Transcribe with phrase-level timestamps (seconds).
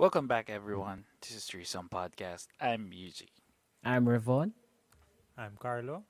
[0.00, 1.04] Welcome back, everyone.
[1.20, 2.46] This is Threesome Podcast.
[2.58, 3.28] I'm Yuji.
[3.84, 4.52] I'm Revon.
[5.36, 6.04] I'm Carlo.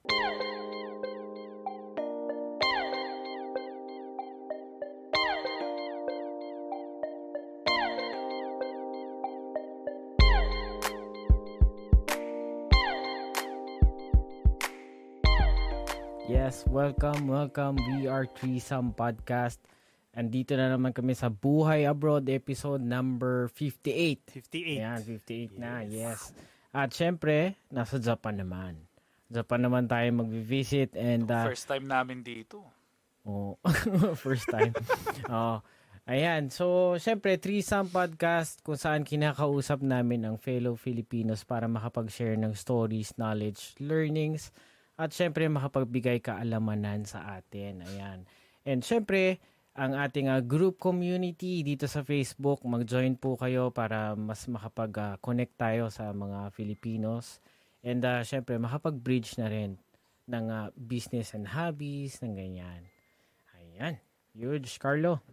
[16.29, 17.75] Yes, welcome, welcome.
[17.91, 19.59] We are Threesome Podcast.
[20.21, 24.37] Andito na naman kami sa Buhay Abroad episode number 58.
[24.53, 24.77] 58.
[24.77, 26.37] Ayan, 58 na, yes.
[26.77, 28.77] At syempre, nasa Japan naman.
[29.33, 32.61] Japan naman tayo mag-visit and uh, First time namin dito.
[33.25, 33.57] Oh,
[34.29, 34.77] first time.
[35.33, 35.65] oh.
[36.05, 42.53] Ayan, so syempre Threesome Podcast kung saan kinakausap namin ang fellow Filipinos para makapag-share ng
[42.53, 44.53] stories, knowledge, learnings
[45.01, 47.81] at syempre makapagbigay kaalamanan sa atin.
[47.89, 48.29] Ayan.
[48.69, 49.41] And syempre,
[49.81, 55.89] ang ating uh, group community dito sa Facebook, mag-join po kayo para mas makapag-connect tayo
[55.89, 57.41] sa mga Filipinos.
[57.81, 59.81] And uh, syempre, makapag-bridge na rin
[60.29, 62.85] ng uh, business and hobbies, ng ganyan.
[63.57, 63.97] Ayan.
[64.37, 65.25] Huge, Carlo.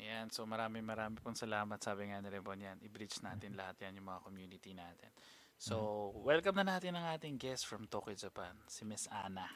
[0.00, 1.76] Ayan, so marami marami pong salamat.
[1.76, 5.12] Sabi nga ni Rebon yan, i-bridge natin lahat yan yung mga community natin.
[5.60, 9.48] So, welcome na natin ang ating guest from Tokyo, Japan, si Miss Ana.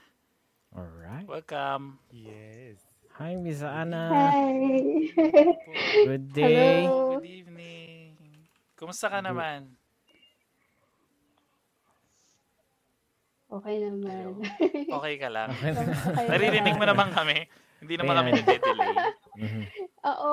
[0.77, 1.25] Alright.
[1.25, 2.05] Welcome.
[2.13, 2.90] Yes.
[3.19, 4.09] Hi, Miss Ana.
[4.09, 4.55] Hi.
[6.09, 6.85] Good day.
[6.87, 7.21] Hello.
[7.21, 8.17] Good evening.
[8.79, 9.77] Kumusta ka naman?
[13.51, 14.41] Okay naman.
[14.89, 15.51] Okay ka lang?
[15.51, 17.11] Okay Naririnig mo naman.
[17.11, 17.51] kami.
[17.83, 18.21] Hindi naman Ayan.
[18.23, 18.95] kami nade-delay.
[19.37, 19.63] Mhm.
[20.07, 20.33] Oo.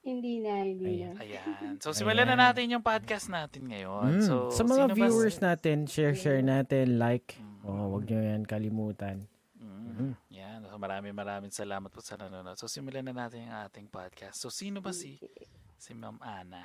[0.00, 1.12] Hindi na, hindi Ayan.
[1.12, 1.22] na.
[1.22, 1.74] Ayan.
[1.82, 2.42] So, simulan na Ayan.
[2.50, 4.22] natin yung podcast natin ngayon.
[4.22, 4.24] Mm.
[4.24, 7.36] So, sa mga sino ba- viewers natin, share, share natin, like.
[7.36, 7.62] Mm.
[7.66, 9.26] Oh, wag nyo yan kalimutan.
[9.96, 10.12] Mm.
[10.28, 10.60] Yan.
[10.68, 12.60] So, maraming maraming salamat po sa nanonood.
[12.60, 14.36] So, simulan na natin yung ating podcast.
[14.36, 15.16] So, sino ba si
[15.80, 16.60] si Ma'am Ana?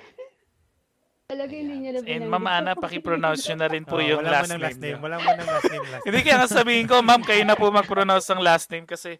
[1.32, 2.28] Talaga hindi niya na And.
[2.28, 5.00] Ma'am Ana, paki-pronounce nyo na rin po Oh, yung wala last mo ng last name.
[5.00, 5.86] Wala mo ng last name.
[5.88, 9.16] Last Hindi kaya nga sabihin ko, Ma'am, kayo na po mag-pronounce ng last name kasi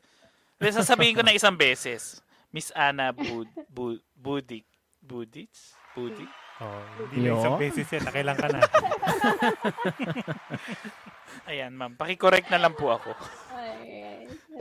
[0.61, 2.21] hindi, sasabihin ko na isang beses.
[2.53, 4.69] Miss Ana Bud, Bud, Budik.
[5.03, 5.75] Budits?
[5.97, 6.29] Budik?
[6.63, 6.79] Oh,
[7.11, 7.35] hindi na Yo.
[7.43, 8.03] isang beses yan.
[8.07, 8.61] Nakailang ka na.
[11.51, 11.99] Ayan, Ma'am.
[11.99, 13.11] Paki-correct na lang po ako.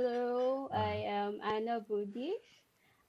[0.01, 2.33] Hello, I am Anna Budi.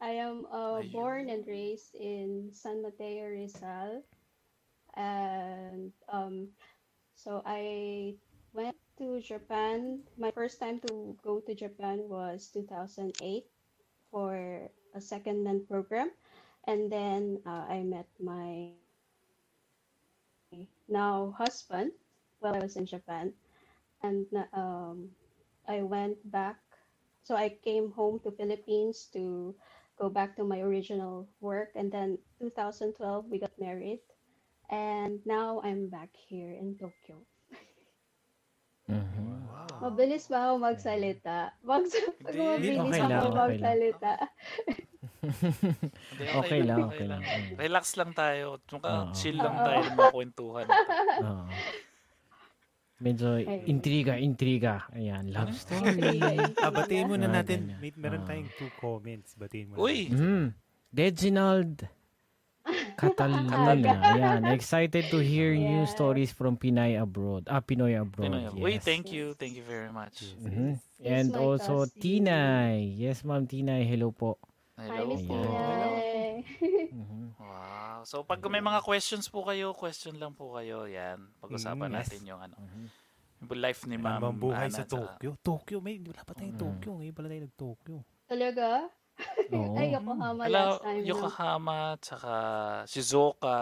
[0.02, 4.04] I am uh, born and raised in San Mateo, Rizal.
[4.92, 6.52] And um,
[7.16, 8.12] so I
[8.52, 10.04] went to Japan.
[10.20, 13.46] My first time to go to Japan was 2008
[14.10, 16.12] for a second-hand program.
[16.68, 18.68] And then uh, I met my
[20.92, 21.92] now husband
[22.40, 23.32] while I was in Japan.
[24.02, 25.08] And um,
[25.66, 26.60] I went back.
[27.22, 29.54] So I came home to Philippines to
[29.98, 31.70] go back to my original work.
[31.74, 32.98] And then 2012,
[33.30, 34.02] we got married.
[34.70, 37.22] And now I'm back here in Tokyo.
[38.90, 39.46] Mhm.
[39.82, 41.54] Mabilis ba ako magsalita?
[41.62, 41.86] Mag
[42.22, 43.38] pag Hindi, mabilis okay ako lang, okay lang.
[43.38, 44.12] magsalita.
[45.22, 47.22] Hindi, Okay lang, okay lang.
[47.54, 48.58] Relax lang tayo.
[48.66, 49.14] Tsaka Oo.
[49.14, 50.66] chill lang tayo ng mga kwentuhan.
[51.26, 51.46] Oo.
[53.02, 53.34] Medyo
[53.66, 54.86] intriga, intriga.
[54.94, 56.22] Ayan, love story.
[56.62, 57.66] Ah, batiin muna Ah, natin.
[57.66, 57.80] ganyan.
[57.82, 58.26] May, meron Ah.
[58.30, 59.34] tayong two comments.
[59.34, 59.82] Batiin muna.
[59.82, 60.06] Uy!
[60.06, 60.54] Mm.
[60.94, 61.82] Reginald
[62.94, 64.14] Cataluna.
[64.14, 67.50] Ayan, excited to hear new stories from Pinay abroad.
[67.50, 68.30] Ah, Pinoy abroad.
[68.30, 68.42] Pinoy.
[68.46, 68.54] Yes.
[68.54, 69.34] Uy, thank you.
[69.34, 70.22] Thank you very much.
[70.38, 70.78] Mhm.
[71.02, 71.98] Yes, And also cousin.
[71.98, 72.86] Tinay.
[72.94, 73.82] Yes, Ma'am Tinay.
[73.82, 74.38] Hello po.
[74.82, 75.38] Hi, Hello Miss po.
[75.38, 76.42] Tinay.
[76.92, 77.38] Mhm.
[77.38, 78.02] Wow.
[78.02, 80.84] So, pag may mga questions po kayo, question lang po kayo.
[80.84, 81.30] Yan.
[81.38, 81.98] Pag-usapan Mm, yes.
[82.02, 82.56] natin yung ano.
[82.58, 82.84] Mhm.
[83.42, 85.38] Yung life ni Ma'am bang buhay Ana, sa Tokyo?
[85.40, 86.62] Tokyo, may wala pa tayong Mm.
[86.62, 86.90] Tokyo.
[86.98, 87.96] Ngayon pala tayo nag-Tokyo.
[88.24, 88.66] Talaga?
[89.54, 89.74] Oo.
[89.76, 90.98] Ay, Yokohama Hello, last time.
[90.98, 91.06] no?
[91.06, 92.32] Yokohama, tsaka
[92.86, 93.58] Shizuoka.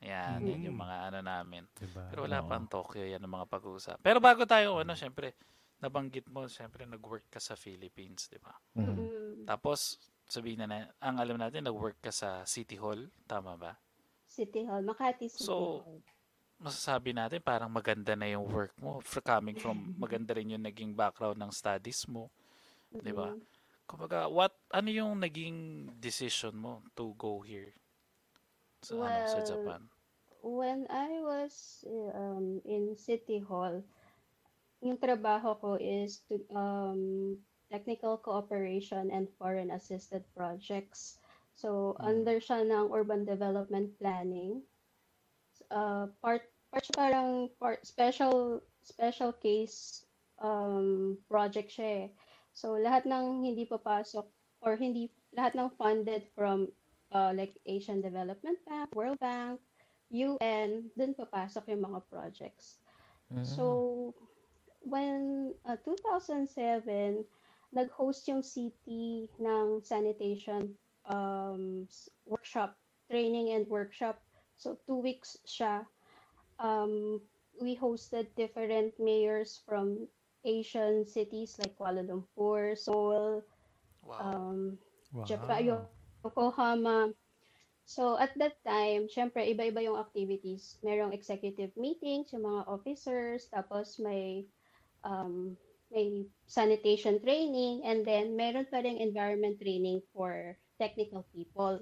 [0.00, 0.48] Yan, Mm.
[0.50, 1.62] yan yung mga ano namin.
[1.72, 2.02] Diba?
[2.10, 2.48] Pero wala Oo.
[2.50, 3.96] pang Tokyo, yan ang mga pag-uusap.
[4.00, 5.38] Pero bago tayo, ano, syempre,
[5.78, 8.52] nabanggit mo, syempre, nag-work ka sa Philippines, di ba?
[8.74, 8.90] Mhm.
[8.90, 9.98] Mm, Tapos,
[10.28, 13.72] sabihin na, na ang alam natin, nag-work ka sa City Hall, tama ba?
[14.26, 16.02] City Hall, Makati City So, Hall.
[16.58, 20.94] masasabi natin parang maganda na yung work mo for coming from maganda rin yung naging
[20.96, 22.30] background ng studies mo.
[22.90, 23.34] Di ba?
[23.84, 27.74] Kumbaga, what ano yung naging decision mo to go here
[28.80, 29.82] sa ano sa Well, Japan?
[30.44, 33.80] When I was um, in City Hall,
[34.84, 37.36] yung trabaho ko is to um,
[37.74, 41.18] technical cooperation and foreign assisted projects.
[41.58, 42.06] So, Mm.
[42.06, 44.62] under siya ng urban development planning.
[45.74, 50.06] Uh, part, part siya parang part, special special case
[50.38, 52.08] um, project siya eh.
[52.54, 54.30] So, lahat ng hindi papasok
[54.62, 56.70] or hindi lahat ng funded from
[57.10, 59.58] uh, like Asian Development Bank, World Bank,
[60.14, 62.78] UN, dun papasok yung mga projects.
[63.34, 63.42] Mm.
[63.42, 63.64] So,
[64.86, 67.24] when uh, 2007,
[67.74, 70.74] nag-host yung city ng sanitation
[71.10, 71.86] um,
[72.26, 72.78] workshop,
[73.10, 74.22] training and workshop.
[74.56, 75.84] So, two weeks siya.
[76.58, 77.20] Um,
[77.60, 80.08] we hosted different mayors from
[80.44, 83.42] Asian cities like Kuala Lumpur, Seoul,
[84.04, 84.20] Wow.
[84.20, 84.78] um,
[85.12, 85.24] Wow.
[85.24, 85.80] Japan,
[86.24, 87.12] Yokohama.
[87.84, 90.80] So, at that time, syempre, iba-iba yung activities.
[90.84, 94.48] Merong executive meetings, yung mga officers, tapos may
[95.04, 95.56] um,
[95.94, 101.78] may sanitation training, and then meron pa rin environment training for technical people.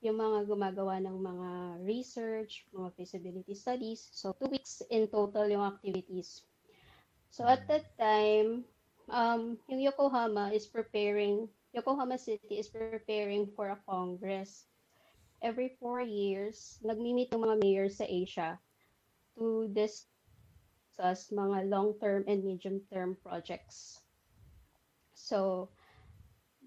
[0.00, 1.50] Yung mga gumagawa ng mga
[1.84, 4.08] research, mga feasibility studies.
[4.16, 6.48] So, two weeks in total yung activities.
[7.28, 8.64] So, at that time,
[9.12, 14.66] um, yung Yokohama is preparing Yokohama City is preparing for a congress.
[15.38, 18.58] Every four years, nagmi-meet ng mga mayors sa Asia
[19.38, 19.70] to
[20.90, 24.02] discuss mga long-term and medium-term projects.
[25.14, 25.70] So,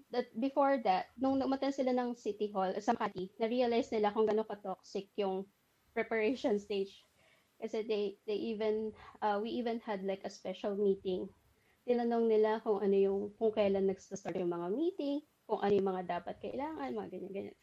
[0.08, 4.48] that before that, nung namatan sila ng City Hall sa Makati, na-realize nila kung gano'n
[4.48, 5.44] ka-toxic yung
[5.92, 7.04] preparation stage.
[7.60, 11.28] Kasi they, they even, uh, we even had like a special meeting
[11.84, 16.04] tinanong nila kung ano yung, kung kailan nag-start yung mga meeting, kung ano yung mga
[16.08, 17.58] dapat kailangan, mga ganyan-ganyan.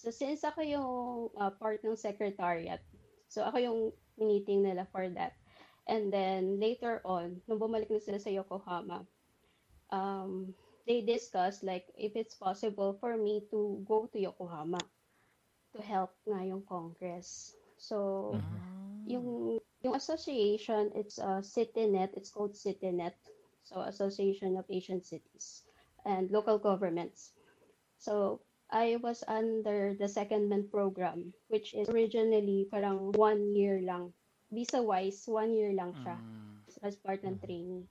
[0.00, 0.92] So, since ako yung
[1.36, 2.80] uh, part ng secretariat,
[3.28, 3.80] so ako yung
[4.16, 5.36] meeting nila for that.
[5.88, 9.06] And then, later on, nung bumalik na sila sa Yokohama,
[9.90, 10.54] um,
[10.86, 14.78] they discussed like if it's possible for me to go to Yokohama
[15.74, 17.54] to help nga yung Congress.
[17.78, 18.36] So,
[19.06, 22.12] yung yung association, it's uh, CityNet.
[22.14, 23.16] It's called CityNet.
[23.64, 25.62] So, Association of Asian Cities
[26.04, 27.32] and Local Governments.
[27.98, 28.40] So,
[28.70, 34.12] I was under the secondment program, which is originally parang one year lang.
[34.50, 36.58] Visa-wise, one year lang siya Mm.
[36.82, 37.86] as part ng training.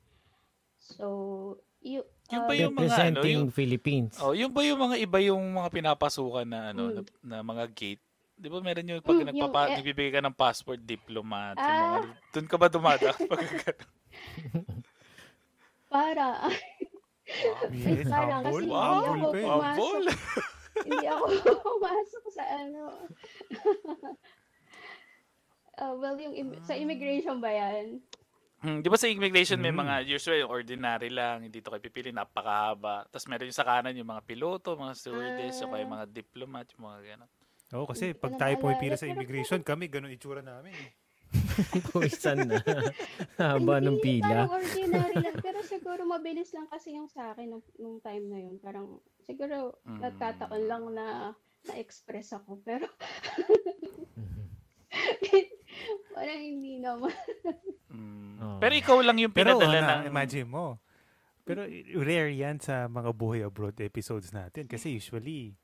[0.78, 1.06] So,
[1.80, 2.88] you, Yung ba um, yung mga ano,
[3.20, 4.14] Representing yung, Philippines.
[4.20, 6.96] oh, yung ba yung mga iba yung mga pinapasukan na ano, Mm.
[6.96, 8.04] na, na mga gate?
[8.36, 11.76] Di ba meron yung pag Mm, yung, nagpapa, eh, nagbibigay ka ng passport, diplomat, yung
[11.76, 11.84] Ah.
[11.86, 11.98] mga,
[12.30, 13.10] doon ka ba dumada?
[15.90, 16.48] Para,
[17.72, 19.46] Yes, parang kasi hindi Wow, ako Humble pa eh.
[19.46, 20.02] pumasok.
[20.80, 21.26] Hindi ako
[21.68, 22.84] pumasok sa ano.
[25.80, 27.98] Uh, well, yung im- sa immigration ba yan?
[28.60, 29.80] Hmm, di ba sa immigration may Mm.
[29.80, 33.08] mga usually ordinary lang, hindi to kayo pipili, napakahaba.
[33.08, 35.90] Tapos meron yung sa kanan yung mga piloto, mga stewardess, o kaya Ah.
[35.90, 37.30] mga diplomat, yung mga gano'n.
[37.72, 40.76] Oo, kasi Hindi ko pag tayo pumipila sa immigration, kami, ganun itsura namin.
[40.76, 40.92] eh.
[41.88, 42.60] Puwisan na.
[43.40, 44.50] Haba ng pila.
[44.50, 45.36] Parang ordinary lang.
[45.38, 48.58] Pero siguro mabilis lang kasi yung sa akin nung, nung time na yun.
[48.58, 50.02] Parang siguro Mm.
[50.04, 51.06] nagkataon lang na
[51.64, 52.58] na-express ako.
[52.60, 52.90] Pero
[56.14, 57.14] parang hindi naman.
[57.90, 58.38] Mm.
[58.40, 58.58] Oo.
[58.62, 60.14] Pero ikaw lang yung Pero pinadala na, ng...
[60.14, 60.78] imagine mo.
[61.44, 61.66] Pero
[62.06, 64.70] rare yan sa mga buhay abroad episodes natin.
[64.70, 65.58] Kasi usually,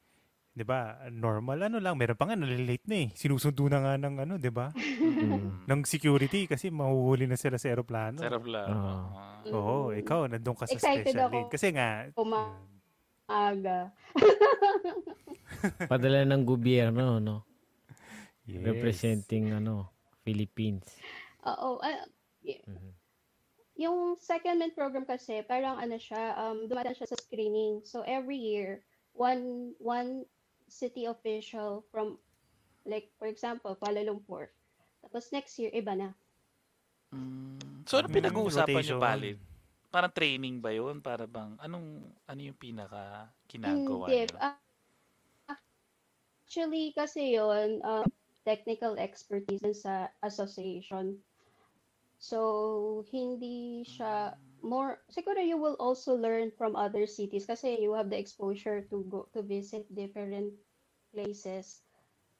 [0.51, 1.93] di ba, normal ano lang.
[1.93, 3.09] Meron pa nga, nalilate na eh.
[3.13, 4.73] Sinusundo na nga ng ano, di ba?
[4.73, 5.69] Mm.
[5.69, 8.17] ng security kasi mahuhuli na sila sa aeroplano.
[8.17, 8.67] Sarap lang.
[8.73, 8.97] Oo.
[9.13, 9.41] Ah.
[9.53, 11.37] Oo, ikaw, nandun ka sa Excited special ako.
[11.37, 11.49] lane.
[11.53, 12.57] Kasi nga, Uma-
[13.25, 13.79] Aga.
[15.91, 17.45] Padala ng gobyerno, no?
[18.45, 18.61] yes.
[18.61, 19.94] Representing, ano,
[20.25, 20.97] Philippines.
[21.45, 21.77] Oo.
[21.79, 22.09] ah,
[22.41, 22.91] y- Mhm.
[23.77, 27.85] yung secondment program kasi, parang ano siya, um, dumadaan siya sa screening.
[27.85, 28.81] So, every year,
[29.13, 30.25] one one
[30.65, 32.17] city official from,
[32.83, 34.49] like, for example, Kuala Lumpur.
[35.05, 36.09] Tapos next year, iba na.
[37.13, 37.85] Mm.
[37.85, 38.97] So, ano Mm, pinag-uusapan rotation.
[38.97, 39.37] nyo?
[39.93, 40.99] Parang training ba yun?
[40.99, 44.33] Para bang, anong, ano yung pinaka ginagawa Hindi.
[44.33, 44.37] nyo?
[44.41, 44.57] Ah,
[46.43, 48.03] actually, kasi yon um,
[48.45, 51.19] technical expertise sa association.
[52.21, 58.09] So, hindi siya more, siguro you will also learn from other cities kasi you have
[58.09, 60.53] the exposure to go to visit different
[61.13, 61.85] places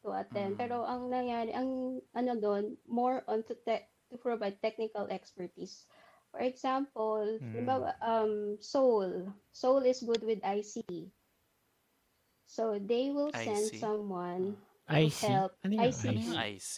[0.01, 0.57] to attend.
[0.57, 0.61] Mm.
[0.61, 5.85] Pero ang nangyari, ang ano doon, more on to, te- to provide technical expertise.
[6.33, 7.53] For example, Mm.
[7.53, 9.29] halimbawa, um, Seoul.
[9.53, 11.13] Seoul is good with ICT.
[12.45, 14.55] So they will send someone
[14.89, 15.19] IC?
[15.25, 15.51] help.
[15.65, 16.03] Ano yung IC.
[16.33, 16.75] IC?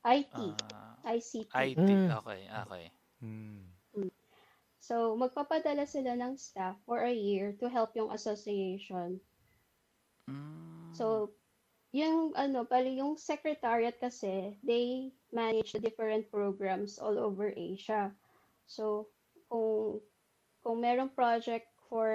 [0.00, 0.36] IT,
[0.72, 1.52] Ah, ICT.
[1.52, 1.76] IT.
[1.76, 2.08] Mm.
[2.24, 2.86] Okay, okay.
[3.20, 3.68] Mm.
[4.80, 9.20] So magpapadala sila ng staff for a year to help yung association.
[10.24, 10.96] Mm.
[10.96, 11.36] So
[11.92, 18.14] yung ano, pali yung secretariat kasi, they manage the different programs all over Asia.
[18.70, 19.10] So
[19.52, 20.00] kung
[20.64, 22.08] kung merong project for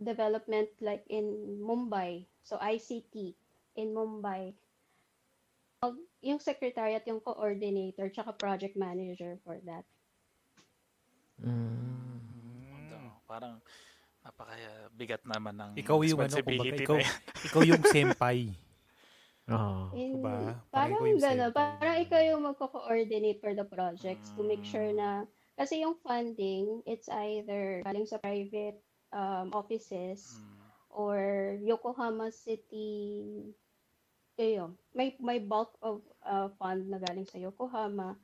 [0.00, 2.24] development like in Mumbai.
[2.42, 3.36] So ICT
[3.76, 4.56] in Mumbai.
[6.20, 9.84] Yung secretariat, yung coordinator, tsaka project manager for that.
[11.40, 12.20] Mm.
[12.92, 13.54] Ano, parang
[14.20, 14.52] napaka
[14.92, 16.98] bigat naman ng Ikaw yung ano, kumbaga, responsibility ikaw,
[17.48, 18.52] ikaw yung senpai.
[19.48, 19.96] Oo.
[19.96, 20.60] In, Diba?
[20.68, 21.50] Parang gano'n.
[21.56, 25.00] Parang ikaw yung magko-coordinate for the projects to make sure Mm.
[25.00, 25.10] na,
[25.56, 28.76] kasi yung funding, it's either galing sa private
[29.12, 30.70] um, offices Mm.
[30.90, 33.54] or Yokohama City,
[34.38, 38.16] ayun, may, may bulk of uh, fund na galing sa Yokohama.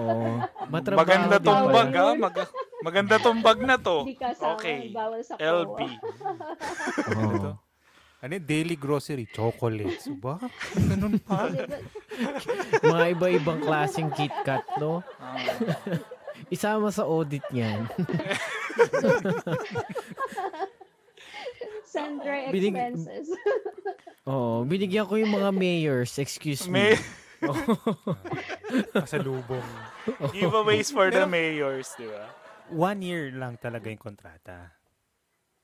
[0.67, 2.13] Matrabaho Maganda tong bag ah.
[2.15, 3.97] Mag- maganda tong bag na to.
[4.03, 4.79] Hindi kasama, Okay.
[4.89, 5.79] bawal sa LB.
[7.35, 7.51] Ito.
[8.17, 9.27] Ano yung daily grocery?
[9.27, 10.09] Chocolates.
[10.15, 10.41] Ba?
[10.73, 11.45] Ganun pa.
[12.81, 15.05] Mga iba-ibang klaseng KitKat, no?
[15.15, 15.37] Ah.
[16.47, 17.85] Isama sa audit niyan.
[21.85, 23.29] Sundry Binig- expenses.
[24.25, 26.97] Oo, binigyan ko yung mga mayors, excuse May
[27.41, 27.49] me.
[28.95, 29.65] Kasalubong.
[30.31, 32.29] giveaways for the mayors, di ba?
[32.71, 34.73] One year lang talaga yung kontrata.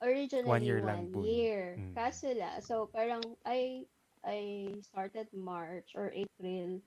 [0.01, 1.77] Originally, One year one lang year.
[1.77, 1.93] Mm.
[1.93, 3.85] Kaso la, so parang I
[4.25, 6.81] I started March or April.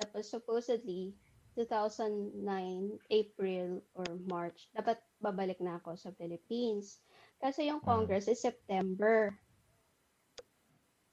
[0.00, 1.12] Tapos supposedly
[1.56, 2.44] 2009
[3.08, 7.00] April or March dapat babalik na ako sa Philippines.
[7.40, 7.88] Kasi yung Mm.
[7.88, 9.32] Congress is September.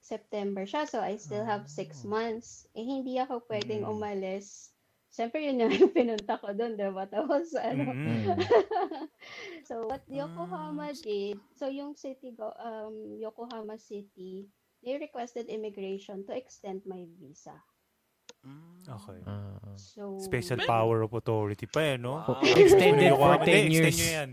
[0.08, 2.08] September siya, so I still have six Ah.
[2.08, 2.64] months.
[2.72, 3.92] Eh, hindi ako pwedeng Mm.
[3.92, 4.72] umalis.
[5.08, 7.04] Siyempre, yun yung pinunta ko doon, diba?
[7.04, 8.24] Tapos, ano, Mm.
[9.68, 14.48] So what Yokohama did, so yung city go um Yokohama City,
[14.80, 17.52] they requested immigration to extend my visa.
[18.40, 18.80] Mm.
[18.86, 19.20] Okay.
[19.26, 19.60] Ah.
[19.76, 22.22] So Special power of authority pa eh, no?
[22.24, 22.40] Wow.
[22.40, 23.88] Extended for Yokohama, 10 hindi, years.
[23.92, 24.30] Extend nyo yan.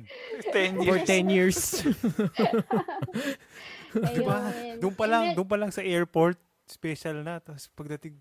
[0.53, 1.07] 10 For years.
[1.09, 1.59] 10 years.
[3.95, 4.39] Diba?
[4.81, 6.37] Doon pa lang, doon pa lang sa airport,
[6.67, 7.39] special na.
[7.39, 8.19] Tapos pagdating,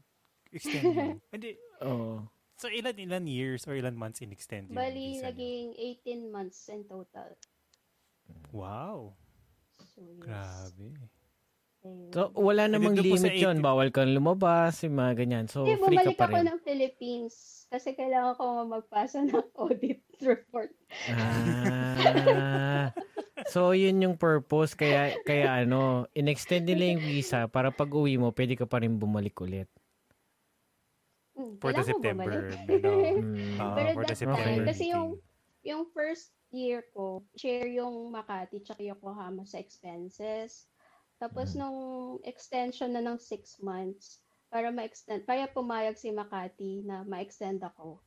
[0.54, 1.18] extend mo.
[1.34, 1.58] Hindi.
[1.82, 2.22] Oo.
[2.54, 5.74] So, ilan, ilan years or ilan months in-extend yung Bali, naging
[6.06, 7.34] 18 months in total.
[8.54, 9.18] Wow.
[9.74, 10.22] So, yes.
[10.22, 10.88] Grabe.
[12.16, 13.60] So, wala namang limit yun.
[13.60, 15.44] 80 Bawal kang lumabas, yung mga ganyan.
[15.50, 16.46] So, Hindi, free ka pa ako rin.
[16.48, 17.34] ng Philippines
[17.68, 20.72] kasi kailangan ko magpasa ng audit report.
[21.12, 22.88] Ah.
[23.50, 24.74] So, yun yung purpose.
[24.74, 28.94] Kaya, kaya ano, in-extend nila yung visa para pag uwi mo, pwede ka pa rin
[28.94, 29.66] bumalik ulit.
[31.34, 32.30] Hmm, For the September.
[32.70, 33.58] ano, Hmm.
[33.58, 35.18] ah, Pero for the that September time, kasi yung-
[35.66, 40.70] yung first year ko, share yung Makati tsaka Yokohama sa expenses.
[41.18, 41.58] Tapos Mhm.
[41.58, 41.78] nung
[42.22, 47.98] extension na ng six months, para ma-extend, kaya pumayag si Makati na ma-extend ako.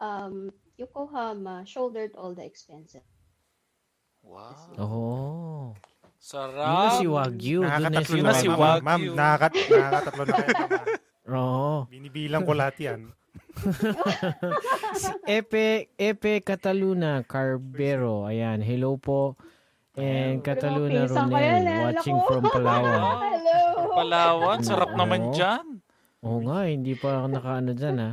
[0.00, 0.48] Um,
[0.80, 3.04] Yokohama shouldered all the expenses.
[4.22, 4.78] Wow.
[4.78, 5.64] Oh.
[6.22, 6.62] Sarap.
[6.62, 7.60] Yun na si Wagyu.
[7.66, 8.60] Nakakatatlo Yun na si ma'am.
[8.62, 8.84] Wagyu.
[8.86, 10.54] Ma'am, nakakat, nakakatatlo na kayo.
[10.54, 10.86] ma'am.
[11.32, 11.74] Oo.
[11.90, 13.00] Binibilang ko lahat yan.
[14.92, 18.28] Si Epe, Epe Cataluna Carbero.
[18.28, 19.36] Ayan, hello po.
[19.96, 21.80] And Cataluna Ronel, eh.
[21.84, 23.00] watching from Palawan.
[23.28, 23.60] Hello!
[23.92, 25.84] Palawan, sarap naman dyan.
[26.24, 28.10] Oo nga, hindi pa ako nakaano dyan ha.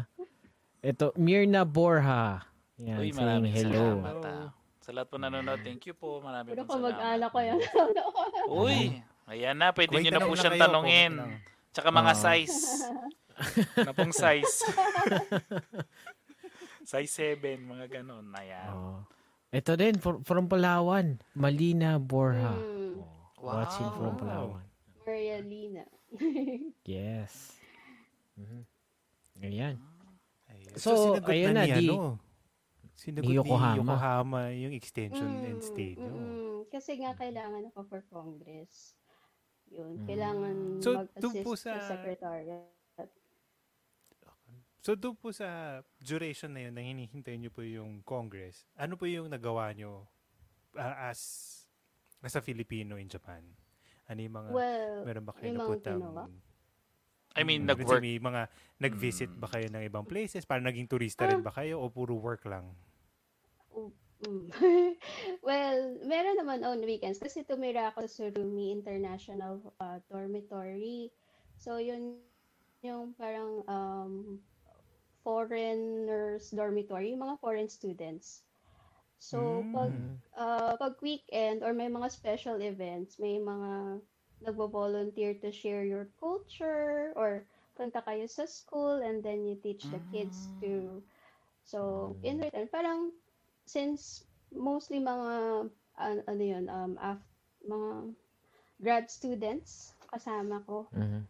[0.83, 2.43] Ito, Mirna Borja.
[2.83, 4.03] Yan, Uy, saying hello.
[4.03, 4.47] salamat ah.
[4.89, 6.17] Sa lahat po nanonood, thank you po.
[6.17, 6.97] Maraming Puro pong ko salamat.
[6.97, 7.59] mag-anak ko yan.
[8.65, 8.77] Uy,
[9.29, 11.13] ayan na, pwede Wait, nyo na po na siyang kayo, tanongin.
[11.69, 12.21] Tsaka mga Oo.
[12.25, 12.57] size.
[13.85, 14.55] na pong size.
[16.89, 18.33] size 7, mga ganon.
[18.33, 18.69] Ayan.
[18.73, 19.05] Oh.
[19.53, 21.21] Ito din, for- from Palawan.
[21.37, 22.49] Malina Borja.
[22.49, 22.97] Hmm,
[23.37, 24.21] Oh, Watching from Wow.
[24.25, 24.65] Palawan.
[25.05, 25.85] Maria Lina.
[26.81, 27.53] Yes.
[28.33, 28.65] Mhm.
[29.37, 29.77] Ayan.
[30.49, 30.73] Ayun.
[30.73, 32.17] So, sinagot ayun na, ni, di- ano,
[32.99, 33.71] sinagot ni Yokohama.
[33.71, 36.11] ni Yokohama yung extension Mm, and stay nyo.
[36.11, 38.93] mm, kasi nga kailangan ako for Congress.
[39.67, 40.05] Yun, Mm.
[40.05, 42.67] kailangan So, mag-assist po sa sa- secretariat.
[44.79, 49.03] So, doon po sa duration na yun, na hinihintay nyo po yung Congress, ano po
[49.05, 50.07] yung nagawa nyo
[50.73, 51.55] ah, as
[52.19, 53.39] Nasa Filipino in Japan.
[54.05, 55.99] Ano yung mga, Well, meron ba kayo naputang...
[55.99, 56.27] ginawa?
[57.31, 58.01] I mean, Mm, nag-work.
[58.01, 58.41] May mga,
[58.77, 59.39] nag-visit Mm.
[59.39, 60.43] ba kayo ng ibang places?
[60.43, 62.75] Parang naging turista rin ba kayo o puro work lang?
[64.19, 64.51] Mm.
[65.47, 71.11] well, meron naman on weekends kasi tumira ako sa Surumi International uh, Dormitory.
[71.55, 74.39] So, yun yung parang um,
[75.23, 78.43] foreigners dormitory, mga foreign students.
[79.19, 80.19] So, pag, Mm.
[80.35, 84.01] uh, pag weekend or may mga special events, may mga
[84.43, 87.45] nagbo-volunteer to share your culture or
[87.75, 90.99] punta kayo sa school and then you teach the kids to
[91.63, 93.11] so in return parang
[93.69, 95.29] since mostly mga
[95.95, 97.21] an- ano yun um af,
[97.61, 97.89] mga
[98.81, 101.29] grad students kasama ko Mhm.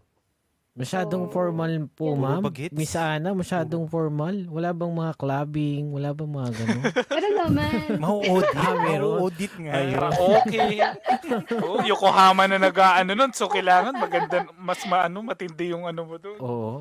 [0.79, 2.23] Masyadong So, formal po, yun.
[2.23, 2.43] ma'am.
[2.71, 4.47] Miss Ana, masyadong formal.
[4.47, 5.91] Wala bang mga clubbing?
[5.91, 6.83] Wala bang mga ganun?
[7.11, 8.55] pero naman Mau-audit.
[8.55, 9.19] Ah, meron.
[9.19, 9.73] Mau-audit nga.
[9.75, 9.99] Ayun.
[9.99, 10.79] Ah, okay.
[11.67, 13.35] oh, Yokohama na nag-ano nun.
[13.35, 16.39] So, kailangan maganda, mas maano, matindi yung ano mo doon.
[16.39, 16.71] Oo.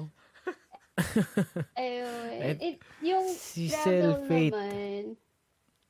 [1.75, 5.19] ayun Eh, it, yung si travel naman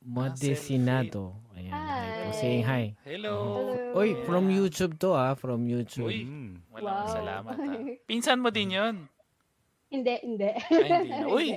[0.01, 1.35] Modesinado.
[1.55, 1.73] Ayan.
[1.75, 2.07] Hi.
[2.07, 2.29] po.
[2.31, 2.37] Hi.
[2.39, 2.85] Saying hi.
[3.03, 3.35] Hello.
[3.75, 5.35] hello Oy, from YouTube to ah.
[5.35, 6.07] From YouTube.
[6.09, 6.23] Uy.
[6.25, 6.63] Mm.
[6.71, 7.11] Walang Wow.
[7.11, 7.55] salamat.
[7.59, 7.73] Ha.
[8.09, 8.97] Pinsan mo din yun.
[9.89, 11.17] hindi hindi Ay, hindi.
[11.37, 11.49] Uy,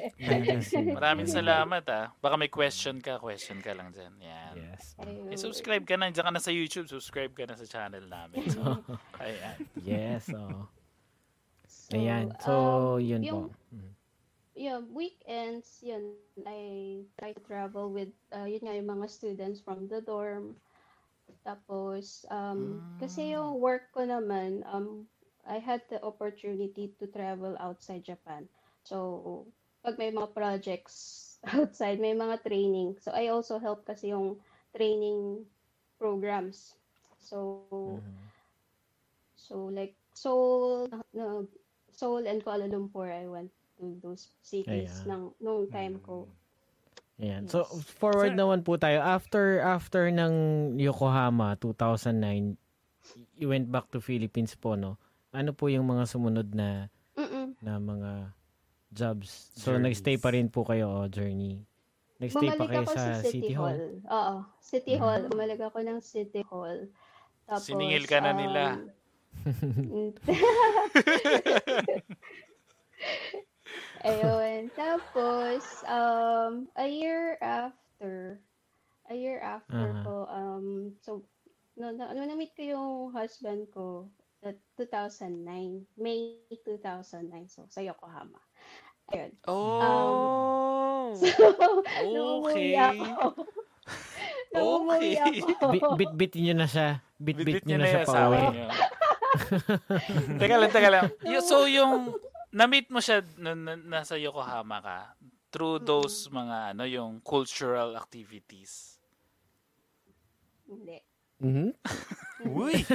[0.95, 2.15] maraming salamat ah.
[2.23, 4.13] Baka may question ka, question ka lang dyan.
[4.23, 4.53] Yan.
[4.55, 4.95] Yes.
[5.03, 5.27] Ayun.
[5.27, 6.07] Eh, subscribe ka na.
[6.07, 6.87] Diyan ka na sa YouTube.
[6.87, 8.47] Subscribe ka na sa channel namin.
[8.47, 8.63] So,
[9.19, 9.55] ayan.
[9.83, 10.31] Yes.
[10.31, 10.71] Oh.
[11.67, 12.31] So, Ayan.
[12.39, 12.53] So,
[12.95, 13.59] um, yun yung, po.
[14.61, 14.81] Mm.
[14.85, 19.87] yeah, weekends, yun, I try to travel with, uh, yun nga, yung mga students from
[19.89, 20.67] the dorm.
[21.45, 25.09] Tapos, um, kasi yung work ko naman, um,
[25.45, 28.49] I had the opportunity to travel outside Japan.
[28.83, 29.47] So,
[29.83, 32.99] pag may mga projects outside, may mga training.
[33.01, 34.39] So, I also help kasi yung
[34.75, 35.45] training
[35.99, 36.77] programs.
[37.19, 38.31] So, Mhm.
[39.35, 41.47] So like Seoul, no,
[41.91, 43.51] Seoul and Kuala Lumpur, I went
[43.81, 45.09] to those cities Ayan.
[45.09, 46.29] ng nung time ko.
[47.17, 47.49] Ayan.
[47.49, 47.89] So, Yes.
[47.97, 49.01] forward Sir- naman po tayo.
[49.01, 50.33] After after ng
[50.77, 52.57] Yokohama 2009,
[53.35, 55.01] you went back to Philippines po, no?
[55.31, 57.57] Ano po yung mga sumunod na Mm-mm.
[57.57, 58.11] na mga
[58.89, 59.49] jobs?
[59.53, 59.97] So, Journeys.
[59.97, 61.65] nagstay pa rin po kayo, o journey?
[62.17, 63.79] Nagstay pa Bumalik kayo ako sa City Hall?
[64.05, 65.25] Oo, City Hall.
[65.25, 66.85] Bumalik ako ng City Hall.
[67.47, 68.63] Tapos, Siningil ka na nila.
[74.03, 74.59] um, Ayun.
[74.73, 78.39] Tapos, um, a year after,
[79.09, 80.03] a year after Aha.
[80.03, 80.67] ko, um,
[81.01, 81.21] so,
[81.77, 84.09] no, na, no, na-meet ko yung husband ko
[84.41, 88.41] at 2009, May 2009, so, sa Yokohama.
[89.11, 89.31] Ayun.
[89.45, 91.13] Oh!
[92.13, 92.75] Nung umuwi Okay.
[92.79, 93.27] ako.
[94.51, 95.15] Okay.
[95.19, 95.65] ako.
[95.71, 96.99] Bit, bit-bit nyo na siya.
[97.19, 98.19] Bit-bit Bit-bit nyo na na siya pa
[100.43, 101.07] teka lang, teka lang.
[101.39, 102.11] So, yung
[102.51, 104.97] na-meet mo siya na, na- nasa Yokohama ka
[105.49, 108.99] through those mga ano yung cultural activities.
[110.63, 110.97] Hindi.
[111.41, 111.69] Mhm.
[112.47, 112.85] Uy!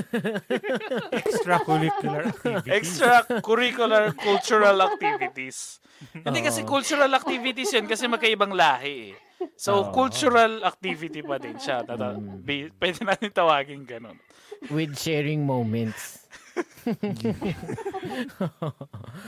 [1.21, 2.73] Extracurricular activities.
[2.73, 5.83] Extracurricular cultural activities.
[6.15, 9.19] Hindi kasi cultural activities yun kasi magkaibang lahi eh.
[9.53, 9.93] So, Oo.
[9.93, 11.85] cultural activity pa din siya.
[11.85, 12.41] Tata- Mm.
[12.79, 14.17] pwede natin tawagin ganun.
[14.71, 16.25] With sharing moments.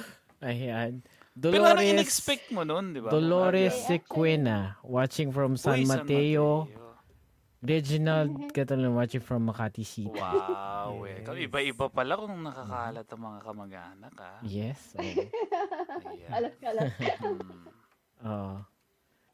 [0.43, 1.03] Ayan.
[1.39, 3.15] Pero anong Dolores, in-expect mo nun, di ba?
[3.15, 6.67] Dolores Okay, Sequena, watching from San Uy, Mateo.
[6.67, 6.87] Mateo.
[7.59, 10.15] Reginald Catalan, watching from Makati City.
[10.15, 11.27] Wow, eh.
[11.27, 11.51] Yes.
[11.51, 14.39] Iba-iba pala kung nakakalat ang mga kamag-anak, ah.
[14.47, 14.95] Yes.
[14.95, 15.03] oo.
[15.03, 16.31] Ayan.
[16.31, 16.91] Alam ka lang.
[18.31, 18.55] Oo.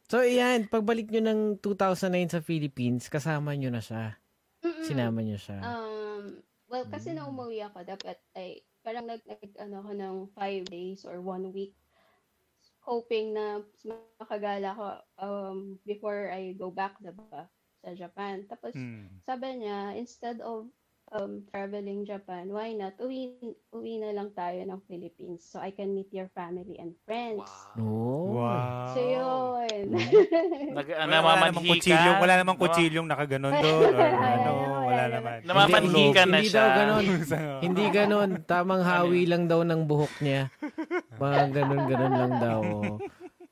[0.09, 0.69] So, yan.
[0.73, 4.17] Pagbalik nyo ng 2009 sa Philippines, kasama nyo na siya.
[4.64, 4.85] Mm-mm.
[4.88, 5.61] Sinama nyo siya.
[5.61, 6.40] Um,
[6.73, 11.09] well, kasi na umuwi ako, dapat ay, parang nag, nag ano ko ng five days
[11.09, 11.73] or one week,
[12.85, 13.64] hoping na
[14.20, 14.85] makagala ko
[15.16, 15.57] um,
[15.88, 17.49] before I go back, diba,
[17.81, 18.44] sa Japan.
[18.44, 19.09] Tapos, Mm.
[19.25, 20.68] sabi niya, instead of
[21.16, 23.40] um, traveling Japan, why not, uwi,
[23.73, 27.49] uwi na lang tayo ng Philippines so I can meet your family and friends.
[27.77, 27.81] Wow.
[27.81, 28.14] Oh.
[28.25, 28.88] Wow.
[28.97, 29.85] So, yun.
[30.77, 33.90] Nag, Wala, wala namang kutsilyong, wala namang kutsilyong nakaganon doon.
[33.94, 34.53] Or ano,
[34.95, 35.39] wala naman.
[35.43, 36.57] Namamanhikan na hindi siya.
[36.57, 37.05] daw ganon.
[37.31, 38.31] Sa- Hindi ganon.
[38.45, 40.49] Tamang hawi lang daw ng buhok niya.
[41.17, 42.61] Mga ganon-ganon lang daw.
[42.63, 42.97] oh.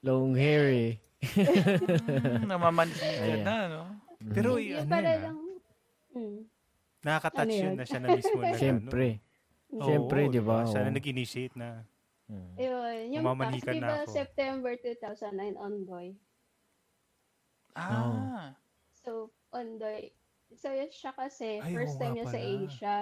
[0.01, 0.93] Long hair eh.
[1.23, 3.43] Hmm, namamanhikan Ayan.
[3.43, 3.83] na, no?
[4.21, 5.37] Pero Yung ano para yun, ah, lang,
[6.13, 6.39] mm,
[7.01, 8.39] nakaka-touch Ano yun na siya na mismo.
[8.39, 9.07] nag- Siyempre.
[9.69, 9.83] ano.
[9.83, 10.57] Siyempre, di ba?
[10.65, 10.97] Siya na Oo.
[10.99, 11.71] nag-initiate na.
[12.27, 12.53] Mm.
[12.57, 14.11] Yun, yung past, na diba, ako.
[14.11, 16.07] September 2009, Ondoy.
[17.73, 18.53] Ah.
[18.53, 18.62] So,
[20.71, 22.47] Yun siya kasi, Ay, first time niya sa pala.
[22.47, 22.97] Asia.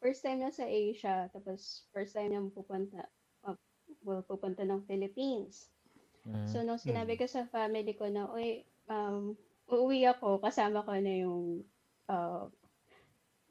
[0.00, 3.04] First time niya sa Asia, tapos first time niya pupunta,
[3.44, 3.54] uh,
[4.00, 5.68] well, pupunta ng Philippines.
[6.24, 6.46] Mm.
[6.48, 7.20] So, nung sinabi Mm.
[7.20, 9.36] ko sa family ko na, uy, um,
[9.68, 11.66] uuwi ako, kasama ko na yung,
[12.08, 12.46] uh,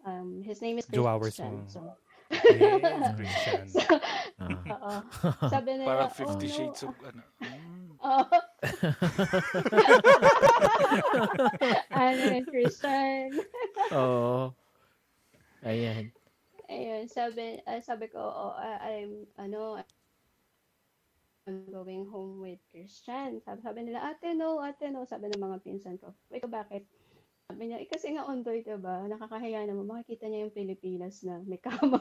[0.04, 1.68] um, his name is Christian.
[1.70, 1.96] So,
[2.32, 3.66] Yes, Christian.
[4.72, 4.94] Oo.
[5.54, 7.24] Sabi nila, Parang oh, Fifty no, Shades of ano.
[7.44, 7.90] Mm.
[8.02, 8.38] Oo.
[11.94, 13.28] ano yun, Christian?
[14.00, 14.56] Oo.
[15.62, 16.10] Ayan.
[16.72, 19.84] Ayun, sabi, ah, sabi ko, oh, ah, I'm, ano,
[21.46, 23.44] I'm going home with Christian.
[23.44, 25.04] Sabi, sabi nila, ate no, ate no.
[25.04, 26.88] Sabi ng mga pinsan ko, wait, bakit?
[27.52, 29.04] Sabi niya, eh, kasi nga ondoy, diba?
[29.12, 29.84] Nakakahiya naman.
[29.84, 32.00] Makikita niya yung Pilipinas na may kama.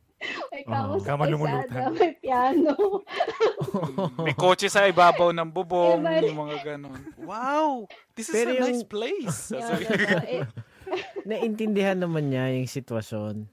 [0.56, 1.04] may kama Oo.
[1.04, 2.72] sa Kama kalsada, may piano.
[4.24, 6.96] May kotse sa ibabaw ng bubong, Eh, yung mga ganon.
[7.20, 7.84] Wow!
[8.16, 9.38] This is Pero a nice yung- place.
[9.52, 10.20] Yun, Sasabihin diba?
[10.24, 10.42] Eh,
[11.28, 13.44] Naintindihan naman niya yung sitwasyon.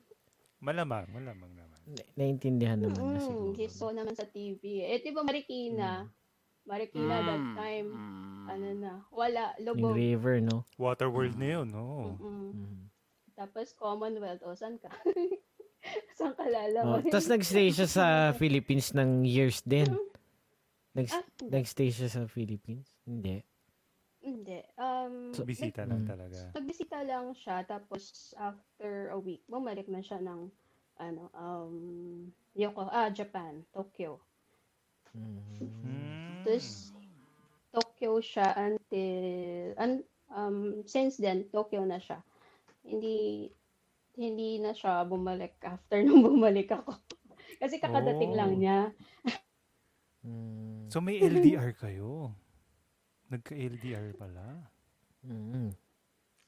[0.63, 1.79] Malamang, malamang naman.
[1.84, 3.51] Na- Naintindihan naman niya mm, siguro.
[3.60, 4.88] he saw naman sa TV.
[4.88, 6.08] Eh, di ba Marikina?
[6.63, 8.45] Marikina that Mm, time, mm.
[8.47, 9.95] ano na, wala, Yung lubog.
[9.95, 10.63] river, no?
[10.80, 12.15] Waterworld na yun, no?
[12.15, 12.56] Mm-mm.
[12.56, 12.84] Mm.
[13.36, 14.88] Tapos Commonwealth, o saan ka?
[16.17, 17.12] saan ka Oh, lalawin?
[17.12, 19.91] Tapos nagstay siya sa Philippines ng years din.
[20.95, 22.86] Nag Ah, nagstay siya sa Philippines?
[23.04, 23.41] Hindi.
[24.21, 24.62] Hindi.
[24.78, 26.08] Um, So, Bisita lang Mm.
[26.08, 26.39] talaga.
[26.54, 30.47] nagbisita lang siya, tapos after a week, bumalik na siya ng,
[30.95, 31.76] ano, um,
[32.54, 34.21] Yoko, ah, Japan, Tokyo.
[35.13, 35.39] Mm.
[35.62, 36.43] Mm.
[36.43, 36.93] Tapos,
[37.73, 39.91] Tokyo siya until, un,
[40.30, 42.21] um, since then, Tokyo na siya.
[42.86, 43.49] Hindi,
[44.17, 46.93] hindi na siya bumalik after nung bumalik ako.
[47.62, 48.38] Kasi kakadating Oh.
[48.38, 48.80] lang niya.
[50.23, 50.88] Mm.
[50.93, 52.32] So may LDR kayo.
[53.34, 54.69] Nagka-LDR pala.
[55.26, 55.73] Mm.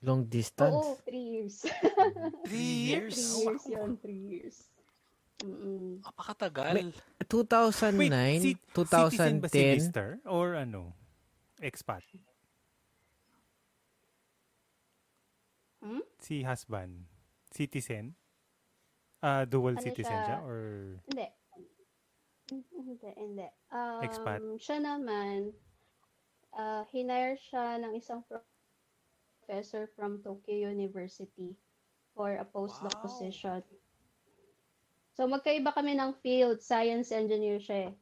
[0.05, 0.75] Long distance.
[0.75, 1.65] Oo, three years.
[2.45, 3.17] Three years?
[3.17, 4.69] three years yun, three years.
[5.45, 6.01] Mm-mm.
[6.01, 6.89] Napakatagal.
[7.21, 9.77] 2009, Wait, si- citizen ba si 2010.
[9.77, 10.09] Lister?
[10.25, 10.97] Or ano?
[11.61, 12.01] Expat?
[15.79, 16.01] Hmm?
[16.17, 17.05] Si husband?
[17.53, 18.17] Citizen?
[19.21, 20.25] Ah, dual Ano citizen siya?
[20.25, 20.37] siya?
[20.41, 20.59] Or
[21.05, 21.27] Hindi.
[22.71, 23.47] Hindi, hindi.
[23.71, 24.37] Um, Expat?
[24.59, 25.49] Siya naman,
[26.51, 31.57] uh, hinire siya ng isang professor from Tokyo University
[32.13, 33.03] for a postdoc Wow.
[33.05, 33.61] position.
[35.15, 37.93] So magkaiba kami ng field, science engineer siya eh.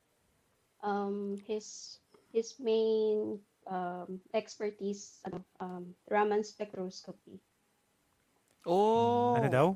[0.82, 2.02] Um, his
[2.34, 3.38] his main
[3.70, 7.38] um, expertise ano um, Raman spectroscopy.
[8.66, 9.38] Oh.
[9.38, 9.68] ano daw?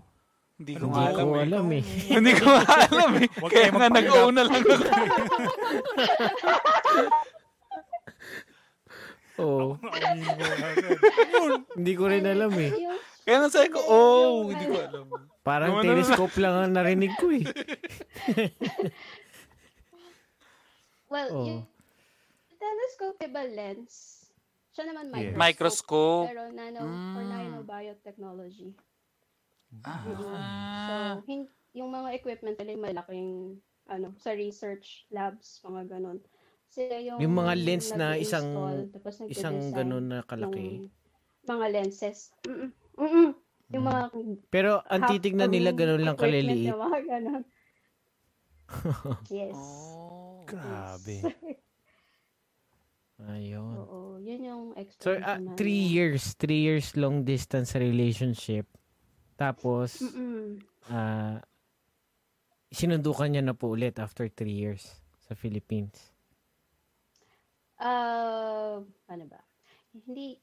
[0.58, 1.46] Hindi Ano ko Hindi alam ko eh.
[1.46, 1.84] alam eh.
[2.18, 3.28] Hindi ko alam eh.
[3.30, 3.98] Kaya nga magpanggap.
[4.02, 4.74] nag-una lang ako.
[9.38, 9.78] Oo.
[11.78, 12.72] Hindi ko rin alam eh.
[13.22, 15.06] Kaya nga sabi ko, oh, hindi ko alam.
[15.48, 17.44] Parang na- telescope lang ang narinig ko eh.
[21.08, 21.46] well, Oo.
[21.46, 21.62] yung
[22.52, 24.28] telescope, diba lens?
[24.72, 25.34] Siya naman Yes.
[25.34, 25.40] microscope.
[25.40, 26.28] Microscope.
[26.28, 27.32] Pero nano, for Mm.
[27.32, 28.70] nanobiotechnology.
[29.78, 31.20] So, Ah.
[31.24, 33.30] hin- yung mga equipment nila yung malaking,
[33.88, 36.20] ano, sa research labs, mga ganun.
[36.68, 38.84] Sila yung, Yung mga lens na isang-
[39.26, 40.92] Isang ganun na kalaki.
[41.44, 42.36] mga lenses.
[42.44, 42.70] Mm-mm.
[42.98, 43.32] Mm-mm.
[43.68, 43.90] Yung Mm.
[43.90, 44.02] mga
[44.48, 46.72] Pero ang titignan nila ganun lang kaliliit.
[46.72, 47.44] na mga ganun.
[49.32, 49.56] yes.
[49.56, 50.44] Oh.
[50.48, 51.18] Grabe.
[53.28, 53.74] Ayun.
[53.76, 54.78] Oo, yun yung So,
[55.18, 56.38] experience ah, naman three years.
[56.38, 58.70] Three years long distance relationship.
[59.36, 60.62] Tapos, Mm-mm.
[60.88, 61.42] ah,
[62.70, 66.14] sinundukan niya na po ulit after three years sa Philippines.
[67.78, 69.42] Ah, ano ba?
[69.92, 70.38] Hindi,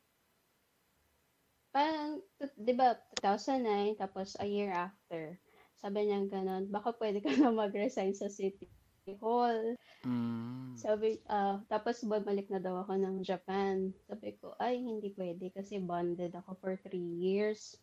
[1.75, 2.23] parang,
[2.55, 5.35] di ba, 2009, tapos a year after,
[5.75, 8.71] sabi niya ganun, baka pwede ka na mag-resign sa City
[9.19, 9.75] Hall.
[10.07, 10.79] Mm.
[10.79, 13.91] Sabi, ah, tapos bumalik na daw ako ng Japan.
[14.07, 17.75] Sabi ko, ay, hindi pwede kasi bonded ako for three years.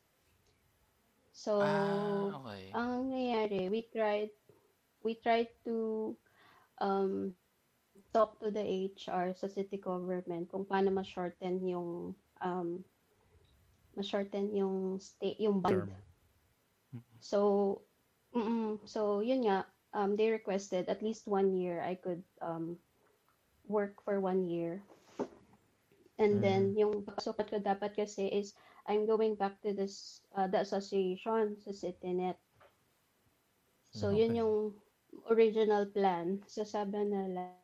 [1.36, 2.72] So, Ah, okay.
[2.72, 4.32] ang nangyayari, we tried,
[5.04, 6.16] we tried to
[6.80, 7.36] um,
[8.12, 12.70] talk to the HR sa city government kung paano ma-shorten yung um,
[13.96, 15.88] ma-shorten yung stay, yung bond.
[15.88, 15.92] Term.
[17.20, 17.82] So,
[18.36, 22.80] mm so yun nga, um, they requested at least one year I could um,
[23.68, 24.82] work for one year.
[26.22, 28.54] And then yung pagsukat ko dapat kasi is
[28.86, 32.38] I'm going back to this uh, the association sa CityNet.
[33.92, 34.40] So yun Okay.
[34.40, 34.56] yung
[35.30, 36.42] original plan.
[36.46, 37.58] So sabi nila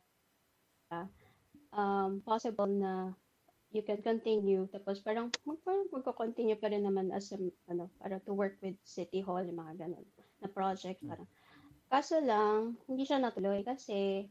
[1.72, 3.14] um, possible na
[3.72, 4.64] you can continue.
[4.72, 8.76] Tapos parang mag, parang magko-continue pa rin naman as a, ano, para to work with
[8.84, 10.06] City Hall, yung mga ganun
[10.40, 11.02] na project.
[11.04, 11.28] Parang.
[11.88, 14.28] Kaso lang, hindi siya natuloy kasi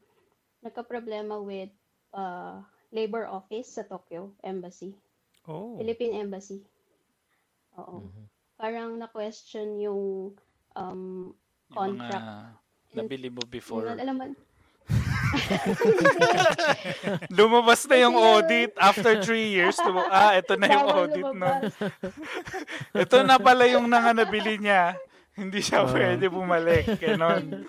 [0.62, 1.69] nagka-problema with
[2.13, 2.62] uh,
[2.93, 4.93] labor office sa Tokyo Embassy.
[5.45, 5.78] Oh.
[5.78, 6.62] Philippine Embassy.
[7.78, 8.10] Oo.
[8.58, 10.34] Parang na-question yung
[10.73, 11.34] um,
[11.67, 12.28] Yung mga Contract.
[12.95, 13.91] nabili mo before.
[13.91, 14.23] Yun, alam mo,
[17.37, 19.77] Lumabas na yung audit after three years.
[19.81, 21.31] Lum- ah, ito na yung bawal audit nun.
[21.37, 21.73] lumabas.
[23.03, 24.95] Ito na pala yung nanga nabili niya.
[25.37, 25.93] Hindi siya Oo.
[25.93, 26.97] pwede bumalik.
[26.97, 27.67] Ganon.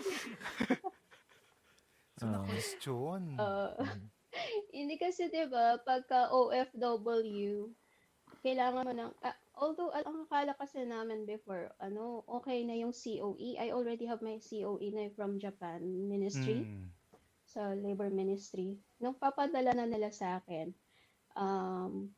[2.19, 3.21] So, na question.
[3.39, 3.71] Uh,
[4.77, 7.71] hindi kasi 'di ba pagka OFW
[8.39, 12.95] kailangan mo ng ah, although al- ang akala kasi namin before ano okay na yung
[12.95, 16.87] COE I already have my COE na from Japan Ministry Mm.
[17.49, 20.69] Sa Labor Ministry nung papadala na nila sa akin
[21.33, 22.13] um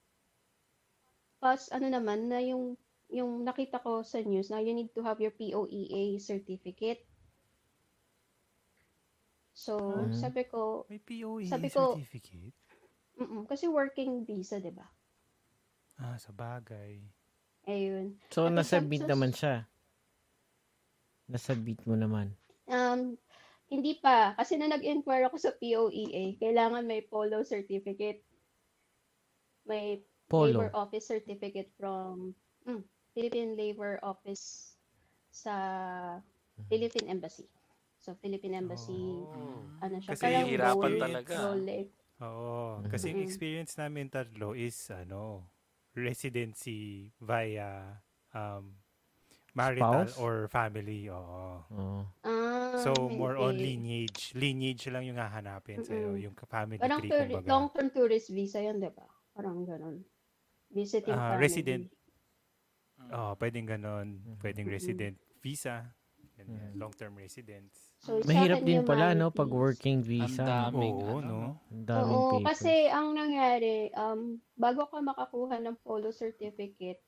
[1.39, 2.75] pas ano naman na yung
[3.09, 7.07] yung nakita ko sa news na you need to have your POEA certificate
[9.53, 10.15] so Mhm.
[10.15, 12.55] sabi ko May POE Sabi ko- certificate?
[13.17, 14.87] Mm, kasi working visa, 'di ba?
[16.01, 16.97] Ah, sa bagay.
[17.69, 18.17] Ayun.
[18.33, 19.69] So, At nasabit isang- naman siya.
[21.29, 22.33] Nasabit mo naman.
[22.65, 23.21] Um,
[23.71, 24.35] hindi pa.
[24.35, 28.27] Kasi na nag-inquire ako sa POEA, kailangan may polo certificate.
[29.65, 30.51] May Polo.
[30.51, 32.35] labor office certificate from
[32.67, 32.83] mm,
[33.15, 34.75] Philippine Labor Office
[35.31, 35.55] sa
[36.67, 37.47] Philippine Embassy.
[38.01, 39.63] So, Philippine Embassy, Oh.
[39.85, 41.35] ano siya, Kasi parang hirapan talaga.
[41.37, 41.71] role.
[42.21, 42.57] Oo.
[42.89, 43.27] Kasi yung Mhm.
[43.27, 45.51] experience namin tatlo is, ano,
[45.95, 48.01] residency via
[48.35, 48.79] um,
[49.53, 50.19] marital Spouse?
[50.19, 51.09] or family.
[51.09, 51.65] Oo.
[51.69, 52.01] Oo.
[52.23, 53.77] Ah, So, more on hindi.
[53.77, 54.33] lineage.
[54.33, 56.15] Lineage lang yung hahanapin sa'yo.
[56.15, 56.25] Mm-mm.
[56.25, 57.49] Yung family Parang tree, tour- kumbaga.
[57.49, 59.07] long-term tourist visa yun, 'di ba?
[59.33, 60.03] Parang ganun.
[60.71, 61.43] Visiting Ah, family.
[61.45, 61.85] resident.
[63.11, 64.07] Oo, pwedeng ganon.
[64.39, 64.77] Pwedeng Mm-mm.
[64.77, 65.89] resident visa.
[66.37, 66.79] Ganyan, Mm.
[66.79, 67.93] Long-term residence.
[68.01, 69.29] So, Mahirap din pala, no?
[69.29, 70.41] Pag working Ang visa.
[70.41, 71.51] daming, Oo, ano, no?
[71.69, 72.49] Ang daming Oo, papers.
[72.57, 74.21] kasi ang nangyari, um,
[74.55, 77.03] bago ka makakuha ng polo certificate,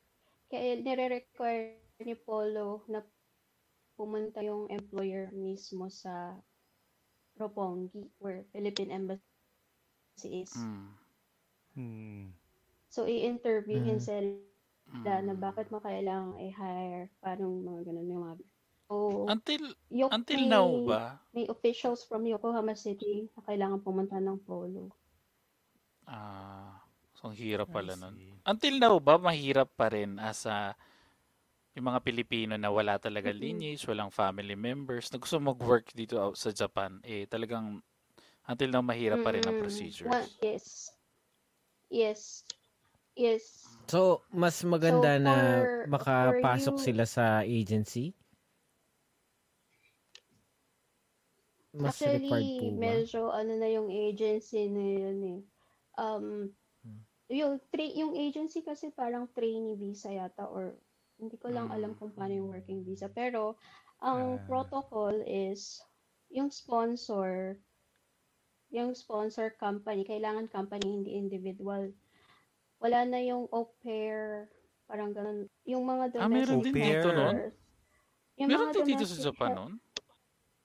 [0.49, 3.05] kaya nire-require ni polo na
[3.95, 6.33] pumunta yung employer mismo sa
[7.37, 10.53] Roppongi, where Philippine Embassy is.
[10.53, 10.89] Mm.
[11.73, 12.25] Hmm.
[12.93, 14.05] So, i-interviewin Mm.
[14.05, 15.41] sila na Mm.
[15.41, 18.37] bakit mo kailangang i-hire, parang mga ganun yung mga...
[18.93, 21.03] So, Until, yung until may- now ba?
[21.33, 24.93] May officials from Yokohama City na kailangan pumunta ng polo.
[26.05, 26.85] Ah,
[27.17, 28.13] so ang hirap pala nun.
[28.13, 28.37] see.
[28.45, 30.77] Until now ba, mahirap pa rin as a,
[31.73, 36.53] yung mga Pilipino na wala talaga lineage, walang family members, na gusto mag-work dito sa
[36.53, 37.81] Japan, eh talagang
[38.45, 40.05] until now mahirap pa rin ang procedures.
[40.05, 40.93] one- yes.
[41.89, 42.21] Yes.
[43.13, 43.65] Yes.
[43.87, 48.13] So, mas maganda So, na for- makapasok for you- sila sa agency?
[51.73, 52.77] Mas po Actually, ba?
[52.77, 55.41] medyo ano na yung agency na yun eh.
[55.97, 56.53] Um,
[56.85, 57.01] Hmm.
[57.31, 60.77] yung, tra- yung agency kasi parang trainee visa yata or
[61.21, 63.09] hindi ko lang alam kung paano yung working visa.
[63.13, 63.57] Pero,
[64.03, 64.45] ang Ah.
[64.49, 65.81] protocol is
[66.33, 67.61] yung sponsor,
[68.73, 71.93] yung sponsor company, kailangan company, hindi individual.
[72.83, 74.49] Wala na yung au pair,
[74.91, 75.47] parang ganun.
[75.69, 77.09] Yung mga Ah, meron domestic din dito.
[78.41, 79.73] Yung Meron mga din dito sa domestic Japan nun?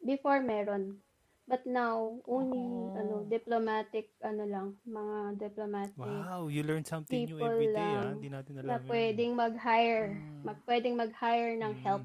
[0.02, 1.04] Before meron.
[1.48, 2.92] But now, only Oh.
[2.92, 8.12] ano diplomatic ano lang, mga diplomatic Wow, you learn something new every day, ah.
[8.12, 8.88] lang Hindi natin alam na yun.
[8.92, 10.44] pwedeng mag-hire, Mm.
[10.44, 11.84] mag pwedeng mag-hire ng Mm.
[11.88, 12.04] help.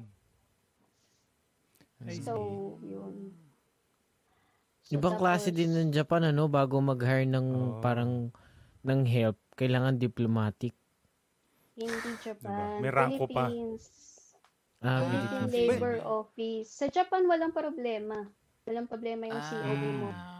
[2.07, 2.33] I So,
[2.79, 2.91] see.
[2.95, 3.35] yun.
[4.83, 6.47] So, Ibang klase tapos, din ng Japan, ano?
[6.47, 7.79] Bago mag-hire ng Oo.
[7.79, 8.31] parang
[8.83, 10.71] ng help, kailangan diplomatic.
[11.75, 13.47] Hindi Japan, May rangko pa.
[13.51, 13.83] Philippines.
[14.79, 15.79] Ah, Ah, Philippine Philippines.
[15.79, 16.67] Labor Office.
[16.69, 18.27] Sa Japan, walang problema.
[18.63, 20.09] Walang problema yung COE mo.
[20.09, 20.31] Ah,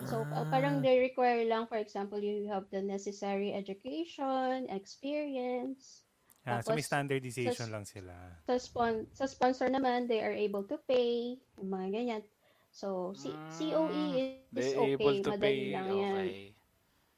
[0.00, 0.46] So, uh, Ah.
[0.46, 6.06] parang they require lang, for example, you have the necessary education, experience,
[6.46, 8.14] Ah, so may Tapos, standardization sa- lang sila.
[8.40, 12.22] sa, spon- sa sponsor naman, they are able to pay, yung mga ganyan.
[12.70, 15.58] So, C- Ah, COE is They're okay, able to madali pay.
[15.68, 16.24] lang yan.
[16.24, 16.44] Okay.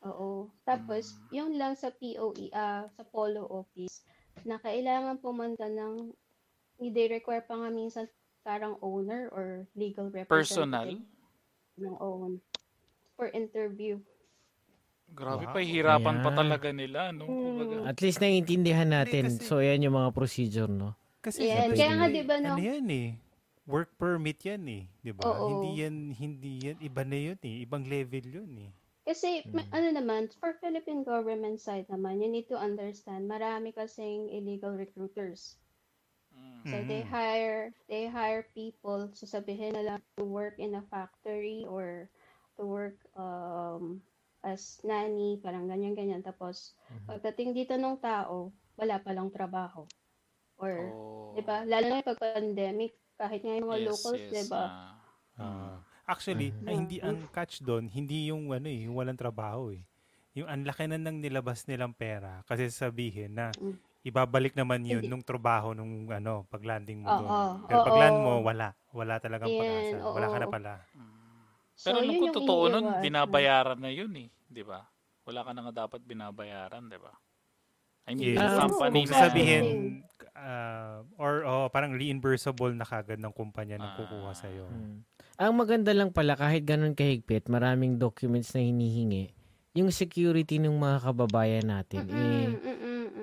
[0.03, 0.31] Oo.
[0.65, 1.29] Tapos, Mm.
[1.31, 4.03] yung lang sa POE, ah, sa Polo Office,
[4.43, 6.11] na kailangan pumunta ng,
[6.83, 8.09] they require pa nga minsan
[8.41, 10.87] parang owner or legal Personal?
[10.89, 11.03] representative
[11.79, 12.41] ng own
[13.15, 14.01] for interview.
[15.11, 15.53] Grabe Wow.
[15.53, 17.27] pa, hirapan pa talaga nila, no?
[17.27, 17.35] Mm.
[17.35, 19.27] Kumbaga, At least naiintindihan natin.
[19.27, 20.95] kasi- So, yan yung mga procedure, no?
[21.19, 21.75] Kasi Yan.
[21.75, 22.55] siyempre, Kaya nga, di ba, no?
[22.55, 23.09] Ano yan eh?
[23.67, 24.83] Work permit yan eh.
[24.99, 25.23] Di ba?
[25.27, 25.47] Oo.
[25.63, 27.55] Hindi yan, hindi yan, iba na yun eh.
[27.61, 28.71] Ibang level yun eh.
[29.03, 29.75] Kasi, may- Mm.
[29.75, 35.59] ano naman, for Philippine government side naman, you need to understand, marami kasing illegal recruiters.
[36.67, 37.07] So, they Mm.
[37.07, 42.11] hire, they hire people, sasabihin nila to work in a factory or
[42.61, 44.03] to work um,
[44.45, 46.23] as nanny, parang ganyan-ganyan.
[46.25, 47.21] Tapos, Mhm.
[47.21, 49.89] pagdating dito ng tao, wala palang trabaho.
[50.61, 51.35] Or, Oh.
[51.35, 54.73] di ba, lalo na pag pandemic, kahit nga yung mga Yes, locals, yes, di ba,
[54.75, 54.99] ah.
[55.39, 55.87] Ah.
[56.09, 56.67] actually, Mhm.
[56.67, 59.87] ay, hindi ang catch doon, hindi yung ano eh, yung walang trabaho eh.
[60.35, 63.81] Yung ang laki na nang nilabas nilang pera kasi sabihin na Mm.
[64.01, 65.11] Ibabalik naman yun Hindi.
[65.13, 67.31] nung trabaho nung ano, pag-landing mo Oo, doon.
[67.69, 67.87] Pero oo.
[67.87, 68.69] pag land mo, wala.
[68.91, 69.97] Wala talagang Yan, pag-asa.
[70.09, 70.53] Wala ka na oo.
[70.53, 70.73] pala.
[71.77, 73.05] So, Pero yun ko yung totoo nun, iniiwasan.
[73.05, 74.29] binabayaran na yun eh.
[74.45, 74.85] Di ba?
[75.25, 77.13] Wala ka na nga dapat binabayaran, di ba?
[78.09, 78.41] I mean, Yes.
[78.41, 79.13] yung Ah, company Kung na...
[79.15, 79.65] sasabihin,
[80.35, 84.37] ah, or oh, parang reimbursable na kagad ng kumpanya nang kukuha Ah.
[84.37, 84.65] sa'yo.
[84.69, 84.97] Mm.
[85.41, 89.33] Ang maganda lang pala, kahit ganun kahigpit, maraming documents na hinihingi,
[89.73, 92.70] yung security ng mga kababayan natin, eh,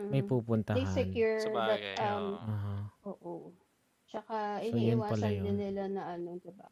[0.09, 0.87] May They pupuntahan.
[0.87, 2.37] secure Sa that, um, oo.
[2.39, 2.75] Aha.
[3.05, 3.33] oo.
[4.07, 5.43] Tsaka, So, iniiwasan yun.
[5.43, 6.67] din nila na ano, diba?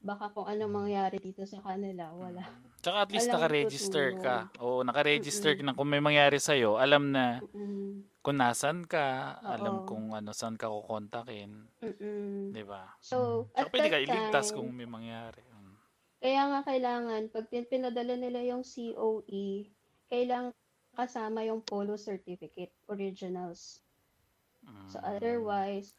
[0.00, 2.40] Baka kung anong mangyari dito sa kanila, wala.
[2.80, 4.36] Tsaka at least Walang nakaregister ka.
[4.56, 5.68] Oo, nakaregister ka Mm-mm.
[5.68, 5.76] na.
[5.76, 8.08] Kung may mangyari sa'yo, alam na Mm-mm.
[8.24, 9.86] kung nasan ka, alam Oo.
[9.86, 11.68] kung ano, saan ka kukontakin.
[11.84, 12.48] Mm-mm.
[12.48, 12.96] Di ba?
[12.96, 15.44] So, Tsaka at pwede ka that iligtas time, kung may mangyari.
[15.44, 15.76] Mm.
[16.16, 19.68] kaya nga kailangan, pag pinadala nila yung COE,
[20.08, 20.56] kailangan
[20.94, 23.80] kasama yung polo certificate, originals.
[24.66, 24.88] Mm.
[24.90, 25.94] So, otherwise,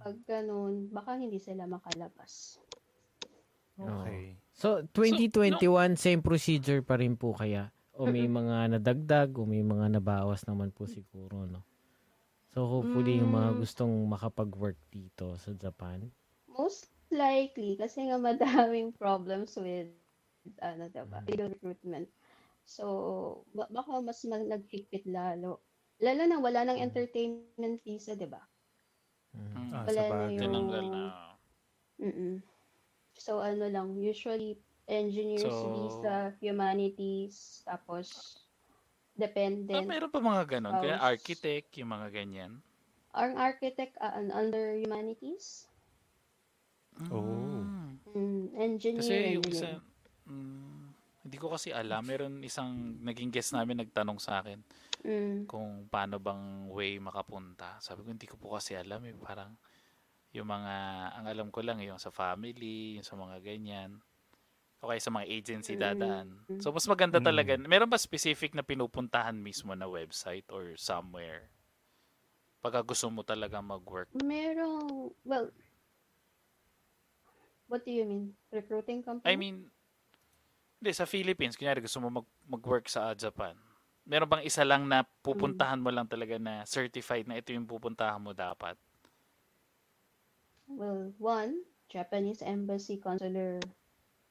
[0.00, 2.58] pag ganun, baka hindi sila makalabas.
[3.76, 4.40] Okay.
[4.56, 7.68] So, 2021, same procedure pa rin po kaya?
[7.96, 11.64] O may mga nadagdag, o may mga nabawas naman po siguro, no?
[12.56, 13.58] So, hopefully, yung mga Mm.
[13.60, 16.08] gustong makapag-work dito sa Japan.
[16.48, 19.92] Most likely, kasi nga madaming problems with,
[20.64, 22.08] ano diba, illegal recruitment.
[22.66, 22.84] So,
[23.54, 25.62] ba- baka mas mag- naghigpit lalo.
[25.96, 28.42] Lalo na wala nang entertainment visa, di ba?
[29.32, 29.70] Mm.
[29.70, 31.02] Ah, Wala na yung- Tinanggal na.
[31.96, 32.34] Mm-mm.
[33.14, 38.44] So, ano lang, usually, engineers So- visa, humanities, tapos, Ah,
[39.16, 39.86] dependent.
[39.86, 40.76] meron pa mga ganun.
[40.76, 41.08] Kaya Spouse.
[41.08, 42.52] architect, yung mga ganyan.
[43.14, 45.64] Ang architect, uh, under humanities,
[47.08, 47.24] Oh.
[48.10, 48.52] Mm.
[48.54, 49.76] engineer, Kasi yung engineer.
[49.76, 49.80] isa,
[50.26, 50.65] mm,
[51.26, 52.06] hindi ko kasi alam.
[52.06, 52.70] Meron isang
[53.02, 54.62] naging guest namin nagtanong sa akin
[55.02, 55.50] Mm.
[55.50, 57.78] kung paano bang way makapunta.
[57.82, 59.14] Sabi ko, hindi ko po kasi alam eh.
[59.18, 59.58] Parang
[60.30, 60.74] yung mga,
[61.18, 63.98] ang alam ko lang yung sa family, yung sa mga ganyan.
[64.78, 65.82] O kaya sa mga agency Mm.
[65.82, 66.28] dadaan.
[66.62, 67.26] So, mas maganda Mm.
[67.26, 67.50] talaga.
[67.58, 71.50] Meron ba specific na pinupuntahan mismo na website or somewhere?
[72.62, 74.10] Pagka gusto mo talaga mag-work.
[74.14, 75.50] Merong, well,
[77.68, 78.34] what do you mean?
[78.50, 79.26] Recruiting company?
[79.26, 79.70] I mean,
[80.80, 83.56] hindi, sa Philippines, kunyari gusto mo mag, mag-work sa Japan.
[84.06, 88.22] Meron bang isa lang na pupuntahan mo lang talaga na certified na ito yung pupuntahan
[88.22, 88.76] mo dapat?
[90.68, 93.60] Well, one, Japanese Embassy Consular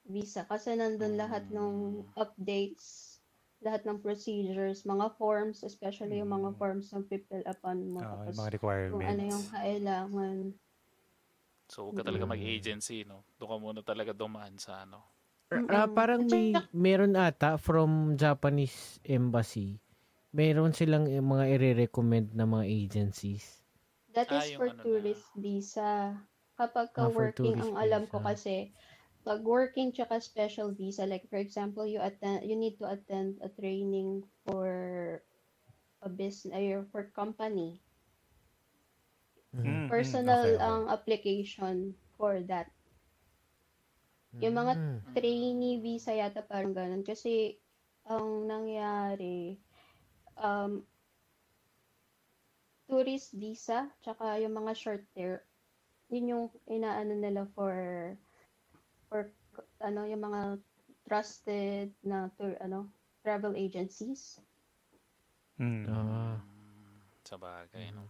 [0.06, 0.44] Visa.
[0.52, 1.76] Kasi nandun lahat ng
[2.18, 3.20] updates,
[3.66, 6.60] lahat ng procedures, mga forms, especially yung mga Mm.
[6.60, 8.02] forms na fill upan mo.
[8.02, 8.52] Ah, Tapos mga
[8.90, 9.52] kung ano yung requirements.
[9.52, 10.56] kailangan.
[11.74, 12.30] So, huwag ka talaga Mm.
[12.30, 13.26] mag-agency, no?
[13.38, 15.15] Doon ka muna talaga dumaan sa ano.
[15.72, 15.96] Ah, Mm-mm.
[15.98, 16.48] parang may,
[16.86, 17.90] meron ata from
[18.24, 19.70] Japanese Embassy,
[20.36, 23.46] meron silang eh, mga i-recommend na mga agencies.
[24.16, 24.86] That Ah, is yung for ano na.
[24.86, 25.92] tourist visa.
[26.58, 28.30] Kapag ka Ah, working, ang alam ko visa.
[28.30, 28.56] kasi,
[29.26, 33.50] pag working tsaka special visa, like for example, you attend, you need to attend a
[33.50, 35.22] training for
[36.02, 37.82] a business, or for company.
[39.54, 39.66] Mhm.
[39.66, 40.62] Mm, mm, Personal okay, okay.
[40.68, 42.68] ang application for that.
[44.44, 45.00] Yung mga Mm.
[45.16, 47.04] trainee visa yata parang ganun.
[47.06, 47.56] Kasi,
[48.06, 49.56] ang nangyari,
[50.36, 50.84] um,
[52.86, 55.42] tourist visa, tsaka yung mga short term,
[56.12, 57.74] yun yung inaano nila for,
[59.10, 59.34] for,
[59.82, 60.42] ano, yung mga
[61.08, 62.92] trusted na tour, ano,
[63.26, 64.38] travel agencies.
[65.58, 65.88] Mm.
[65.90, 66.38] Ah.
[66.44, 68.06] Mm, sa bagay, no?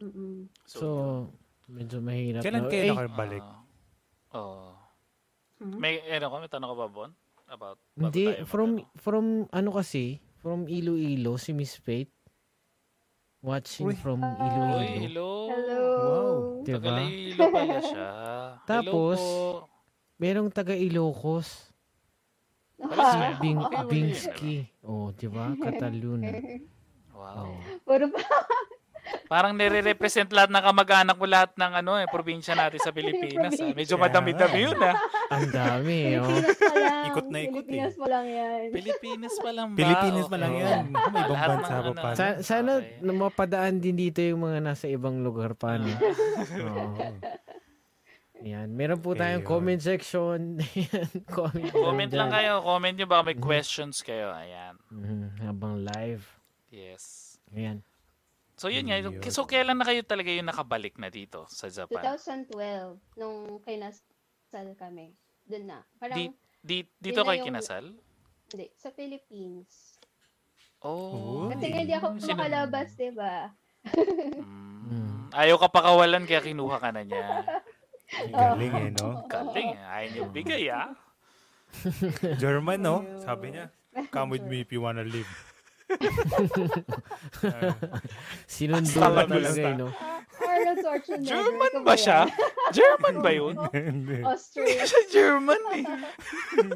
[0.00, 0.48] Mm-mm.
[0.64, 1.28] So,
[1.68, 2.42] medyo mahirap.
[2.46, 2.70] Kailan na.
[2.70, 3.44] kayo Eh, nakabalik?
[3.44, 3.60] Ah,
[4.34, 4.83] Oo.
[5.58, 5.78] Mhm.
[5.78, 7.10] May, ano ka, may tanong ka ba, Bon?
[7.44, 12.10] About, Hindi, from, mag- from, ano kasi, from Iloilo, si Miss Faith.
[13.38, 13.94] Watching Uy.
[13.94, 14.32] from Ah.
[14.32, 14.96] Uy, Iloilo.
[15.04, 15.30] hello.
[15.52, 15.82] Hello.
[15.84, 16.34] Wow.
[16.64, 16.96] Taga Diba?
[17.04, 18.08] Iloilo pala siya.
[18.70, 19.72] Tapos, hello po.
[20.14, 21.68] Merong taga Ilocos.
[22.80, 23.18] Wala Si.
[23.38, 24.56] Bing, Bingsky.
[24.80, 25.52] Oh, di ba?
[25.54, 26.32] Cataluna.
[27.12, 27.52] Wow.
[27.52, 27.56] Oh.
[27.84, 28.22] Puro pa.
[29.34, 33.58] Parang nire-represent lahat ng kamag-anak mo lahat ng ano eh, probinsya natin sa Pilipinas.
[33.58, 33.74] ah.
[33.74, 34.94] Medyo madami-dami yun ah.
[35.28, 36.30] Ang dami, oh.
[36.30, 37.02] Pilipinas pa lang.
[37.04, 37.66] Ikot na ikot eh.
[37.66, 38.60] Pilipinas pa lang yan.
[38.70, 39.76] Pilipinas pa lang ba?
[39.76, 40.62] Pilipinas pa lang Okay.
[40.62, 40.84] yan.
[40.86, 42.08] May ibang Lahat ng bansa pa ano, pa.
[42.14, 43.02] Sa- sana Okay.
[43.02, 45.74] na mapadaan din dito yung mga nasa ibang lugar pa.
[45.74, 45.90] No?
[46.70, 46.94] Oo.
[48.40, 48.68] Yan.
[48.70, 49.48] Meron po tayong Ayun.
[49.48, 50.60] comment section.
[50.60, 52.20] Yan, comment, Comment dyan.
[52.20, 52.60] lang kayo.
[52.60, 54.30] Comment nyo baka may questions kayo.
[54.30, 54.78] Ayan.
[54.92, 56.22] Mhm, Habang live.
[56.68, 57.34] Yes.
[57.50, 57.82] Ayan.
[58.64, 58.96] So yun nga.
[58.96, 59.20] Yun.
[59.28, 62.00] So kailan na kayo talaga yung nakabalik na dito sa Japan?
[62.16, 65.12] 2012, nung kinasal kami.
[65.44, 65.78] Doon na.
[66.00, 66.32] Parang, Di-
[66.64, 67.92] Di, dito kayo yung- kinasal?
[68.48, 70.00] hindi, sa Philippines.
[70.80, 71.52] Oh.
[71.52, 73.52] Kasi nga hindi ako Sino- makalabas, di ba?
[73.84, 75.28] Mm.
[75.36, 77.44] Ayaw ka pakawalan kaya kinuha ka na niya.
[78.16, 79.28] Ang Galing eh, no?
[79.28, 79.92] Galing eh.
[79.92, 80.88] Ayaw niyo bigay ah.
[82.40, 83.04] German, no?
[83.20, 83.68] Sabi niya,
[84.08, 85.28] come with me if you wanna live.
[88.46, 89.88] Sinundo na talaga, eh, no?
[90.34, 91.28] Arnold Schwarzenegger.
[91.28, 92.18] German ba siya?
[92.70, 93.54] German ba yun?
[93.74, 94.18] Hindi.
[94.24, 94.82] Austria.
[94.82, 95.84] Siya German eh.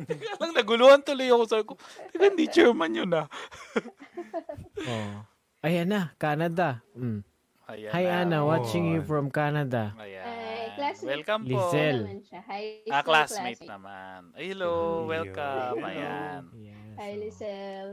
[0.07, 1.45] Teka lang, naguluhan tuloy ako.
[1.45, 1.75] Sabi ko,
[2.13, 3.27] teka, hindi German yun ah.
[4.79, 5.27] Oh.
[5.61, 6.87] Ayan na, Canada.
[6.95, 7.27] Mm.
[7.67, 8.15] Ayan Hi, na.
[8.23, 8.39] Anna.
[8.47, 9.09] Watching you Oh.
[9.11, 9.91] from Canada.
[9.99, 10.23] Ayan.
[10.23, 11.09] Ay, classmate.
[11.11, 11.59] Welcome po.
[11.59, 11.99] Lizel.
[12.07, 12.41] naman siya.
[12.47, 14.21] High Ah, school classmate naman.
[14.39, 14.73] Hello.
[15.05, 15.75] Welcome.
[15.77, 15.89] Hello.
[15.91, 16.41] Ayan.
[16.55, 17.19] Yes, Hi, oh.
[17.19, 17.87] Lisel.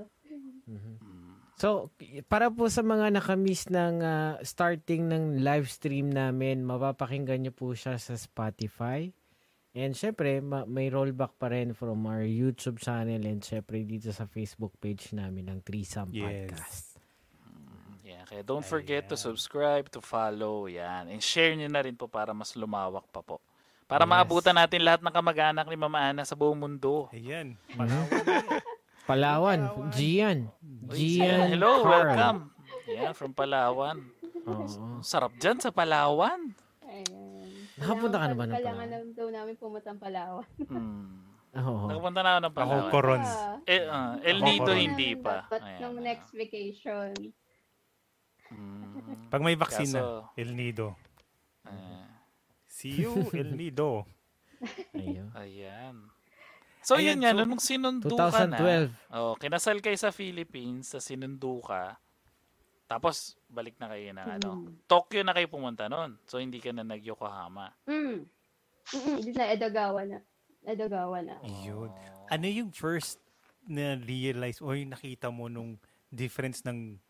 [1.56, 1.58] Mm.
[1.58, 1.88] So,
[2.28, 7.72] para po sa mga nakamiss ng ah, starting ng live stream namin, mapapakinggan nyo po
[7.72, 9.08] siya sa Spotify.
[9.72, 14.24] And syempre, ma- may rollback pa rin from our YouTube channel and syempre dito sa
[14.24, 16.24] Facebook page namin ng Threesome Yes.
[16.24, 16.86] Podcast.
[18.00, 19.26] Yeah, kaya don't forget to Ayan.
[19.26, 21.10] subscribe, to follow, yan.
[21.10, 23.44] And share nyo na rin po para mas lumawak pa po.
[23.84, 24.12] Para Yes.
[24.12, 27.12] maabutan natin lahat ng kamag-anak ni Mama Ana sa buong mundo.
[27.12, 27.60] Ayan.
[27.76, 28.08] Palawan,
[29.06, 30.50] Gian.
[30.86, 31.90] Uy, Gian Hello, Carl.
[32.08, 32.40] welcome.
[32.86, 33.98] Yeah, from Palawan.
[34.46, 35.02] Oo.
[35.02, 36.54] Sarap dyan sa Palawan.
[36.82, 37.50] Ayan.
[37.76, 39.06] Nakapunta ka na ba ng Kailangan Palawan?
[39.06, 40.48] na daw namin pumunta ng Palawan.
[40.64, 41.22] Hmm.
[41.58, 41.88] Oo.
[41.88, 42.92] Nakapunta na ako ng Ako, Palawan.
[42.92, 43.32] Corons.
[43.32, 44.80] Ah, Eh, ah, El Ako, Nido Coron.
[44.80, 45.36] hindi pa.
[45.48, 47.10] But Ayan, nung next vacation.
[48.46, 49.26] Hmm.
[49.28, 50.88] Pag may vaccine na, Kaso, El Nido.
[51.64, 52.06] eh,
[52.68, 54.06] See you, El Nido.
[54.92, 55.30] Ayun.
[55.34, 55.96] ayan.
[56.86, 59.18] So, Ayan, yun nga, so, nung sinundo ka na, 2012.
[59.18, 61.98] oh, kinasal kayo sa Philippines, sa sinundo ka,
[62.86, 64.50] tapos balik na kayo ng ano.
[64.62, 64.86] Mm.
[64.86, 66.22] Tokyo na kayo pumunta noon.
[66.30, 67.74] So, hindi ka na nag-Yokohama.
[67.90, 68.22] Mm.
[69.18, 70.22] Hindi na Edogawa na.
[70.62, 71.42] Edogawa na.
[71.66, 71.90] Yun.
[71.90, 72.30] Oh.
[72.30, 73.18] Ano yung first
[73.66, 75.82] na realize o yung nakita mo nung
[76.14, 77.02] difference ng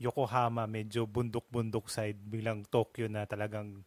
[0.00, 3.86] Yokohama, medyo bundok-bundok side, bilang Tokyo na talagang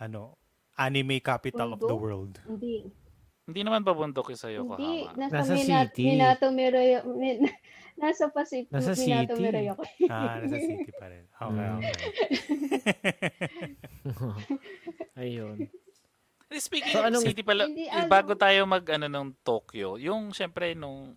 [0.00, 0.40] ano,
[0.80, 2.00] anime capital of the Bundok?
[2.00, 2.34] world.
[2.48, 2.88] Hindi.
[3.46, 4.58] Hindi naman babundok yung sa Hindi.
[4.58, 5.14] Yokohama.
[5.14, 6.02] Nasa, Nasa Mina- city.
[6.04, 6.98] Minato Miroyo.
[7.08, 7.36] Min,
[7.96, 8.68] nasa Pacific.
[8.68, 9.40] Nasa Minato city.
[9.40, 9.72] Miroyo.
[10.08, 11.22] Ah, nasa city pa rin.
[11.36, 11.92] Okay, okay.
[15.16, 15.56] Ayun.
[16.46, 19.26] Eh, Speaking So, of anong- city pala, Hindi, eh, ano- bago tayo mag ano ng
[19.42, 21.14] Tokyo, yung syempre nung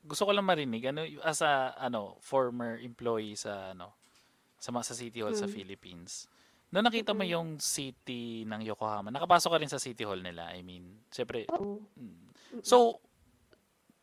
[0.00, 3.92] gusto ko lang marinig ano as a ano former employee sa ano
[4.56, 5.52] sa mga- sa City Hall sa Mm.
[5.52, 6.24] Philippines.
[6.70, 10.54] Noong nakita mo yung city ng Yokohama, nakapasok ka rin sa City Hall nila.
[10.54, 11.82] I mean, syempre Oo.
[11.98, 12.30] mm.
[12.62, 13.02] So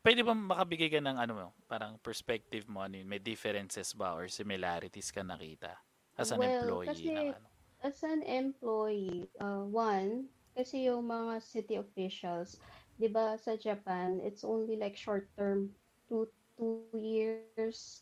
[0.04, 4.28] pwede ba makabigay ka ng ano mo, parang perspective mo ano may differences ba or
[4.28, 5.76] similarities ka nakita
[6.16, 7.48] as an Well, employee kasi- ng ano?
[7.78, 10.26] As an employee, uh, one,
[10.58, 12.58] kasi yung mga city officials,
[12.98, 15.70] di ba sa Japan, it's only like short term,
[16.10, 16.26] two,
[16.58, 18.02] two years.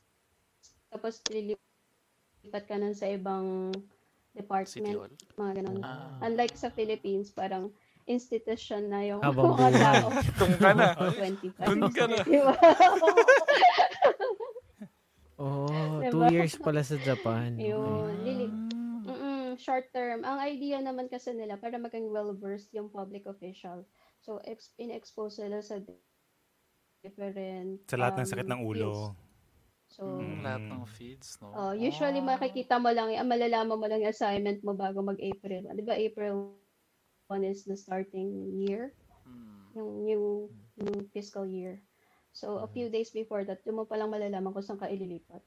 [0.88, 3.76] Tapos lilipat ka nun sa ibang
[4.36, 5.00] department,
[5.34, 5.80] mga ganun.
[5.82, 6.20] Ah.
[6.22, 7.72] Unlike sa Philippines, parang
[8.06, 10.08] institution na yung Habang mga tao.
[10.38, 10.88] Doon ka na.
[10.94, 11.66] 25.
[11.66, 12.18] Doon ka na.
[15.36, 16.12] Oh, Diba?
[16.16, 17.60] two years pala sa Japan.
[17.60, 18.56] Yun, lili-
[19.04, 20.24] Mm-mm, short term.
[20.24, 23.84] Ang idea naman kasi nila para maging well-versed yung public official.
[24.24, 25.84] So, ex- in-expose sila sa
[27.04, 28.90] different Sa lahat ng um, sakit ng ulo.
[28.96, 29.25] fields.
[29.88, 30.44] So, Mm.
[30.44, 31.54] Lahat ng feeds, no?
[31.56, 32.36] oh, usually Ah.
[32.36, 35.72] makikita mo lang, ah, malalaman mo lang yung assignment mo bago mag-April.
[35.72, 36.52] Di ba April
[37.30, 38.28] 1 is the starting
[38.60, 38.92] year,
[39.24, 39.72] Hmm.
[39.74, 40.24] yung new,
[40.76, 41.80] new fiscal year.
[42.36, 45.40] So, a few days before that, doon mo palang malalaman kung saan ka ililipat.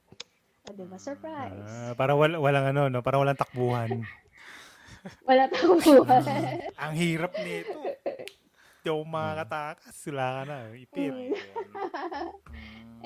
[0.64, 0.96] O, di ba?
[0.96, 1.68] Surprise!
[1.68, 3.04] Ah, para wala, walang ano, no?
[3.04, 4.00] Para walang takbuhan.
[5.28, 6.58] Wala tayong buhay.
[6.82, 7.80] Ang hirap nito.
[8.82, 9.94] Hindi ako makakatakas.
[9.94, 10.58] Sila ka na.
[10.74, 11.12] Ipit.
[11.14, 11.68] Ayun.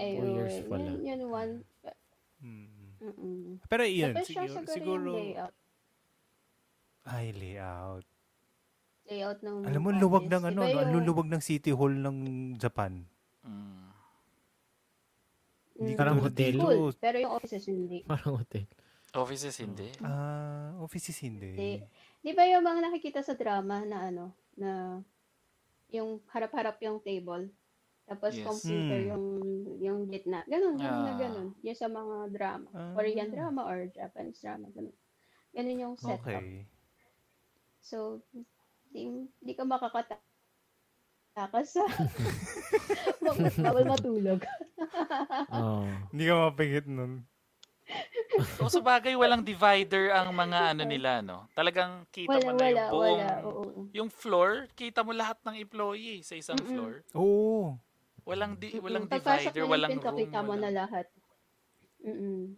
[0.03, 0.11] Hmm.
[0.19, 0.35] Ayun.
[0.35, 0.83] years pala.
[0.85, 1.53] Yun, yun one.
[2.39, 2.69] Mm.
[3.01, 3.43] Mm-mm.
[3.65, 5.55] Pero yun, Tapos siguro, siguro, siguro yung layout.
[7.05, 8.07] ay, layout.
[9.05, 10.01] Layout ng Alam mo, office.
[10.01, 12.17] luwag ng ano, Diba yung- luluwag ng City Hall ng
[12.57, 13.03] Japan.
[13.43, 13.91] Hmm.
[15.75, 15.99] Hindi Mm.
[15.99, 16.53] Parang hotel.
[16.53, 16.63] dito.
[16.63, 16.93] Cool.
[16.97, 17.99] Pero yung offices hindi.
[18.11, 18.67] Parang hotel.
[19.13, 19.89] Offices hindi.
[20.01, 21.49] Ah, offices Hindi.
[21.49, 21.73] hindi.
[22.19, 24.25] Di ba yung mga nakikita sa drama na ano,
[24.55, 25.03] na
[25.91, 27.51] yung harap-harap yung table,
[28.13, 28.45] tapos Yes.
[28.45, 29.09] computer Hmm.
[29.09, 29.25] yung
[29.79, 30.45] yung gitna.
[30.45, 31.19] Ganun, ganun na Ah.
[31.19, 31.49] ganun.
[31.59, 32.69] Yung sa mga drama.
[32.71, 32.93] Ah.
[32.93, 34.69] Korean drama or Japanese drama.
[34.71, 34.95] Ganun.
[35.51, 36.29] Ganun yung setup.
[36.29, 36.69] Okay.
[37.81, 38.21] So,
[38.89, 40.21] di, di ka makakatakas
[41.67, 41.85] sa
[43.27, 44.41] bakit bawal matulog.
[45.55, 45.87] Oh.
[46.11, 47.23] Hindi ka mapigit nun.
[48.57, 51.47] So sa bagay, walang divider ang mga ano nila, no?
[51.53, 53.21] Talagang kita Wala, mo na wala, yung buong...
[53.21, 53.29] wala.
[53.45, 53.63] Oo.
[53.93, 56.71] Yung floor, kita mo lahat ng employee sa isang Mm-mm.
[56.73, 56.93] floor.
[57.15, 57.77] Oo.
[58.23, 59.07] Walang di, walang.
[59.07, 60.15] Pagpasok divider, walang room.
[60.15, 61.07] kita mo na lahat.
[62.01, 62.55] Mm-mm.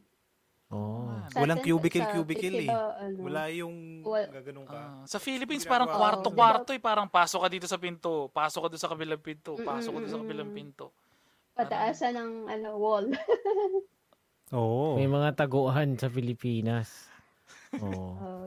[0.69, 1.07] Oh.
[1.07, 1.29] Ah.
[1.31, 2.69] Sa Walang cubicle, sa cubicle eh.
[2.69, 4.77] ano, Wala yung Wal- gaganong ka.
[4.77, 6.83] Ah, sa Philippines, parang kwarto-kwarto eh.
[6.83, 10.13] Parang pasok ka dito sa pinto, pasok ka doon sa kabilang pinto, pasok ka doon
[10.13, 10.91] sa kabilang pinto.
[11.55, 13.07] pataasan ng ano, wall.
[14.53, 14.99] Oo.
[14.99, 17.09] May mga taguan sa Pilipinas.
[17.79, 18.15] Oh.
[18.25, 18.47] Oh.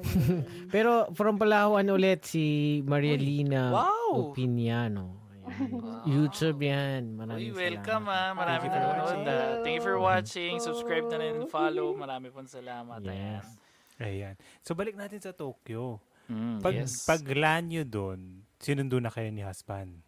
[0.70, 2.46] Pero from Palawan ulit si
[2.82, 4.32] Marielina Wow!
[4.32, 5.27] Opiniano.
[5.48, 5.72] Ayan.
[5.72, 6.04] Wow.
[6.06, 7.02] YouTube yan.
[7.06, 8.28] Uy, Maraming welcome salamat.
[8.28, 8.32] ah.
[8.34, 9.26] Marami Thank for nanonood watching.
[9.26, 9.56] ah.
[9.62, 10.54] Thank you for watching.
[10.54, 10.64] Oh.
[10.64, 11.88] Subscribe na rin, follow.
[11.94, 13.00] Marami pong salamat.
[13.02, 13.40] Ayan.
[13.40, 13.48] Yes.
[13.98, 14.36] Ayan.
[14.62, 15.98] So balik natin sa Tokyo.
[16.28, 17.08] Mm, Pag yes.
[17.08, 18.20] pag land nyo doon,
[18.58, 20.04] sinundo na kayo ni husband?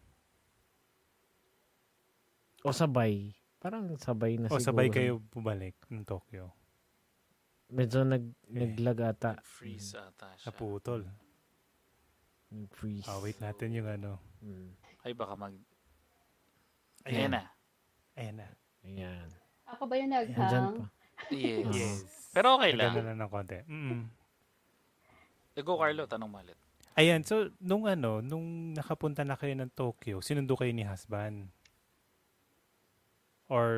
[2.60, 3.32] O sabay.
[3.56, 4.66] Parang sabay na O siguro.
[4.66, 6.52] sabay kayo bumalik ng Tokyo?
[7.68, 8.52] Medyo nag, Eh.
[8.52, 9.32] naglag ata.
[9.40, 10.50] Freeze ata siya.
[10.50, 11.08] Naputol.
[12.50, 13.06] Nag-freeze.
[13.06, 14.18] Ah, wait natin yung ano.
[14.42, 14.74] Mm.
[15.00, 15.54] Ay, baka mag...
[17.08, 17.16] Ayan.
[17.16, 17.42] Ayan na.
[18.16, 18.48] Ayan na.
[18.84, 19.28] Ayan.
[19.70, 20.76] Ako ba yung naghang?
[21.32, 21.68] Yes.
[21.72, 22.00] Yes.
[22.34, 22.92] Pero okay lang.
[22.96, 23.58] na lang ng konti.
[25.56, 26.04] Eh, Go, Carlo.
[26.08, 26.58] Tanong malit.
[26.98, 31.48] Ayan, so nung ano, nung nakapunta na kayo ng Tokyo, sinundo kayo ni husband?
[33.50, 33.68] Or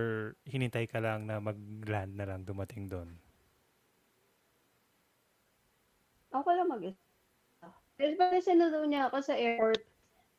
[0.49, 3.09] hinintay ka lang na mag-land na lang dumating doon?
[6.33, 6.99] Ako lang mag-isa.
[8.01, 9.85] Kasi pag sinundo niya ako sa airport.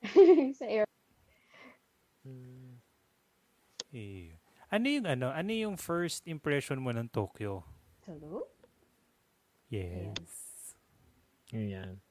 [0.59, 0.91] sa airport.
[3.93, 4.33] Eh,
[4.73, 7.61] ano yung ano, ano yung first impression mo ng Tokyo?
[8.03, 8.47] Hello?
[9.69, 10.73] Yes.
[11.53, 12.01] Ayan.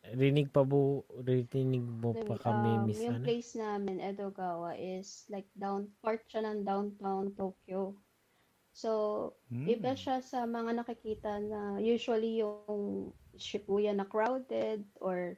[0.00, 3.24] Rinig pa bu, rinig mo pa kami, Um, Miss yung ano?
[3.28, 7.92] place namin, Edogawa, is like down, part siya ng downtown Tokyo.
[8.72, 8.90] So,
[9.52, 9.68] Hmm.
[9.68, 15.36] iba siya sa mga nakikita na usually yung Shibuya na crowded or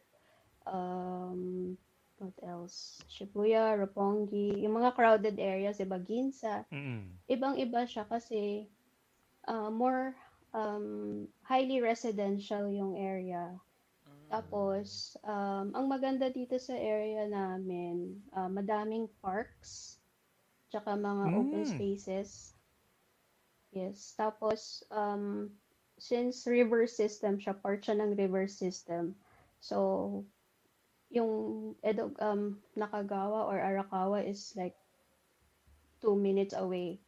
[0.67, 1.75] um,
[2.19, 3.03] what else?
[3.11, 6.65] Shibuya, Roppongi, yung mga crowded areas, iba Ginza.
[6.71, 7.07] Mm-mm.
[7.27, 8.67] Ibang-iba siya kasi
[9.49, 10.15] uh, more
[10.55, 13.51] um, highly residential yung area.
[14.33, 20.01] Tapos, um, ang maganda dito sa area namin, uh, madaming parks,
[20.73, 21.73] tsaka mga open Mm.
[21.77, 22.57] spaces.
[23.77, 24.17] Yes.
[24.17, 25.53] Tapos, um,
[26.01, 29.13] since river system siya, part siya ng river system.
[29.61, 30.25] So,
[31.13, 31.33] yung
[31.85, 34.75] Edo, um, Nakagawa or Arakawa is like
[36.01, 36.99] two minutes away.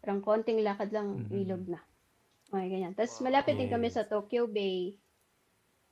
[0.00, 1.32] Parang konting lakad lang, Mhm.
[1.34, 1.80] ilog na.
[2.50, 2.92] Okay, ganyan.
[2.92, 3.24] Tapos Wow.
[3.26, 4.96] malapit din kami sa Tokyo Bay.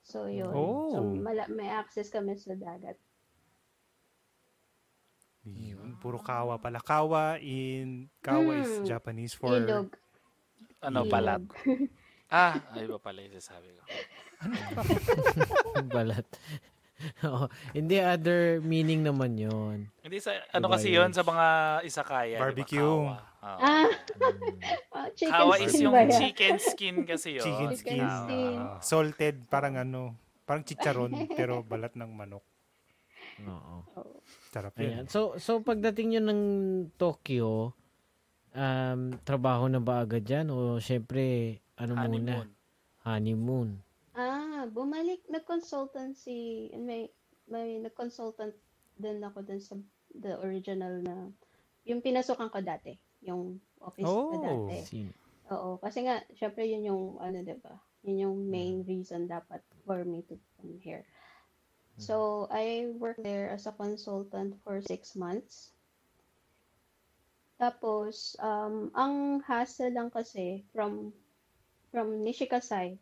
[0.03, 0.53] So, yun.
[0.93, 1.13] So, Oh.
[1.15, 2.97] mala- may access kami sa dagat.
[5.45, 6.77] Yun, puro kawa pala.
[6.79, 8.87] Kawa in kawa is Hmm.
[8.87, 9.89] Japanese for Ilog.
[10.85, 11.13] Ano, Ilog.
[11.13, 11.43] balat.
[12.29, 13.81] Ah, ay ba pala yung sasabi ko.
[15.97, 16.29] Balat.
[17.27, 17.47] Oo.
[17.71, 21.07] Hindi, other meaning naman yon Hindi sa, ano Diba kasi yun?
[21.07, 21.47] yon sa mga
[21.87, 22.39] isakaya.
[22.39, 22.83] Barbecue.
[22.83, 23.17] Kawa.
[23.39, 23.61] Oo.
[23.63, 23.87] Ah,
[24.19, 24.59] Mm.
[25.19, 26.11] chicken Kawa is skin yung ba yan?
[26.13, 27.45] chicken skin kasi yun.
[27.47, 28.03] chicken Chicken skin.
[28.03, 28.59] skin.
[28.59, 32.43] Ah, salted, parang ano, parang chicharon, pero balat ng manok.
[33.41, 33.87] Oo.
[33.95, 34.19] Oh.
[34.51, 34.91] Sarap Ayan.
[34.91, 35.05] yun.
[35.07, 36.43] So, so pagdating nyo ng
[36.99, 37.71] Tokyo,
[38.51, 40.51] um, trabaho na ba agad yan?
[40.51, 42.43] O syempre, ano muna?
[43.07, 43.79] Honeymoon.
[44.59, 46.67] Ah, bumalik nag-consultancy.
[46.75, 47.07] May,
[47.47, 48.59] may nag-consultant
[48.99, 49.79] din ako dun sa
[50.19, 51.31] the original na,
[51.87, 52.99] yung pinasukan ko dati.
[53.23, 54.43] Yung office ko Oh.
[54.43, 54.83] dati.
[54.83, 55.15] Sino?
[55.55, 57.79] Oo, kasi nga, syempre yun yung, ano, diba?
[58.03, 61.07] Yun yung main reason dapat for me to come here.
[61.95, 65.71] So, I worked there as a consultant for six months.
[67.63, 71.15] Tapos, um, ang hassle lang kasi from
[71.91, 72.99] from Nishikasai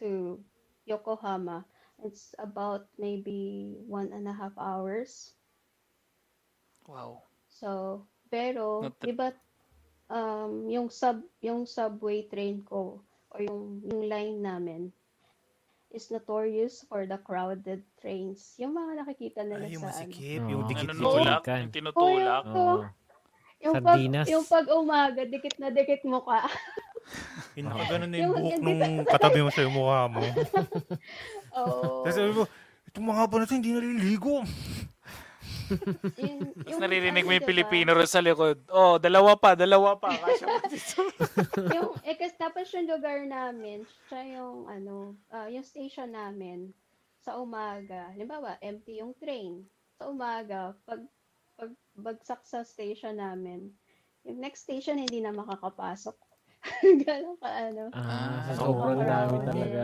[0.00, 0.40] to
[0.84, 1.64] Yokohama,
[2.04, 5.32] it's about maybe one and a half hours.
[6.84, 7.24] Wow.
[7.48, 9.32] So, pero, Not- di ba,
[10.10, 13.00] um, yung sub, yung subway train ko,
[13.32, 14.92] or yung, yung line namin,
[15.94, 18.58] is notorious for the crowded trains.
[18.58, 20.10] Yung mga nakikita nila Ay, yung sa ano.
[20.10, 20.50] masikip, Oo.
[20.50, 20.98] yung Ano, dikit-dikit.
[20.98, 21.40] tinutulak?
[21.46, 21.58] Kan.
[21.62, 22.44] Yung tinutulak.
[22.44, 22.58] Oo.
[22.58, 22.76] Oo.
[23.64, 26.44] Yung pag, yung pag umaga, dikit na dikit mo ka.
[27.58, 30.20] Yung nakaganon na yung Yung- buhok nung katabi mo sa mukha mo.
[31.60, 32.02] Oo.
[32.02, 32.44] Tapos sabi mo,
[32.90, 34.36] itong mga pa na hindi naliligo.
[36.20, 37.52] Yung- Tapos yung naririnig mo ano, yung diba?
[37.52, 38.58] Pilipino rin sa likod.
[38.68, 40.12] Oh, dalawa pa, dalawa pa.
[40.12, 41.00] Kasya pa dito.
[41.72, 46.72] yung, eh, kasi tapos yung lugar namin, siya yung, ano, ah, yung station namin,
[47.24, 49.64] sa umaga, halimbawa, empty yung train.
[49.96, 51.00] Sa umaga, pag,
[51.56, 53.72] pag bagsak sa station namin,
[54.28, 56.16] yung next station hindi na makakapasok.
[57.06, 57.84] Gano'n ka, ano.
[57.92, 59.82] Ah, Ah, so sobrang dami talaga.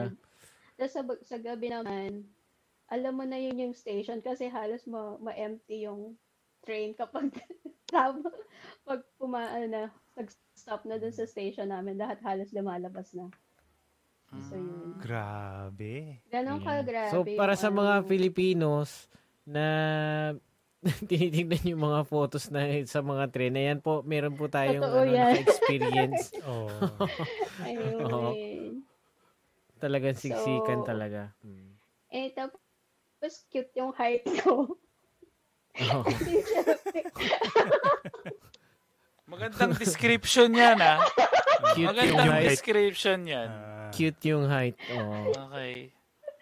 [0.81, 2.25] Tapos sa, sa gabi naman,
[2.89, 6.17] alam mo na yun yung station kasi halos ma, ma-empty yung
[6.65, 7.31] train kapag
[7.93, 8.33] tama,
[8.83, 9.83] pag pumaan na,
[10.17, 13.29] nag-stop na dun sa station namin, lahat halos lumalabas na.
[14.47, 14.95] So yun.
[15.03, 16.23] Grabe.
[16.31, 17.11] Ganon ka grabe.
[17.11, 18.07] So, para sa mga ano.
[18.07, 19.11] Filipinos
[19.43, 19.67] na
[21.11, 25.13] tinitignan yung mga photos na sa mga train, ayan po, meron po tayong Totoo ano,
[25.13, 25.35] yan.
[25.39, 26.73] experience Oh.
[28.01, 28.33] Oo.
[29.77, 31.33] Talagang So, siksikan talaga.
[31.41, 31.77] Hmm.
[32.09, 34.77] Eh, tapos cute yung height ko.
[35.77, 36.03] Oo.
[39.31, 40.99] Magandang description yan, ah.
[41.71, 42.49] Cute yung Magandang height.
[42.51, 43.49] description yan.
[43.49, 44.75] Ah, Cute yung height.
[44.91, 45.31] Oo.
[45.51, 45.93] Okay.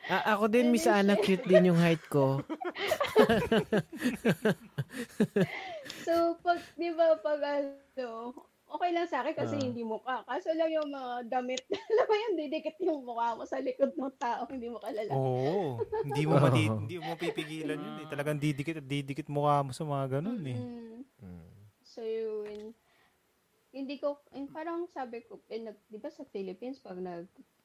[0.09, 2.41] Ah, ako din, Miss Ana, cute din yung height ko.
[6.07, 8.33] so, pag, di ba, pag ano,
[8.69, 9.65] okay lang sa akin kasi Ah.
[9.65, 10.25] hindi mukha.
[10.25, 11.61] Kaso lang yung mga damit,
[11.93, 15.13] alam mo yun, didikit yung mukha mo sa likod ng tao, hindi mo kalala.
[15.13, 15.81] Oo.
[16.05, 18.07] Hindi mo madi- hindi mo pipigilan yun eh.
[18.09, 20.57] Talagang didikit at didikit mukha mo sa mga ganun eh.
[20.57, 21.01] Mm.
[21.21, 21.49] Hmm.
[21.85, 22.73] So, yun.
[23.69, 26.97] Hindi ko, eh, parang sabi ko, eh, nag, di ba sa Philippines, pag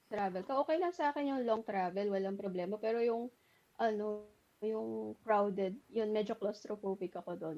[0.03, 2.75] nag-travel ka, okay lang sa akin yung long travel, walang problema.
[2.75, 3.31] Pero yung,
[3.79, 4.27] ano,
[4.59, 7.57] yung crowded, yun, medyo claustrophobic ako doon.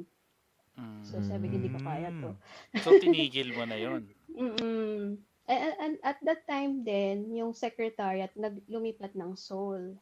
[0.75, 1.01] Mm.
[1.07, 2.35] So, sabi ko, hindi ko kaya to.
[2.83, 4.07] So, tinigil mo na yon.
[4.35, 5.15] Mm-mm.
[5.45, 9.95] And, and- and at that time din, yung secretariat naglumipat ng Seoul.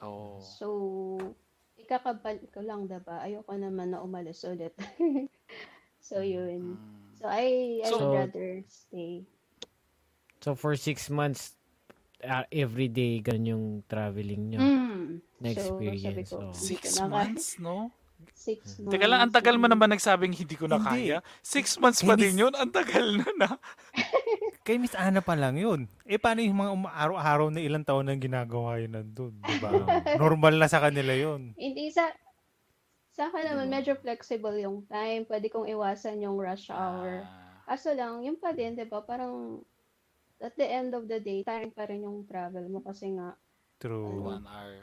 [0.00, 0.38] Oh.
[0.40, 0.66] So,
[1.76, 3.20] ikakabal ko lang, diba?
[3.20, 4.72] Ayoko naman na umalis ulit.
[6.08, 6.76] so, yun.
[6.76, 7.14] Mm.
[7.18, 9.26] So, I, I So- would rather stay.
[10.40, 11.54] So, for six months,
[12.24, 14.60] ah, every day, ganun yung traveling nyo.
[14.60, 15.04] Mm.
[15.40, 16.52] Na experience, So, ko, oh.
[16.52, 17.92] hindi Six months, no?
[18.36, 18.92] Six months.
[18.92, 21.12] Teka lang, ang tagal mo naman nagsabing hindi ko na Hindi.
[21.12, 21.18] kaya.
[21.40, 22.52] Six months pa din yun.
[22.52, 23.48] Ang tagal na na.
[24.64, 25.88] Kay Miss Ana pa lang yun.
[26.04, 29.32] Eh, paano yung mga uma- araw-araw na ilang taon nang ginagawa yun nandun?
[29.40, 29.72] Diba?
[30.20, 31.56] Normal na sa kanila yun.
[31.56, 32.12] Hindi sa
[33.10, 35.28] sa akin naman medyo flexible yung time.
[35.28, 37.24] Pwede kong iwasan yung rush hour.
[37.24, 39.04] Ah, Kaso lang, yung pa din, 'di ba?
[39.04, 39.60] Parang
[40.40, 43.36] at the end of the day, tiring pa rin yung travel mo kasi nga
[43.76, 44.24] True.
[44.26, 44.76] one hour.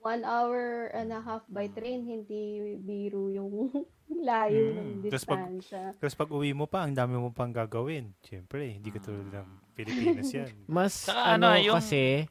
[0.00, 2.40] one hour and a half by train, hindi
[2.76, 3.68] biro yung
[4.24, 5.00] layo ng Mm.
[5.02, 5.82] Pag- distansya.
[5.94, 8.16] Tapos pag uwi mo pa, ang dami mo pang gagawin.
[8.20, 10.50] Siyempre, hindi ka tulad ng Pilipinas yan.
[10.66, 12.24] Mas, Saka ano, ano, yung- kasi,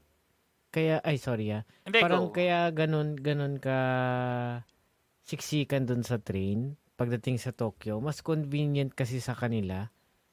[0.70, 1.62] kaya, ay, sorry ah.
[1.84, 2.34] Hindi, Parang go.
[2.34, 3.78] kaya ganun, ganun ka
[5.24, 7.98] siksikan dun sa train pagdating sa Tokyo.
[7.98, 9.88] Mas convenient kasi sa kanila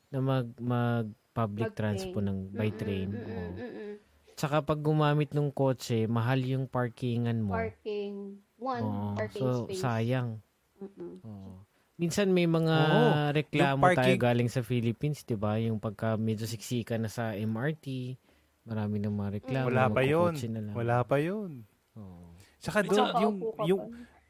[0.08, 1.06] na mag, mag
[1.36, 2.00] public Mag-train.
[2.00, 3.08] transpo ng by Mm-mm, train.
[3.10, 3.50] mm-mm, oo.
[3.54, 3.92] mm-mm.
[4.32, 7.52] Tsaka pag gumamit ng kotse, mahal yung parkingan mo.
[7.52, 8.40] Parking.
[8.56, 9.80] One Oo, parking so, space.
[9.80, 10.40] sayang.
[10.78, 11.20] Mm-mm.
[11.22, 11.52] Oo.
[11.94, 15.56] Minsan may mga Oo, reklamo parking- tayo galing sa Philippines, 'di ba?
[15.56, 18.16] Yung pagka medyo siksikan na sa MRT,
[18.62, 19.66] marami ng mga reklamo.
[19.66, 20.36] Wala pa lang.
[20.72, 21.64] Wala pa yun.
[21.94, 22.28] Oo.
[22.58, 23.82] Tsaka Minsan, doon, yung, yung,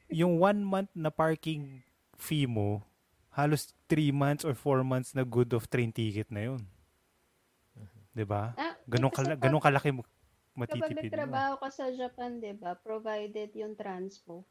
[0.09, 1.83] yung one month na parking
[2.15, 2.87] fee mo,
[3.31, 6.63] halos three months or four months na good of train ticket na yun.
[8.17, 8.57] 'Di ba?
[8.57, 10.03] Ah, Ganun, kala, pag- ganun kalaki mo
[10.57, 11.21] Kapag matitipid mo.
[11.21, 14.49] nagtrabaho ka sa Japan, di ba, provided yung transpo.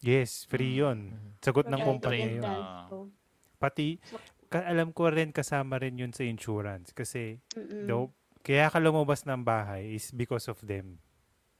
[0.00, 1.12] Yes, free yun.
[1.38, 2.40] Sagot ng kumpanya na.
[2.40, 3.12] transpo.
[3.58, 4.00] Pati,
[4.48, 6.96] ka- alam ko rin kasama rin yun sa insurance.
[6.96, 7.84] Kasi, Mm-mm.
[7.84, 8.08] daw,
[8.40, 10.96] kaya ka lumabas ng bahay is because of them.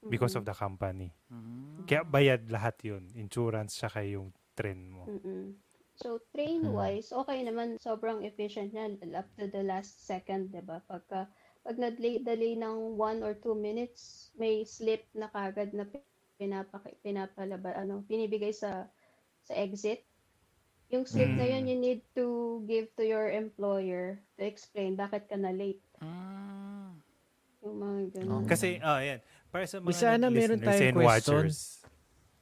[0.01, 0.41] Because Mm-mm.
[0.41, 1.13] of the company.
[1.29, 1.85] Mm.
[1.85, 3.11] Kaya bayad lahat yun.
[3.13, 5.05] Insurance tsaka yung train mo.
[5.05, 5.53] Mm-mm.
[5.99, 10.79] So, train-wise, okay naman, sobrang efficient niya up to the last second, di ba?
[10.87, 11.27] Pagka,
[11.67, 15.91] pag nag-delay ng one or two minutes, may slip na kagad na
[16.39, 18.87] pinapaki, pinapalaba, ano, pinibigay sa
[19.43, 20.07] sa exit.
[20.95, 21.69] Yung slip na yun, Mm.
[21.69, 22.27] you need to
[22.71, 25.83] give to your employer to explain bakit ka na late.
[25.99, 26.95] Mm.
[27.67, 28.47] Yung mga ganun.
[28.47, 29.19] Kasi, ah, yan.
[29.51, 31.43] Para sa mga Bisa na meron listeners tayong and question.
[31.43, 31.59] watchers.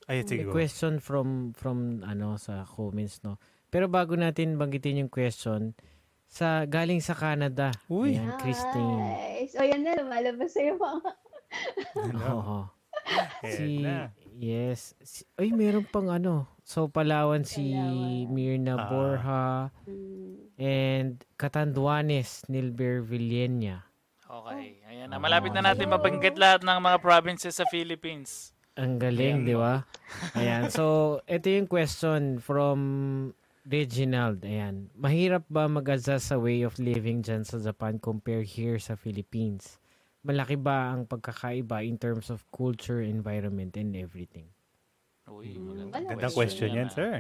[0.07, 0.43] Ay, May sige.
[0.45, 0.53] go.
[0.53, 3.37] question from from ano sa comments no.
[3.69, 5.75] Pero bago natin banggitin yung question,
[6.27, 7.75] sa galing sa Canada.
[7.87, 8.15] Uy.
[8.15, 9.03] Ayan, Christine.
[9.03, 9.55] Nice.
[9.55, 11.11] O yan na, lumalabas sa yung mga
[12.27, 12.71] Oo.
[13.45, 14.11] Si na.
[14.33, 14.95] yes.
[14.99, 16.47] Si, ay meron pang ano.
[16.63, 18.27] So Palawan si Palawan.
[18.29, 18.87] Mirna Ah.
[18.89, 19.43] Borja,
[19.87, 23.85] mm, And Catanduanes, Nilber Villena.
[24.25, 24.81] Okay.
[24.89, 25.21] Ayan na.
[25.21, 28.56] Malapit na natin mabanggit lahat ng mga provinces sa Philippines.
[28.77, 29.89] Ang galing, di ba?
[30.39, 30.69] Ayan.
[30.69, 32.79] So, ito yung question from
[33.65, 34.45] Reginald.
[34.45, 34.93] Ayan.
[34.93, 39.81] Mahirap ba mag-adjust sa way of living dyan sa Japan compare here sa Philippines?
[40.21, 44.45] Malaki ba ang pagkakaiba in terms of culture, environment, and everything?
[45.27, 46.95] Uy, magandang Gandang question yan, ah.
[46.95, 47.13] sir.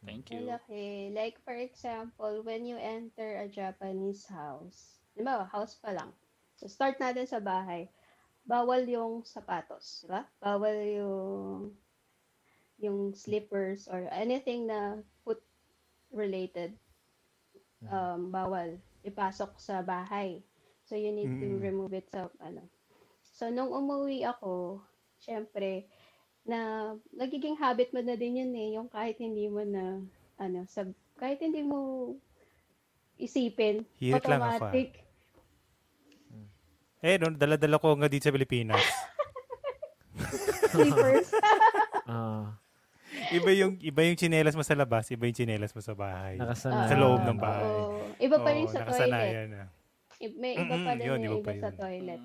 [0.00, 0.48] Thank you.
[0.48, 1.12] Malaki.
[1.12, 6.10] Like, for example, when you enter a Japanese house, di ba, house pa lang.
[6.56, 7.92] So, start natin sa bahay.
[8.46, 10.22] Bawal yung sapatos, di ba?
[10.38, 11.74] Bawal yung
[12.78, 15.42] yung slippers or anything na foot
[16.14, 16.76] related.
[17.90, 20.42] Um, bawal ipasok sa bahay.
[20.86, 21.62] So, you need to Mm.
[21.62, 22.62] remove it sa, ano.
[23.22, 24.82] So, nung umuwi ako,
[25.18, 25.90] syempre,
[26.46, 29.98] na nagiging habit mo na din yun eh, yung kahit hindi mo na,
[30.38, 32.12] ano, sab kahit hindi mo
[33.18, 34.52] isipin, Hirit ah.
[34.52, 35.05] automatic.
[36.98, 38.82] Eh, no, dala-dala ko nga dito sa Pilipinas.
[40.66, 41.30] Slippers.
[42.06, 42.54] Ah,
[43.34, 46.38] iba yung iba yung tsinelas mo sa labas, iba yung tsinelas mo sa bahay.
[46.38, 46.86] nakasanayan.
[46.86, 47.42] Sa loob ng na.
[47.42, 47.66] bahay.
[47.66, 47.98] Oo.
[48.16, 48.86] Iba pa rin Oo, sa toilet.
[48.86, 49.62] nakasanayan na.
[50.16, 51.76] I- May iba Mm-mm, pa rin yun, yung iba iba pa sa yun.
[51.76, 52.22] toilet.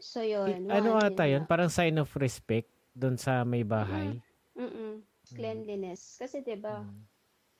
[0.00, 0.72] So, yun.
[0.72, 1.44] ano one, ata yun?
[1.44, 4.16] Parang sign of respect doon sa may bahay.
[4.56, 5.04] Mm-mm.
[5.28, 6.16] Cleanliness.
[6.16, 6.96] Kasi, di ba, Mm.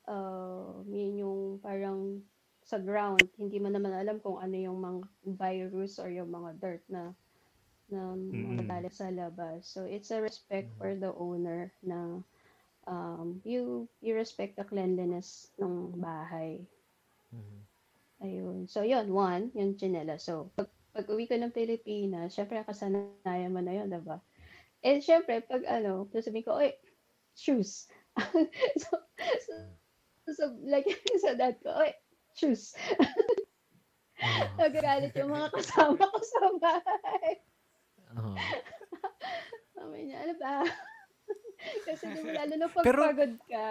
[0.06, 2.24] uh, yun yung parang
[2.70, 5.00] sa ground, hindi mo naman alam kung ano yung mga
[5.44, 7.02] virus or yung mga dirt na
[7.92, 8.90] na mga Mm.
[9.00, 9.60] sa labas.
[9.72, 11.60] So it's a respect for the owner
[11.90, 12.00] na
[12.92, 13.62] um, you
[14.04, 15.30] you respect the cleanliness
[15.62, 16.50] ng bahay.
[17.32, 17.66] Mhm.
[18.20, 18.68] Ayun.
[18.68, 20.20] So yun, one, yung chinela.
[20.20, 24.20] So pag, pag uwi ko ng Pilipinas, syempre kasanayan mo na yun, diba?
[24.84, 26.72] Eh syempre, pag ano, sasabihin ko, oy,
[27.36, 27.88] shoes.
[28.82, 28.92] so,
[29.46, 29.54] so,
[30.32, 30.86] so, like,
[31.24, 31.92] sa dad ko, oy,
[32.34, 32.74] shoes.
[34.20, 37.30] Ah, Nagagalit yung mga kasama ko sa bahay.
[38.12, 38.36] ah.
[39.74, 40.54] Sabi niya, ano ba?
[41.88, 43.68] Kasi di ba, lalo na pag Pero- pagod ka,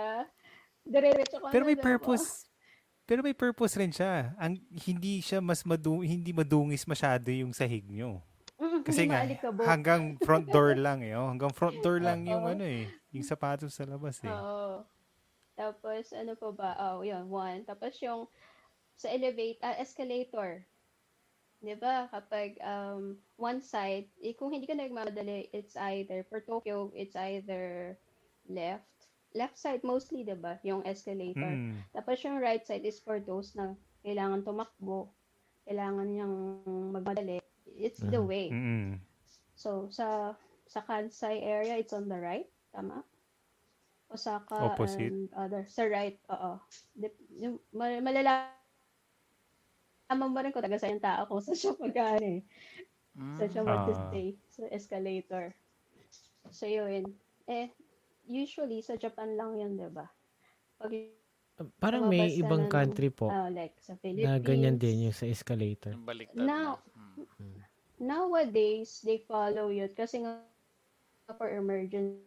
[0.82, 1.86] dire-diretso ka Pero may diba?
[1.86, 2.50] purpose.
[3.06, 4.34] Pero may purpose rin siya.
[4.38, 8.22] Ang hindi siya mas madu hindi madungis masyado yung sahig nyo.
[8.86, 9.24] Kasi nga
[9.66, 11.18] hanggang front door lang eh.
[11.18, 11.30] Oh.
[11.30, 14.30] Hanggang front door lang yung ano eh, yung sapatos sa labas eh.
[14.30, 14.86] Oo.
[15.60, 16.72] Tapos, ano pa ba?
[16.80, 17.68] Oh, yun, one.
[17.68, 18.32] Tapos yung
[18.96, 20.64] sa elevate, ah, escalator.
[21.60, 22.08] 'Di ba?
[22.08, 27.96] Kapag um, one side, eh, kung hindi ka nagmamadali, it's either, for Tokyo, it's either
[28.48, 28.88] left.
[29.36, 30.56] Left side mostly, 'di ba?
[30.64, 31.60] Yung escalator.
[31.60, 31.84] Mm.
[31.92, 33.76] Tapos yung right side is for those na
[34.08, 35.12] kailangan tumakbo,
[35.68, 36.36] kailangan niyang
[36.96, 37.44] magmadali.
[37.68, 38.28] It's the Mhm.
[38.28, 38.48] way.
[38.50, 38.92] Mm.
[39.60, 40.34] So, sa
[40.72, 42.48] sa Kansai area, it's on the right.
[42.72, 43.04] Tama?
[44.10, 45.08] Osaka Opposite.
[45.08, 45.64] and other.
[45.66, 46.58] Sa right, oo.
[46.92, 48.50] Dip- Yung, mal- malalaman
[50.28, 52.42] mo rin kung taga saan yung tao kung saan siya magkano eh.
[53.36, 53.70] Saan siya Ah.
[53.70, 54.28] mag-stay.
[54.48, 55.54] Sa escalator.
[56.50, 57.06] So, yun.
[57.46, 57.70] Eh,
[58.26, 60.10] usually, sa Japan lang yun, di ba?
[60.76, 60.92] Pag,
[61.76, 64.24] Parang may ibang ng- country po ah, like, sa Philippines.
[64.26, 65.92] na ganyan din yung sa escalator.
[65.92, 67.28] Yung baliktad Now- na.
[67.36, 67.60] Mm.
[68.00, 70.40] nowadays they follow it kasi nga
[71.36, 72.24] for emergency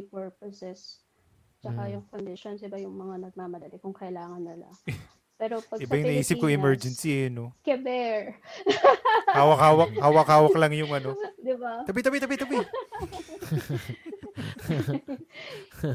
[0.00, 1.02] purposes
[1.58, 1.92] tsaka Mm.
[1.92, 4.68] yung conditions iba yung mga nagmamadali kung kailangan nila
[5.34, 7.50] pero pag Iba sa yung naisip ko emergency eh, no?
[7.60, 8.38] keber
[9.34, 11.10] Hawak-hawak, hawak-hawak lang yung ano.
[11.36, 12.54] di ba Tabi, tabi, tabi, tabi.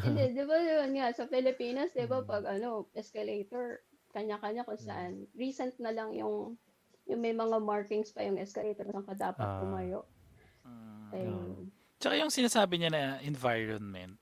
[0.03, 3.79] hindi di ba yun nga sa Pilipinas di ba pag ano escalator
[4.11, 6.57] kanya-kanya kung saan recent na lang yung
[7.05, 9.59] yung may mga markings pa yung escalator saan ka dapat Ah.
[9.59, 9.99] tumayo
[10.61, 11.09] Mm.
[11.11, 11.49] ayun
[11.99, 14.15] Tsaka yung sinasabi niya na environment,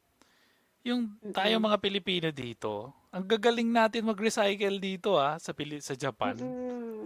[0.81, 6.33] yung tayo mga Pilipino dito, ang gagaling natin mag-recycle dito ah, sa, Pili- sa Japan.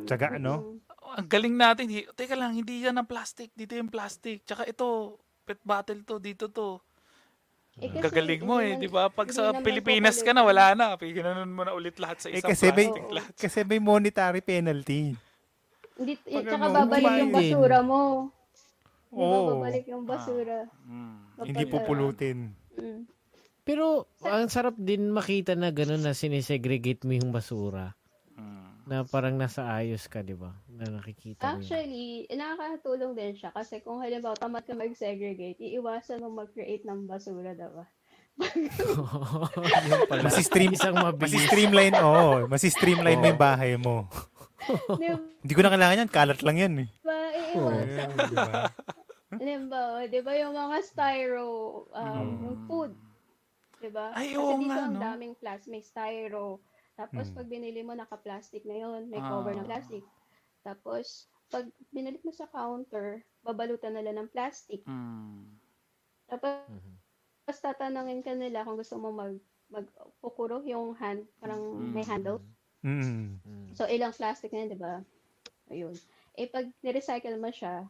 [0.03, 0.79] Tsaga, ano?
[1.11, 1.91] Ang galing natin.
[2.15, 3.51] Teka lang, hindi yan ang plastic.
[3.51, 4.47] Dito yung plastic.
[4.47, 6.79] Tsaka ito, pet bottle to, dito to.
[7.75, 9.07] Eh, Ang kasi gagaling mo eh, di ba?
[9.07, 10.95] Pag sa Pilipinas ka na, wala na.
[10.95, 13.33] Piginanon mo na ulit lahat sa Eh, isang kasi may, plastic lahat.
[13.35, 15.15] kasi may monetary penalty.
[15.95, 17.99] Hindi, Pag tsaka ano, babalik yung basura mo.
[19.11, 19.47] Di ba Oo.
[19.53, 20.63] babalik yung basura?
[20.83, 21.15] Mm.
[21.35, 22.37] Kapag, Hindi ano, pupulutin.
[22.73, 23.01] mm.
[23.61, 23.85] Pero
[24.21, 27.93] ang sarap din makita na gano'n na sinesegregate mo yung basura.
[28.33, 28.87] Mm.
[28.87, 30.49] Na parang nasa ayos ka, di ba?
[30.67, 31.61] Na nakikita mo yun.
[31.61, 37.51] Actually, nakakatulong din siya kasi kung halimbawa tamad ka mag-segregate, iiwasan mo mag-create ng basura,
[37.51, 37.85] diba?
[39.85, 40.23] Yun pala.
[40.23, 41.35] Masi-stream, Isang mabilis.
[41.35, 42.47] masi-streamline, oo.
[42.47, 44.07] Masi-streamline mo yung bahay mo.
[44.95, 45.05] Di
[45.43, 46.09] Hindi ko na kailangan yan.
[46.09, 46.87] Kalat lang yan eh.
[47.01, 47.17] ba?
[47.29, 48.09] Iiwasan.
[48.33, 48.71] Ba?
[49.39, 51.47] Halimbawa, di ba yung mga styro,
[51.93, 52.43] um, Mm.
[52.43, 52.91] yung food,
[53.83, 54.13] di ba?
[54.15, 55.01] Ay, Kasi oo dito nga, ang no?
[55.01, 56.59] daming plastic, may styro,
[56.99, 57.35] Tapos Mm.
[57.35, 59.09] pag binili mo, naka-plastic na yun.
[59.09, 59.69] May cover ng Ah.
[59.69, 60.03] plastic.
[60.61, 64.85] Tapos, pag binalik mo sa counter, babalutan nila ng plastic.
[64.87, 65.57] Mm.
[66.29, 66.97] Tapos, Mhm.
[67.45, 69.33] tapos tatanungin ka nila kung gusto mo mag
[69.71, 71.63] magkukuro yung hand, parang
[71.95, 72.43] may handle.
[72.83, 73.39] Mm.
[73.45, 73.77] Mm.
[73.77, 74.93] So, ilang plastic na yun, di ba?
[75.71, 75.95] Ayun.
[76.35, 77.87] Eh, pag nirecycle mo siya,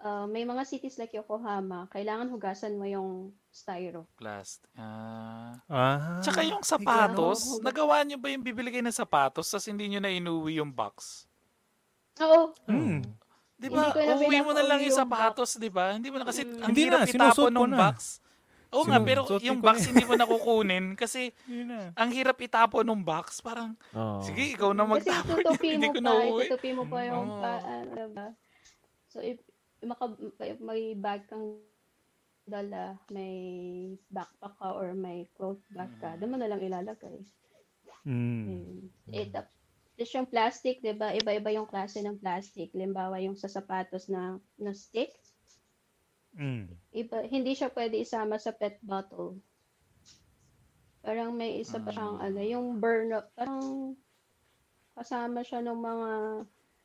[0.00, 4.06] uh, may mga cities like Yokohama, kailangan hugasan mo yung styro.
[4.16, 4.68] Plastic.
[4.74, 5.58] Ah.
[5.66, 6.20] Ah.
[6.20, 7.64] Tsaka yung sapatos, ganun.
[7.64, 11.26] nagawa niyo ba yung bibili kayo ng sapatos tapos hindi niyo na inuwi yung box?
[12.20, 12.52] Oo.
[12.68, 13.00] Mm.
[13.60, 13.92] Di Hindi ba?
[13.92, 15.92] Uwi mo na lang yung yung sapatos, di ba?
[15.92, 16.60] Hindi mo na kasi Mm.
[16.60, 17.98] ang Hindi hirap na, itapon ng box.
[18.70, 21.34] Oo nga, pero yung box hindi mo na kukunin kasi
[21.68, 21.90] na.
[21.92, 23.42] ang hirap itapon ng box.
[23.42, 24.22] Parang, Oo.
[24.22, 25.36] sige, ikaw na Kasi magtapon.
[25.42, 26.14] tutupi hindi mo ko pa,
[26.46, 27.40] tutupi mo pa yung, Oo.
[27.42, 28.26] pa, ano, diba?
[29.10, 29.42] So, if,
[29.84, 30.12] maka,
[30.60, 31.60] may bag kang
[32.44, 33.34] dala, may
[34.10, 37.22] backpack ka or may cloth bag ka, doon mo na lang ilalagay.
[38.04, 38.88] Mm.
[39.12, 39.52] Eh, tap-
[40.00, 41.12] Tapos yung plastic, di ba?
[41.12, 42.72] Iba-iba yung klase ng plastic.
[42.72, 45.12] Limbawa yung sa sapatos na, na stick.
[46.40, 46.72] Mm.
[46.96, 49.36] Iba, hindi siya pwede isama sa pet bottle.
[51.04, 52.32] Parang may isa pa siyang Ah.
[52.32, 53.92] ano, yung burn up, parang
[54.96, 56.10] kasama siya ng mga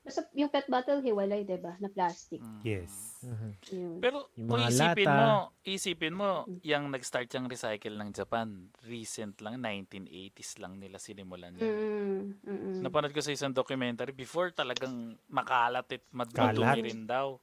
[0.06, 2.40] basta yung pet bottle hiwalay, 'di ba, na plastic.
[2.40, 2.62] Mm.
[2.62, 2.94] Yes.
[3.26, 3.52] Mhm.
[3.74, 3.98] Yun.
[3.98, 5.18] Pero Yung kung isipin lata.
[5.18, 5.30] mo,
[5.66, 6.30] isipin mo,
[6.62, 11.66] yung nag-start yung recycle ng Japan, recent lang, 1980s lang nila sinimulan yan.
[11.74, 17.42] Mm, mm, Napanood ko sa isang documentary, before talagang makalat at madumi rin daw.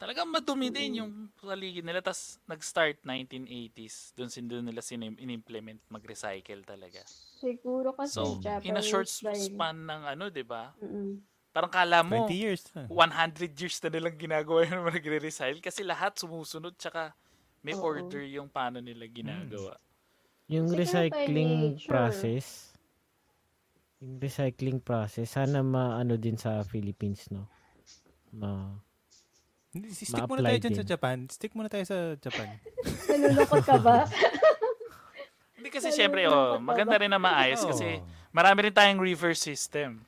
[0.00, 2.00] Talagang madumi din yung paligid nila.
[2.00, 4.16] Tapos nag-start 1980s.
[4.16, 7.04] Doon sin doon nila sinim- in-implement mag-recycle talaga.
[7.36, 10.72] Siguro kasi So, Japanese in a short span ng ano, di ba?
[10.80, 11.20] Mm,
[11.50, 12.86] Parang kala mo, 20 years na.
[12.86, 17.10] 100 years na nilang ginagawa yung nagre-recycle kasi lahat sumusunod tsaka
[17.60, 17.82] may Oo.
[17.90, 19.74] order yung paano nila ginagawa.
[20.46, 21.90] Yung Siguro recycling nature.
[21.90, 22.70] process,
[23.98, 27.46] yung recycling process, sana maano din sa Philippines, no?
[28.30, 28.70] Ma
[29.70, 30.80] Hindi, Stick muna Ma-apply tayo dyan din.
[30.82, 31.16] sa Japan.
[31.30, 32.48] Stick muna tayo sa Japan.
[33.10, 34.02] Nalulungkot ka ba?
[35.54, 38.02] Hindi kasi syempre, oh, maganda rin na maayos kasi
[38.34, 40.02] marami rin tayong reverse system.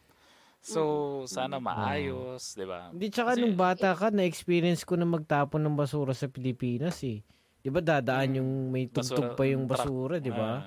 [0.63, 0.81] So,
[1.27, 2.89] sana maayos, di ba?
[2.89, 7.19] Hindi, tsaka Kasi- nung bata ka, na-experience ko na magtapon ng basura sa Pilipinas, eh.
[7.59, 10.63] Di ba dadaan yung may tugtog Basura- pa yung basura, di ba?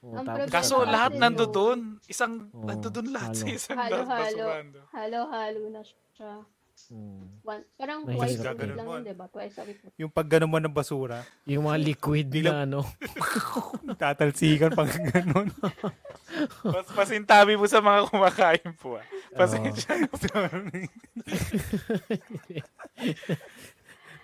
[0.00, 1.80] Ang tapos Kaso lahat yung- nandoon.
[2.06, 3.52] Isang Oo, nandoon lahat sa halo.
[3.58, 4.20] isang Halo-halo.
[4.22, 4.78] basurando.
[4.90, 6.32] Halo-halo na siya.
[6.88, 7.44] Mm.
[7.44, 9.26] One, parang twice a week lang yun, di ba?
[9.28, 9.78] Twice a week.
[10.00, 12.80] Yung paggano mo ng basura, Yung mga liquid na ano.
[14.00, 15.52] tatalsikan pag ganun.
[16.74, 18.96] Pas pasintabi mo sa mga kumakain po.
[18.96, 19.04] Ah.
[19.36, 20.08] Pasensya na.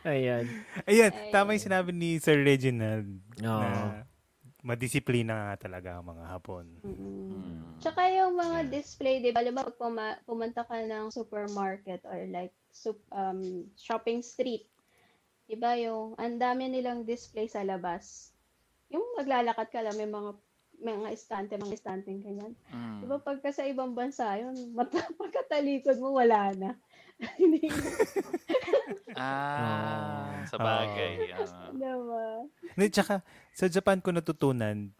[0.07, 0.45] Ayan.
[0.87, 1.31] Ayan, Ay.
[1.35, 3.11] tama yung sinabi ni Sir Reginald
[3.43, 3.59] Oo.
[3.61, 4.07] na
[4.67, 6.67] madisiplina nga talaga ang mga Hapon.
[6.83, 7.79] Mm.
[7.79, 9.39] Tsaka yung mga display, di ba?
[9.39, 14.67] Alam mo, pag puma- pumunta ka ng supermarket or like sup, um, shopping street,
[15.47, 18.35] di ba yung ang dami nilang display sa labas.
[18.91, 20.35] Yung maglalakad ka lang, may mga
[20.77, 22.53] mga estante, mga estante ganyan.
[22.75, 23.01] Mm.
[23.01, 26.75] Di ba pagka sa ibang bansa yun, mata, pagkatalikod mo, wala na.
[27.41, 27.65] Hindi
[29.17, 31.33] Ah, sa bagay.
[31.33, 31.73] ah.
[31.73, 32.27] diba?
[32.77, 33.25] Hindi, tsaka,
[33.57, 34.93] sa Japan ko natutunan,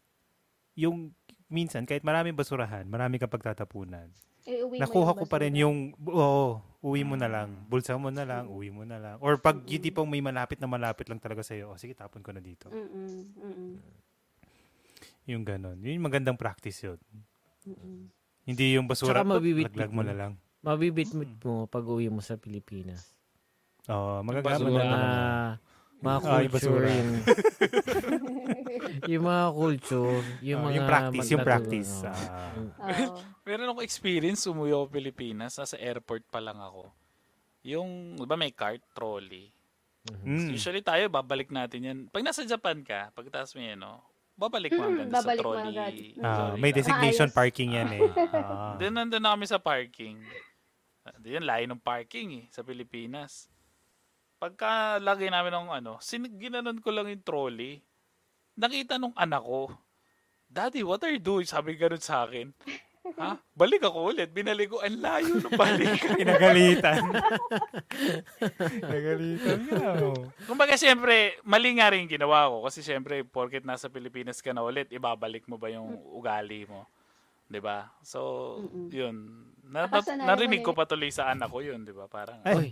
[0.73, 1.13] yung
[1.47, 4.09] minsan, kahit maraming basurahan, marami kang pagtatapunan.
[4.47, 7.67] Eh, uwi Nakuha yung ko pa rin yung, oo, uwi mo na lang.
[7.67, 9.17] Bulsa mo na lang, uwi mo na lang.
[9.21, 12.31] Or pag yung tipong may malapit na malapit lang talaga sa'yo, oh, sige, tapon ko
[12.33, 12.71] na dito.
[12.71, 13.73] Mm-mm, mm-mm,
[15.27, 15.77] Yung ganon.
[15.83, 17.01] Yun yung magandang practice yun.
[17.67, 18.07] mm-mm.
[18.47, 20.07] Hindi yung basura, laglag mo.
[20.07, 20.33] na lang.
[20.67, 23.15] Mabibitmit mo pag uwi mo sa Pilipinas.
[23.87, 25.01] Oo, mo Yung na mga,
[26.03, 26.89] mga Ah, yung culture, basura.
[26.91, 27.11] yung,
[29.07, 30.75] yung mga culture, yung Oo, mga...
[30.75, 31.93] yung practice, yung practice.
[32.03, 32.11] oo.
[32.11, 33.15] Ah.
[33.47, 36.91] Meron akong experience, umuwi ako Pilipinas, nasa airport pa lang ako.
[37.63, 39.55] Yung, di ba may cart, trolley.
[40.23, 40.51] Mm.
[40.51, 41.99] Usually tayo, babalik natin yan.
[42.07, 44.03] Pag nasa Japan ka, pagkatapos mo yan, no,
[44.35, 45.71] babalik mo Mm, agad sa babalik mo trolley.
[45.73, 45.95] agad.
[46.21, 47.39] Ah, trolley may designation Maayos.
[47.39, 48.03] parking yan eh.
[48.37, 48.75] Ah.
[48.77, 50.19] Then nandun na kami sa parking.
[51.19, 53.47] Diyan, layo ng parking eh, sa Pilipinas.
[54.37, 57.81] Pagka lagay namin ng ano, sin- ginanon ko lang yung trolley.
[58.57, 59.73] Nakita nung anak ko,
[60.47, 61.45] Daddy, what are you doing?
[61.45, 62.51] Sabi ganun sa akin.
[63.07, 63.39] Ha?
[63.55, 64.35] Balik ako ulit.
[64.35, 64.83] Binalik ko.
[64.83, 65.95] Ang layo ng balik.
[66.19, 67.07] Pinagalitan.
[68.83, 69.87] Pinagalitan ka.
[70.03, 70.27] oh.
[70.43, 72.67] Kumbaga, siyempre, mali nga rin ginawa ko.
[72.67, 76.83] Kasi siyempre, porket nasa Pilipinas ka na ulit, ibabalik mo ba yung ugali mo?
[77.47, 77.87] 'Di ba?
[78.03, 78.21] So,
[78.67, 78.91] Mm-mm.
[78.91, 79.17] yun.
[79.67, 82.07] Na, na- narinig ko na pa tuloy sa anak ko yun, 'di ba?
[82.07, 82.71] Parang, Uy,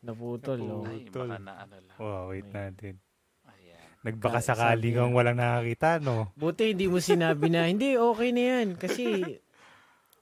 [0.00, 0.58] naputol.
[0.62, 0.86] oh.
[0.86, 1.96] ay, na ano lang.
[1.98, 2.94] Wow, wait natin.
[3.44, 3.82] Ayan.
[4.06, 6.30] Nagbaka sakali kang walang nakakita, no?
[6.32, 8.68] Buti hindi mo sinabi na, hindi, okay na yan.
[8.74, 9.04] Kasi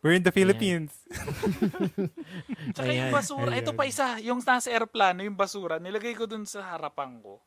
[0.01, 0.93] We're in the Philippines.
[2.75, 3.63] Tsaka yung basura, Ayan.
[3.65, 7.43] ito pa isa, yung nasa aeroplano, yung basura, nilagay ko dun sa harapan ko.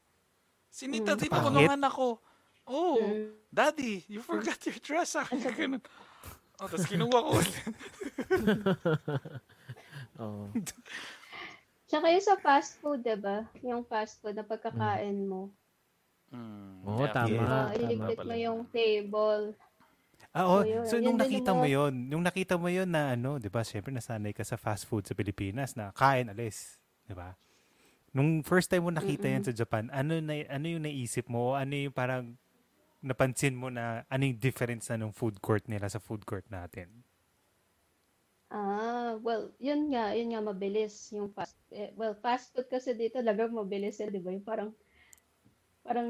[0.68, 1.20] Sinita, Mm.
[1.24, 2.20] tinulungan ako.
[2.68, 3.32] Oh, Mm.
[3.50, 5.16] daddy, you forgot your dress.
[5.32, 5.82] Ko ganun.
[6.60, 7.56] Oh, tapos kinuha ko ulit.
[10.22, 10.52] Oo.
[11.90, 13.48] Tsaka yung sa fast food, diba?
[13.64, 15.50] Yung fast food na pagkakain mo.
[16.30, 17.34] Mm, Oo, yeah, tama.
[17.34, 17.50] yeah.
[17.50, 18.46] Uh, iligpit mo yun.
[18.46, 19.44] yung table.
[20.30, 20.86] Ah, oh, So, yun.
[20.86, 23.66] so Yun nung nakita mo yon, nung nakita mo yon na ano, 'di ba?
[23.66, 26.78] Syempre nasanay ka sa fast food sa Pilipinas na kain alis,
[27.10, 27.34] 'di ba?
[28.14, 31.58] Nung first time mo nakita yan sa Japan, ano na ano yung naisip mo?
[31.58, 32.38] Ano yung parang
[33.00, 37.04] napansin mo na ano yung difference na ng food court nila sa food court natin?
[38.50, 41.54] Ah, well, yun nga, yun nga mabilis yung fast.
[41.70, 44.34] Eh, well, fast food kasi dito talagang mabilis yan, 'di ba?
[44.34, 44.70] Yung parang
[45.86, 46.10] parang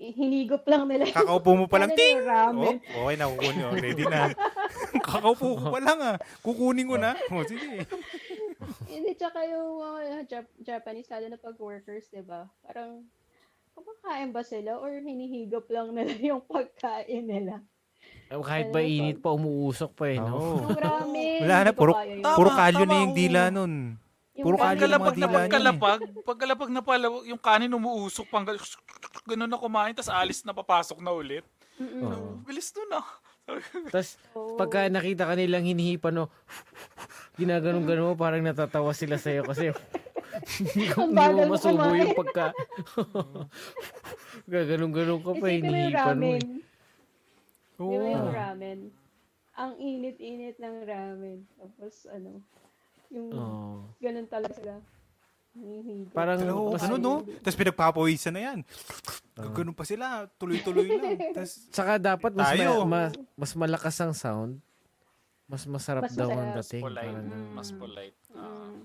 [0.00, 1.12] hinigop lang nila.
[1.12, 2.16] Kakaupo mo pa lang, Ano ting!
[2.24, 3.64] Oh, okay na, kukunin.
[3.68, 4.32] Oh, ready na.
[5.06, 6.16] Kakaupo ko pa lang ah.
[6.40, 7.12] Kukunin ko na.
[7.32, 7.84] Oh, sige.
[8.88, 12.48] Hindi, tsaka yung mga Jap- Japanese, lalo na pag workers, di ba?
[12.64, 13.04] Parang,
[13.80, 17.60] kumakain ba sila or hinihigop lang nila yung pagkain nila?
[18.30, 20.62] Eh, Kahit ba init pa, umuusok pa eh, no?
[20.62, 23.98] Yung ramen, Wala na, puro- Puro kalyo na yung dila nun.
[24.38, 25.42] Yung puro kalyo ng mga na dila niya eh.
[25.42, 28.46] pagkalapag, pagkalapag na pala, yung kanin umuusok pang
[29.26, 31.44] ganun na kumain, tapos alis na papasok na ulit.
[31.80, 32.40] Oo.
[32.46, 33.06] Bilis nun ah.
[33.90, 34.14] Tapos,
[34.54, 36.30] pagka nakita ka nilang hinihipan, no,
[37.34, 39.74] ginaganon-ganon mo, parang natatawa sila sa'yo kasi
[40.60, 42.00] hindi, ko, hindi bagal mo masubo kumain.
[42.00, 42.46] yung pagka...
[44.50, 46.40] Gaganon-ganon ka pa, hinihipan mo ramen.
[46.40, 46.62] eh.
[47.76, 48.30] Ba yung Oo.
[48.30, 48.78] ramen?
[49.54, 51.38] Ang init-init ng ramen.
[51.56, 52.30] Tapos, ano,
[53.08, 53.84] yung Oo.
[53.98, 54.74] ganun talaga sila.
[56.14, 57.14] Parang, Hello, mas, ano no?
[57.42, 58.58] Tapos pinagpapawisan na yan.
[59.34, 60.30] Ganun pa sila.
[60.38, 61.18] Tuloy-tuloy lang.
[61.36, 62.86] Tapos, saka dapat mas, Tayo.
[62.86, 64.52] ma- ma- mas malakas ang sound.
[65.50, 66.78] Mas masarap Mas daw ang dating.
[66.78, 67.10] Polite.
[67.10, 68.18] Parang, Mas polite.
[68.30, 68.78] Mm.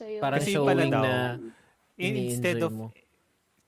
[0.00, 0.24] So, yun.
[0.24, 1.12] parang Kasi showing pala daw, na
[2.00, 2.88] in- instead of, mo.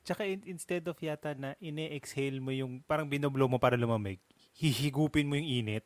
[0.01, 4.17] tsaka in- instead of yata na ine-exhale mo yung, parang binoblow mo para lumamig,
[4.57, 5.85] hihigupin mo yung init.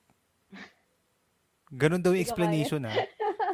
[1.75, 2.95] Ganun daw yung explanation ha.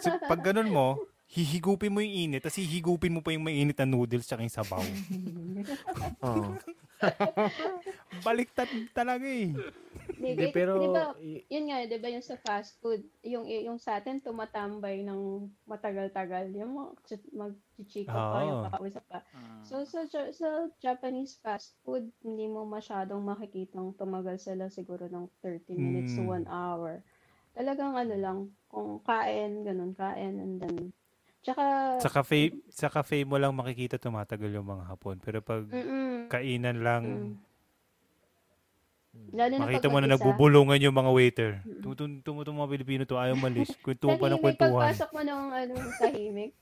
[0.05, 1.01] So, pag ganun mo,
[1.33, 4.85] hihigupin mo yung init, tapos hihigupin mo pa yung mainit na noodles tsaka yung sabaw.
[6.29, 6.53] Oo.
[8.27, 9.51] Baliktad talaga eh.
[10.23, 13.81] Di, pero, di ba, y- yun nga, di ba yung sa fast food, yung, yung
[13.81, 16.53] sa atin tumatambay ng matagal-tagal.
[16.55, 16.91] Yung mga
[17.33, 18.67] mag-chichika pa, yung Oo.
[18.71, 19.19] kakausap pa.
[19.27, 19.63] Mm.
[19.67, 25.27] So, sa, Ja- sa Japanese fast food, hindi mo masyadong makikitang tumagal sila siguro ng
[25.43, 26.47] 30 minutes to Mm.
[26.47, 27.03] 1 hour.
[27.53, 28.39] Talagang ano lang,
[28.71, 30.77] kung kain, ganun, kain, and then,
[31.43, 31.65] tsaka,
[31.99, 35.19] Sa cafe, sa cafe mo lang makikita tumatagal yung mga hapon.
[35.19, 37.05] Pero pag mm kainan lang,
[39.37, 41.51] lalo na makita pag mo na nagbubulungan yung mga waiter.
[42.25, 43.69] Tumutong mga Pilipino to, ayaw malis.
[43.85, 44.73] Kwentuhan pa ng kwentuhan.
[44.73, 46.53] pagpasok mo ng ano, tahimik.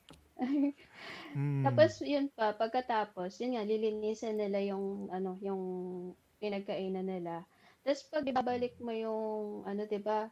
[1.30, 1.62] Mm.
[1.62, 5.62] Tapos yun pa, pagkatapos, yun nga, lilinisan nila yung, ano, yung
[6.42, 7.46] pinagkainan nila.
[7.86, 10.26] Tapos pag ibabalik mo yung, ano, 'di ba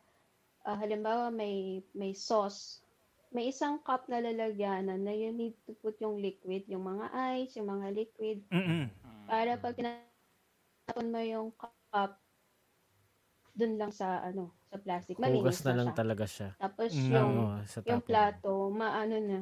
[0.68, 2.84] ah, halimbawa may, may sauce,
[3.30, 7.56] may isang cup na lalagyanan na you need to put yung liquid, yung mga ice,
[7.60, 8.88] yung mga liquid, Mm-mm.
[9.28, 12.20] para pag tinapon mo yung cup,
[13.52, 15.98] dun lang sa, ano, sa plastic, malinis Hugas na lang siya.
[15.98, 16.50] talaga siya.
[16.58, 17.12] Tapos Mm.
[17.12, 18.06] yung, Oo, sa yung tapon.
[18.08, 19.40] plato, maano na.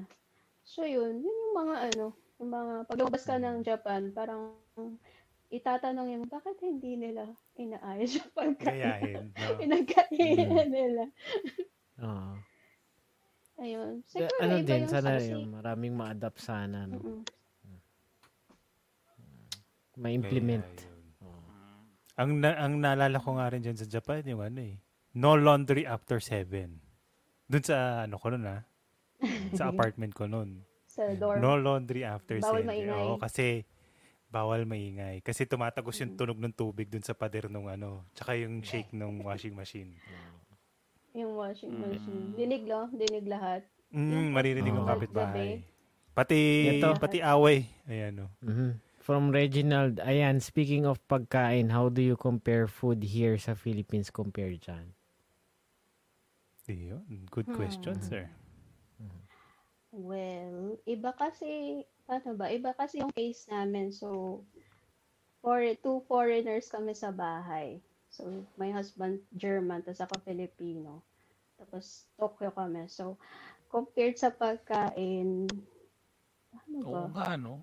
[0.66, 2.06] So yun, yun yung mga ano,
[2.42, 4.58] yung mga, pag lumabas ka ng Japan, parang
[5.52, 8.74] itatanong yung, bakit hindi nila inaayos yung pagkain?
[8.82, 9.24] Gayahin.
[9.36, 9.50] no?
[9.60, 11.02] Pinagkainan nila.
[12.02, 12.45] Oo.
[13.56, 14.04] Ayun.
[14.04, 16.98] Kaya Siguro ano iba din, yung sana kasi- yung maraming ma-adapt sana, no?
[16.98, 17.20] Mm-mm.
[19.96, 20.76] Ma-implement.
[21.20, 21.40] Oo.
[21.40, 21.80] Mm.
[22.16, 24.76] Ang, na, ang naalala ko nga rin dyan sa Japan, yung ano eh,
[25.16, 26.68] no laundry after 7.
[27.48, 28.60] Doon sa, ano ko nun ah,
[29.52, 30.60] sa apartment ko nun.
[30.86, 31.40] Sa dorm.
[31.40, 32.68] No laundry after Bawal 7.
[32.68, 32.92] maingay.
[32.94, 33.64] Oo, kasi
[34.26, 35.24] bawal maingay.
[35.24, 36.02] Kasi tumatagos Mm.
[36.02, 39.96] yung tunog ng tubig dun sa pader nung ano, tsaka yung shake ng washing machine.
[41.16, 41.80] Yung washing Mm.
[41.88, 42.24] machine.
[42.36, 43.64] Dinig lang, dinig lahat.
[43.88, 44.84] Mm, maririnig Oo.
[44.84, 45.64] yung kapitbahay.
[46.12, 46.40] Pati,
[46.76, 46.96] Ito.
[47.00, 47.64] pati away.
[47.88, 48.28] Ayan oh.
[48.28, 48.44] o.
[48.44, 48.70] Mhm.
[49.00, 54.58] From Reginald, ayan, speaking of pagkain, how do you compare food here sa Philippines compared
[54.60, 54.90] dyan?
[56.66, 57.54] Yun, good Hmm.
[57.54, 58.26] question, sir.
[59.94, 62.50] Well, iba kasi, paano ba?
[62.50, 63.94] Iba kasi yung case namin.
[63.94, 64.42] So,
[65.40, 67.78] for two foreigners kami sa bahay.
[68.16, 71.04] So, my husband German, tapos ako Filipino.
[71.60, 72.88] Tapos Tokyo kami.
[72.88, 73.20] So,
[73.68, 75.44] compared sa pagkain,
[76.56, 77.04] ano ba?
[77.04, 77.60] Oo nga, no?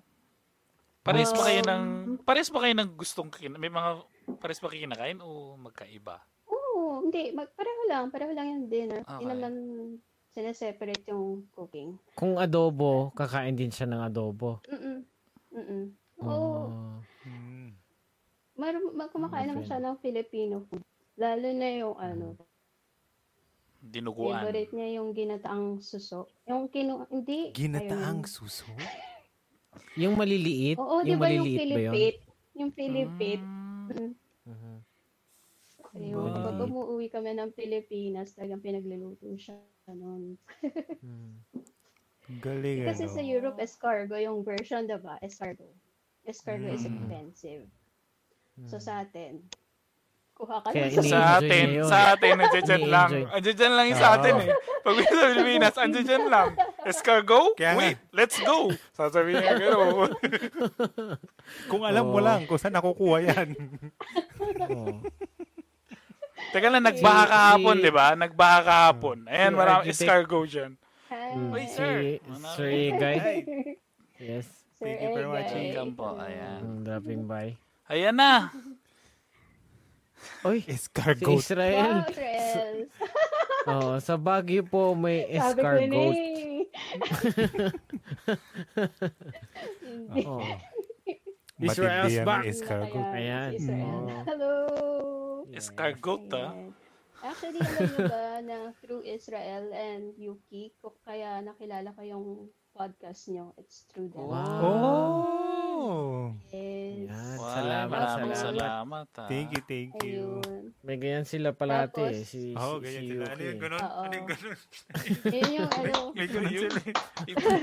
[1.02, 4.06] Pares ba kayo ng, Um, pares ba kayo ng gustong kin May mga,
[4.38, 6.22] pares ba kayo kinakain o magkaiba?
[6.46, 7.34] Oo, hindi.
[7.34, 8.08] Mag, pareho lang.
[8.14, 9.02] Pareho lang yung dinner.
[9.02, 9.30] Hindi Okay.
[9.34, 9.52] naman
[10.30, 11.98] sineseparate yung cooking.
[12.14, 14.62] Kung adobo, kakain din siya ng adobo.
[14.70, 14.98] Mm-mm.
[15.54, 15.84] Mm-mm.
[16.24, 16.62] Oo.
[16.70, 16.98] Oh.
[17.24, 17.63] Mm.
[18.54, 20.82] Mar mar- kumakain naman siya ng Filipino food.
[21.14, 22.38] Lalo na yung ano,
[23.78, 24.40] Dinuguan.
[24.40, 26.26] favorite niya yung ginataang suso.
[26.48, 27.04] Yung kinu...
[27.06, 27.52] Hindi.
[27.52, 28.30] Ginataang ayun.
[28.30, 28.64] suso?
[29.94, 30.74] Yung maliliit?
[30.74, 31.92] Oo, di yung ba yung maliliit ba yun?
[31.94, 32.18] Philippine?
[32.54, 33.42] Yung Philippine.
[33.42, 33.90] Mm.
[33.92, 34.12] Mm.
[34.44, 34.74] Mhm.
[35.94, 36.26] Ayun.
[36.26, 36.66] Pag Maliliit.
[36.66, 39.54] umuwi kami ng Pilipinas, talagang pinagluluto siya
[39.88, 40.34] noon.
[41.04, 42.40] Mm.
[42.40, 43.12] Galing Kasi ano.
[43.12, 45.20] sa Europe, escargot, yung version, diba?
[45.20, 45.68] Escargot.
[46.24, 46.96] Escargot is Mm.
[46.96, 47.64] expensive.
[48.64, 48.82] So Mm.
[48.82, 49.32] sa atin,
[50.32, 51.86] kuha ka Kaya lang sa Sa atin, yun.
[51.86, 53.10] sa atin, nandiyan lang.
[53.30, 54.50] Andiyan lang yung sa atin eh.
[54.80, 56.48] Pag sa Pilipinas, andiyan lang.
[56.82, 57.54] Escargot?
[57.54, 57.78] Kaya nga.
[57.80, 58.70] Wait, let's go.
[58.92, 60.10] Sasabihin niya gano'n.
[61.70, 62.24] Kung alam mo Oo.
[62.24, 63.48] lang kung saan nakukuha yan.
[64.70, 65.02] Oo.
[66.50, 68.14] Teka lang, nagbaha kahapon, di ba?
[68.14, 69.26] Nagbaha kahapon.
[69.26, 70.72] Ayan, Si marami escargot dyan.
[71.10, 71.30] Hi.
[71.34, 71.94] Si, sir.
[72.54, 72.70] Sir.
[72.94, 73.38] Hi.
[74.18, 74.46] Yes.
[74.78, 75.74] Thank you for watching.
[75.74, 76.60] Welcome po, ayan.
[76.60, 77.58] Mm, dropping by.
[77.84, 78.48] Ayan na.
[80.44, 81.36] Oy, si Escargot.
[81.36, 82.04] Israel.
[82.04, 82.76] Wow, Israel.
[83.64, 85.88] Oh, sa Baguio po may escargot.
[90.12, 90.44] Oh.
[91.64, 92.44] Israel's back.
[92.44, 93.08] escargot.
[93.16, 93.56] Ayan.
[93.56, 94.04] si Israel.
[94.28, 94.52] Hello.
[95.48, 96.52] Escargot, ah.
[97.24, 102.26] Actually, alam mo ba na through Israel and Yuki, kung kaya nakilala ko yung
[102.70, 104.28] podcast nyo, it's through them.
[104.28, 104.60] Wow.
[105.74, 106.32] Oh.
[106.48, 107.08] Yes.
[107.08, 107.36] Yan.
[107.36, 108.36] Wow, Salamat, salamat.
[108.38, 109.06] salamat.
[109.16, 109.28] ah.
[109.28, 110.40] Thank you, thank you.
[110.40, 110.62] Ayun.
[110.80, 112.24] May ganyan sila palati Tapos- eh.
[112.24, 113.24] Si, Oo, si, ganyan si sila.
[113.26, 113.80] Ano yung ganun?
[113.80, 114.00] Oo.
[114.00, 114.58] Ano yung ganun?
[115.34, 115.98] Yun yung ano.
[116.12, 116.78] May ganun sila.
[117.30, 117.60] Iba-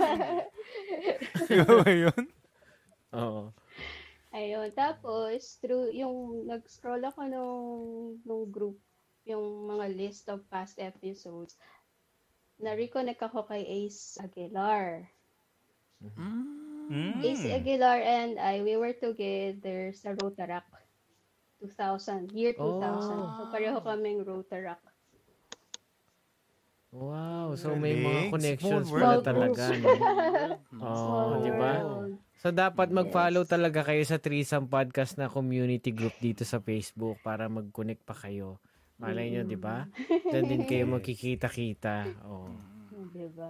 [1.52, 2.24] Yung ba yun?
[3.14, 3.42] Oo.
[4.32, 4.70] Ayun.
[4.72, 7.66] Tapos, through yung nag-scroll ako nung,
[8.24, 8.78] nung group,
[9.26, 11.58] yung mga list of past episodes,
[12.62, 15.10] na-reconnect ako kay Ace Aguilar.
[16.02, 16.90] Mm.
[16.92, 17.14] Mm.
[17.24, 20.66] Ace Aguilar and I, we were together sa Rotarac
[21.62, 23.38] 2000, year 2000.
[23.38, 24.82] So, pareho kaming Rotarac.
[26.92, 27.56] Wow.
[27.56, 29.72] So may mga connections pala talaga.
[30.76, 30.92] No?
[30.92, 31.72] Small di ba?
[32.44, 33.52] So dapat mag-follow Yes.
[33.54, 38.60] talaga kayo sa Threesome Podcast na community group dito sa Facebook para mag-connect pa kayo.
[39.02, 39.90] Malay nyo, di ba?
[40.24, 42.06] Diyan din kayo magkikita-kita.
[42.24, 42.54] Oh.
[43.12, 43.50] Diba?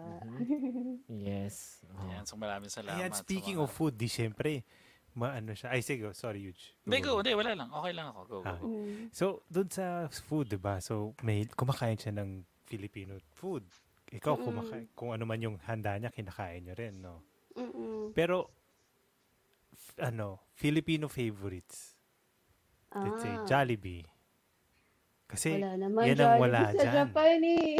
[1.07, 1.83] Yes.
[1.85, 2.01] Oh.
[2.01, 2.97] Ayan, so maraming salamat.
[2.97, 4.63] Ayan, speaking mga- of food, di syempre,
[5.11, 5.69] maano siya.
[5.69, 6.57] Ay, sige, sorry, Yuj.
[6.81, 7.19] Hindi, go.
[7.19, 7.69] Hindi, wala lang.
[7.69, 8.19] Okay lang ako.
[8.23, 8.55] Go, go, Ah.
[8.55, 8.65] go.
[8.65, 9.11] Mm.
[9.11, 10.79] So, doon sa food, di ba?
[10.79, 13.67] So, may kumakain siya ng Filipino food.
[14.09, 14.45] Ikaw, Mm-mm.
[14.45, 17.21] kumakain, kung ano man yung handa niya, kinakain niyo rin, no?
[17.53, 18.11] Mm-mm.
[18.11, 18.47] Pero,
[19.69, 21.95] f- ano, Filipino favorites.
[22.89, 23.43] Let's say, Ah.
[23.45, 24.03] Jollibee.
[25.31, 26.93] Kasi, Wala naman yan ang Jollibee wala sa dyan.
[26.93, 27.71] Japan eh.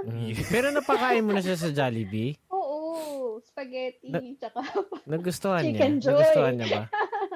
[0.00, 0.28] Mm.
[0.52, 2.40] Pero napakain mo na siya sa Jollibee?
[2.48, 2.80] Oo,
[3.42, 4.64] spaghetti, Na- tsaka,
[5.10, 5.76] Nagustuhan niya?
[5.76, 6.12] Chicken Joy.
[6.16, 6.82] Nagustuhan niya ba?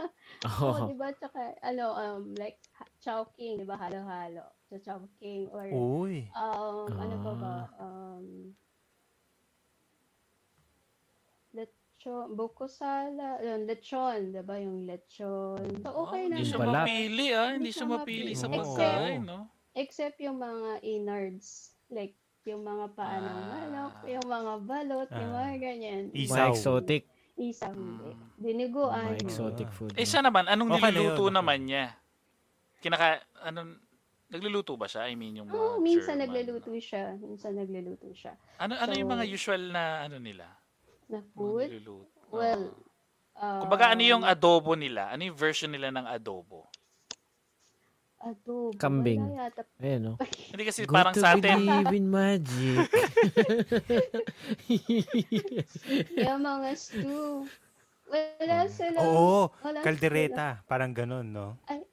[0.49, 0.84] oh, Oo.
[0.88, 6.24] di ba, tsaka, ano, um, like, ha- chowking, di ba, halo-halo, sa chowking, or, uy,
[6.32, 7.84] um, ano pa ba, Ah.
[7.84, 8.49] um,
[12.05, 15.64] lechon, buko sala, yun, lechon, di ba, yung lechon.
[15.80, 16.36] So, okay Oh, na.
[16.36, 16.74] Hindi siya Balat.
[16.84, 17.48] mapili, ah.
[17.48, 19.48] Hindi Hindi siya mapili sa pagkain, no?
[19.74, 23.48] Except yung mga innards, like, yung mga paa ng Ah.
[23.57, 25.38] manok, yung mga balot, yung Ah.
[25.48, 26.02] mga ganyan.
[26.12, 26.48] Mga Isaw.
[26.52, 27.02] exotic.
[27.34, 28.12] Isaw, hindi.
[28.12, 28.26] Mm.
[28.38, 29.11] Diniguan.
[29.11, 29.90] Mga exotic food.
[29.96, 31.36] Eh, siya naman, anong Okay niluluto yun, okay.
[31.40, 31.86] naman niya?
[32.78, 33.81] Kinaka, anong,
[34.28, 35.09] nagluluto ba siya?
[35.09, 36.78] I mean, yung mga Oo, minsan German, nagluluto no?
[36.78, 37.05] siya.
[37.16, 38.36] Minsan nagluluto siya.
[38.60, 40.47] Ano, ano yung So, mga usual na, ano nila?
[41.09, 41.68] Na food?
[41.70, 42.09] niluluto?
[42.32, 42.72] Well,
[43.35, 43.60] Oo.
[43.66, 45.10] Kumbaga, ano yung adobo nila?
[45.10, 46.70] Ano yung version nila ng adobo?
[48.24, 48.72] adobo.
[48.81, 49.20] Kambing.
[49.20, 49.62] Wala yata.
[49.82, 50.14] Ayan, no?
[50.55, 52.89] Hindi kasi Go parang to sa atin, believe in magic.
[56.24, 57.44] yung mga stew.
[58.09, 58.98] Wala sila.
[59.01, 61.56] oo, wala kaldereta, parang ganun, no?
[61.68, 61.89] sila-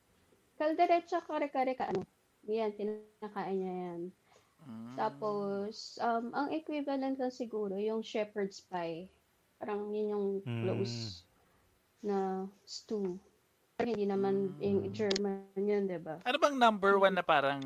[0.60, 1.90] Kaldereta, kare-kare ka.
[1.90, 2.06] Ano?
[2.46, 4.02] Yan, tinakain niya yan.
[4.72, 4.96] Mm.
[4.96, 9.08] Tapos, um, ang equivalent lang siguro, yung shepherd's pie.
[9.58, 10.62] Parang yun yung Mm.
[10.64, 11.24] close
[12.02, 12.18] na
[12.62, 13.20] stew.
[13.76, 14.62] Pero hindi naman Mm.
[14.62, 16.18] yung German yun, di ba?
[16.20, 17.62] ano bang number one na parang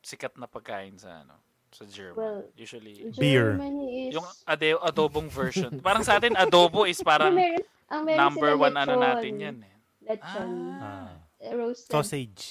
[0.00, 1.36] sikat na pagkain sa ano
[1.70, 2.16] sa German?
[2.16, 3.56] Well, Usually, Beer.
[3.56, 4.14] Is...
[4.14, 5.80] yung ade- adobong version.
[5.80, 9.02] parang sa atin, adobo is Ang parang meron- ang meron number one ano lechon.
[9.02, 9.74] natin yan eh.
[10.06, 10.50] Lechon.
[10.74, 11.10] Ah.
[11.44, 11.92] Roasted.
[11.92, 12.44] Sausage.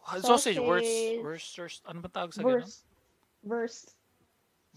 [0.00, 1.20] Ah, Sausage, worst, Sausage.
[1.20, 2.64] worst, worst, ano ba tawag sa ganun?
[3.42, 3.94] Burst.
[3.94, 3.94] Burst.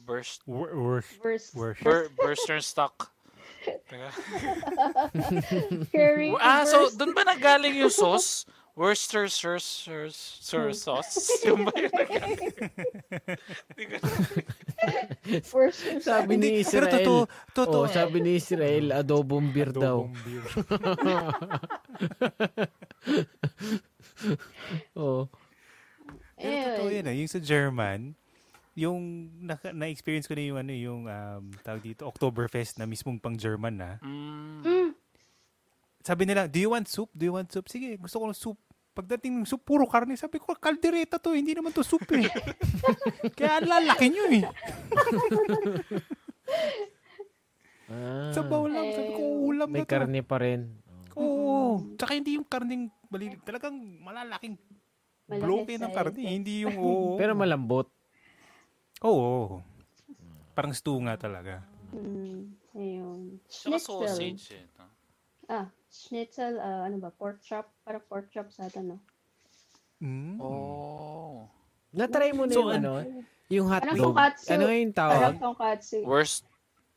[0.05, 1.53] Burst, Wor- wor- Burst.
[1.55, 1.83] Worst.
[1.83, 3.11] bur, burster stock.
[3.89, 4.09] Teka.
[5.93, 6.33] Curry.
[6.41, 6.97] ah, so burst.
[6.97, 8.45] doon ba nagaling yung sauce?
[8.71, 10.71] Worcestershire Hmm.
[10.73, 11.27] sauce.
[11.45, 11.91] Yung ba yun?
[15.43, 16.93] First, Sabi ni Pero Israel.
[16.95, 17.19] totoo,
[17.51, 17.83] totoo.
[17.85, 20.07] Oh, sabi ni Israel, adobong beer daw.
[20.07, 20.43] Adobong beer.
[24.95, 25.27] Oh.
[26.39, 27.15] Pero totoo yan eh.
[27.19, 28.15] Yung sa German,
[28.81, 28.99] yung
[29.39, 33.75] naka- na-experience ko na yung ano yung um, tawag dito Oktoberfest na mismong pang German
[33.75, 33.89] na.
[34.01, 34.61] Mm.
[34.61, 34.89] Mm.
[36.01, 37.09] Sabi nila, "Do you want soup?
[37.11, 38.57] Do you want soup?" Sige, gusto ko ng soup.
[38.91, 40.13] Pagdating ng soup, puro karne.
[40.15, 41.31] Sabi ko, kaldereta to.
[41.31, 42.27] Hindi naman to soup eh.
[43.37, 44.43] Kaya lalaki nyo eh.
[47.85, 48.87] Ah, Sabaw lang.
[48.89, 49.91] Sabi ko, ulam may na to.
[49.91, 50.61] karne pa rin.
[51.13, 51.83] Oo.
[51.95, 53.39] Tsaka hindi yung karning balilig.
[53.43, 54.55] Talagang malalaking
[55.27, 56.19] Malaki bloke ng size, karne.
[56.19, 56.29] eh.
[56.29, 57.15] Hindi yung oo.
[57.15, 57.87] Pero malambot.
[59.01, 59.61] Oo.
[60.53, 61.63] Parang stew nga talaga.
[61.91, 63.19] Mm, ayun.
[63.49, 64.05] Schnitzel.
[64.07, 64.65] sausage eh.
[64.77, 64.85] no?
[65.45, 67.67] Ah, schnitzel, ah, ano ba, pork chop?
[67.83, 68.97] Parang pork chop sa atin, no?
[69.99, 70.39] Mm.
[70.39, 71.45] Oh.
[71.91, 72.91] Natry mo na So, yung an- ano,
[73.51, 74.05] yung Parang hotdog.
[74.15, 74.49] tonkatsu.
[74.49, 75.33] Ano yung Parang tawag?
[75.37, 75.97] tonkatsu.
[76.07, 76.43] Worst.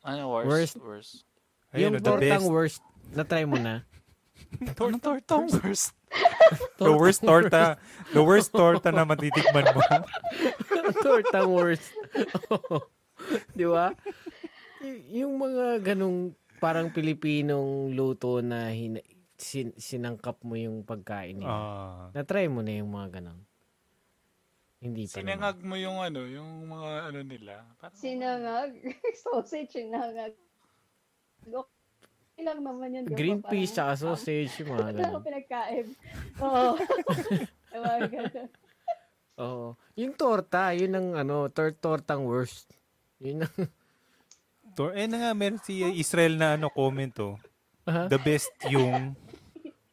[0.04, 0.48] Ano worst?
[0.48, 0.74] Worst.
[0.78, 1.12] Worst.
[1.74, 2.80] yung Ayun, oh, the tortang worst.
[3.10, 3.82] Natry mo na.
[4.60, 5.94] Anong tortang worst?
[6.78, 7.74] The worst torta.
[8.14, 9.82] The worst torta na matitikman mo.
[11.06, 11.90] tortang worst.
[13.58, 13.90] Di ba?
[14.84, 19.02] Y- yung mga ganong parang Pilipinong luto na hina-
[19.34, 21.50] sin- sinangkap mo yung pagkain nila.
[21.50, 22.04] Ah.
[22.14, 23.40] Natry mo na yung mga ganon.
[24.78, 25.24] Hindi pa naman.
[25.24, 27.54] Sinangag mo yung ano, yung mga ano nila.
[27.80, 28.70] Parang, Sinangag.
[29.24, 30.36] Sausage, sinangag.
[31.44, 31.73] Okay
[32.42, 32.86] lang naman ba?
[33.14, 35.12] Green peas tsaka sausage, yung mga ganon.
[35.14, 35.86] ko pinagkain.
[36.44, 36.74] Oo.
[38.14, 38.48] Ganun.
[39.34, 39.66] Oo.
[39.94, 42.70] Yung torta, yun ang ano, tor- tortang worst.
[43.18, 43.54] Yun ang,
[44.74, 47.38] Tor eh na nga, meron si Israel na ano, comment oh.
[47.86, 48.10] Aha.
[48.10, 49.14] The best yung,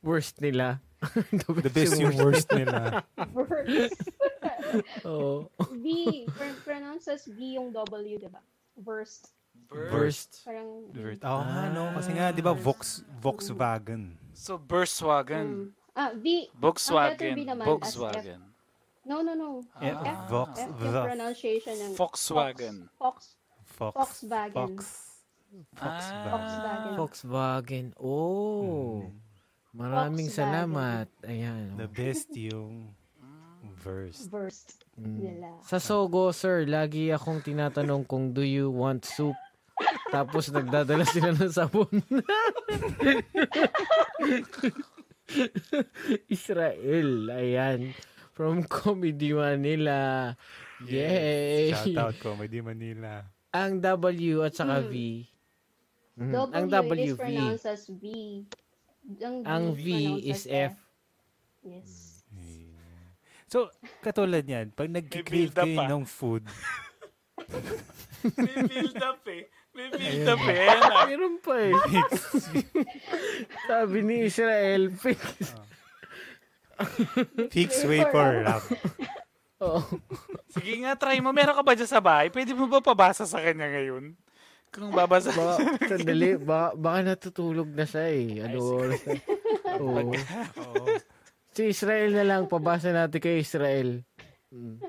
[0.01, 0.81] worst nila.
[1.61, 3.05] the best yung worst nila.
[3.29, 3.93] Verse.
[5.05, 5.49] Oo.
[5.69, 5.85] V.
[6.29, 8.41] pr- Pronounce as V yung W, di ba?
[8.73, 9.21] Verse.
[9.71, 10.43] Burst.
[10.43, 11.83] Parang Oo nga, no?
[11.95, 14.19] Kasi nga, di ba, Vox, Volkswagen.
[14.35, 15.47] So, Volkswagen.
[15.47, 15.67] Mm.
[15.91, 16.51] Ah, V.
[16.53, 17.07] Volkswagen.
[17.07, 18.41] Ang letter B naman as Volkswagen.
[19.01, 19.49] No, no, no.
[19.81, 20.27] Eh, Ah.
[20.29, 22.75] Vox, F yung the, pronunciation ng Volkswagen.
[22.95, 23.33] Fox.
[23.65, 24.53] Fox, Volkswagen.
[24.53, 24.79] Fox,
[25.79, 26.23] Ah.
[26.29, 26.93] Volkswagen.
[26.95, 27.85] Volkswagen.
[27.97, 29.09] Oh.
[29.73, 30.67] Maraming Volkswagen.
[30.69, 31.07] salamat.
[31.23, 31.75] Ayan.
[31.75, 32.93] The best yung
[33.81, 34.27] verse.
[34.29, 34.67] Verse
[34.99, 35.17] Mm.
[35.17, 35.49] nila.
[35.65, 39.33] Sa Sogo, sir, lagi akong tinatanong kung do you want soup?
[40.11, 41.87] Tapos nagdadala sila ng sabon.
[46.27, 47.95] Israel, ayan.
[48.35, 50.33] From Comedy Manila.
[50.83, 51.71] Yay!
[51.71, 53.23] Shout out di Manila.
[53.53, 54.89] Ang W at saka Hmm.
[54.89, 54.95] V.
[56.17, 56.31] Mhm.
[56.33, 57.19] W, Ang is W, V.
[57.19, 58.05] pronounced as V.
[59.19, 59.85] Ang V, Ang V
[60.25, 60.73] is as F.
[61.61, 61.91] Yes.
[63.45, 63.67] So,
[63.99, 65.85] katulad yan, pag nag-crave kayo pa.
[65.85, 66.47] ng food,
[68.37, 69.51] May build up eh.
[69.89, 71.05] Ayan ah.
[71.09, 71.73] Meron pa eh.
[73.69, 75.21] Sabi ni Israel, fix.
[77.49, 78.63] fix wafer wrap.
[79.61, 79.85] Oh.
[80.49, 81.33] Sige nga, try mo.
[81.33, 82.33] Meron ka ba dyan sa bahay?
[82.33, 84.17] Pwede mo ba pabasa sa kanya ngayon?
[84.71, 85.29] Kung babasa.
[85.35, 88.39] Baka, sandali, baka, baka natutulog na siya eh.
[88.41, 89.19] Ano oras na?
[89.77, 90.15] Oo.
[90.15, 90.85] Oo.
[91.51, 94.01] Si Israel na lang, pabasa natin kay Israel.
[94.49, 94.79] Mm.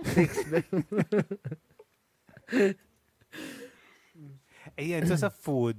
[4.78, 5.76] Ayan, so sa food,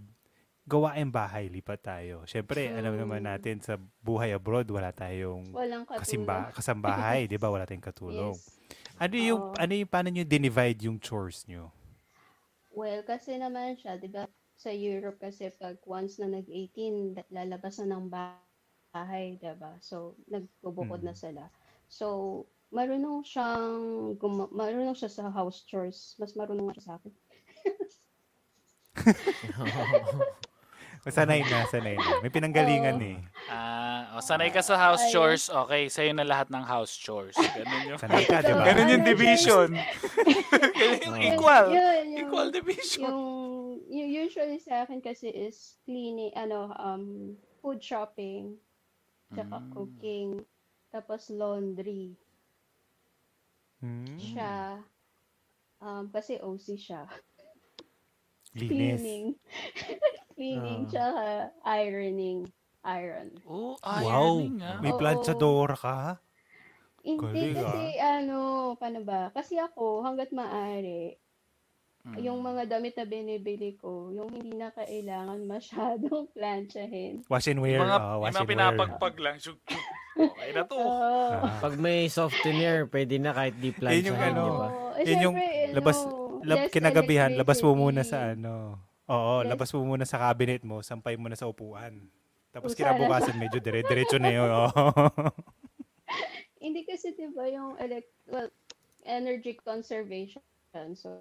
[0.64, 2.24] gawain bahay, lipat tayo.
[2.24, 5.52] Siyempre, alam naman natin sa buhay abroad, wala tayong
[5.99, 7.52] kasimba, kasambahay, di ba?
[7.52, 8.38] Wala tayong katulong.
[8.94, 9.02] Yes.
[9.02, 9.57] Ano yung, Oo.
[9.57, 11.74] ano yung, paano nyo dinivide yung chores nyo?
[12.70, 17.82] Well, kasi naman siya, di ba, sa Europe kasi pag once na nag-18, da- lalabas
[17.82, 19.76] na ng bahay, di ba?
[19.82, 21.20] So, nagbubukod na Mm.
[21.20, 21.44] sila.
[21.90, 22.06] So,
[22.70, 23.74] marunong siyang,
[24.22, 26.14] guma- marunong siya sa house chores.
[26.22, 27.11] Mas marunong siya sa akin.
[31.03, 32.24] Sanay na, sanay na.
[32.24, 33.20] May pinanggalingan eh.
[33.52, 35.11] Ah, o, sanay ka sa house Ayun.
[35.11, 35.52] chores.
[35.52, 37.36] Okay, sa'yo na lahat ng house chores.
[37.36, 38.64] Ganun yung, Sanay ka, di ba?
[38.64, 39.76] ganun yung division.
[40.80, 41.76] Ganun yung equal.
[41.76, 43.03] Yun, yung, Equal division.
[43.03, 43.20] yung,
[43.91, 48.56] yung usually sa akin kasi is cleaning, ano, um, food shopping,
[49.36, 49.70] tsaka Mm.
[49.76, 50.30] cooking,
[50.88, 52.15] tapos laundry.
[53.84, 54.80] Hmm, Siya,
[55.84, 57.03] um, kasi OC siya.
[58.55, 58.99] Linis.
[58.99, 59.25] Cleaning.
[60.34, 60.89] Cleaning, Ah.
[60.89, 61.23] tsaka
[61.77, 62.39] ironing.
[62.84, 63.27] Iron.
[63.43, 64.80] Oh, Wow, ironing ah.
[64.80, 65.97] may planchadora ka?
[66.99, 68.38] Hindi Galing, kasi, ano,
[68.75, 69.27] paano ba?
[69.30, 71.15] Kasi ako, hanggat maaari,
[72.03, 72.19] Mm.
[72.21, 77.23] yung mga damit na binibili ko, yung hindi na kailangan masyadong planchahin.
[77.25, 77.80] Wash and Yung wear.
[77.80, 78.51] mga, oh, yung wash mga and wear.
[78.51, 79.35] pinapagpag lang.
[79.39, 79.85] Shuk, shuk.
[80.13, 80.75] Okay na to.
[80.75, 80.91] Oo.
[81.39, 81.57] Ah.
[81.57, 84.67] Pag may softener, pwede na kahit di plan Yun yung ano, di ba?
[84.67, 84.89] Oo.
[84.93, 85.35] Eh, Yun yung
[85.71, 86.12] labas, ano,
[86.44, 88.78] lab, kinagabihan, labas mo muna sa ano.
[89.06, 92.07] Oo, Less- labas mo muna sa cabinet mo, sampay mo na sa upuan.
[92.49, 94.48] Tapos sana kinabukasan medyo dire-diretso na yun.
[96.64, 98.48] Hindi kasi 'di ba yung elect well,
[99.03, 100.41] energy conservation.
[100.94, 101.20] So,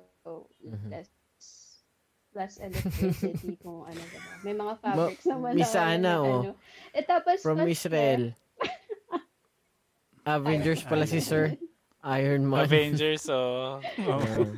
[0.63, 0.89] Mhm.
[0.89, 1.09] less
[2.33, 4.19] less electricity kung ano ba.
[4.41, 6.23] May mga fabrics naman Miss na Ana, ano.
[6.23, 6.43] oh.
[6.93, 8.33] Eh, tapos From mas- Israel.
[10.25, 11.57] Avengers pala si Sir.
[12.05, 12.63] Iron Man.
[12.63, 13.79] Avengers, oh.
[13.99, 14.55] Ayan.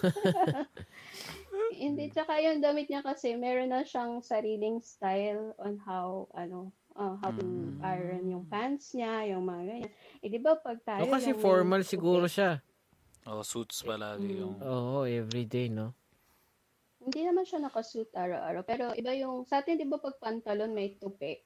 [1.72, 7.16] Hindi, tsaka yung damit niya kasi meron na siyang sariling style on how, ano, uh,
[7.16, 7.78] how to Mm.
[7.80, 9.92] iron yung pants niya, yung mga ganyan.
[10.18, 12.60] Eh, di ba pag tayo O kasi lang may- formal siguro siya.
[13.22, 14.56] Oh, suits palagi yung...
[14.58, 15.92] Oo, everyday, no?
[16.98, 18.62] Hindi naman siya nakasuit araw-araw.
[18.62, 21.36] Pero iba yung, sa atin di ba pag pantalon may tupi?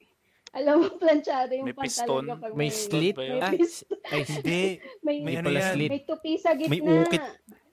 [0.53, 1.91] Alam mo, planchado yung May pantalon
[2.23, 2.25] piston.
[2.29, 3.15] kapag May slit?
[3.15, 3.41] ba yun?
[3.41, 3.99] Ah, May piston.
[4.07, 4.61] ay, Hindi,
[5.07, 5.73] May, may May ano pala yan.
[5.73, 5.91] slit.
[5.91, 6.71] may tupi sa gitna.
[6.71, 7.23] May ukit.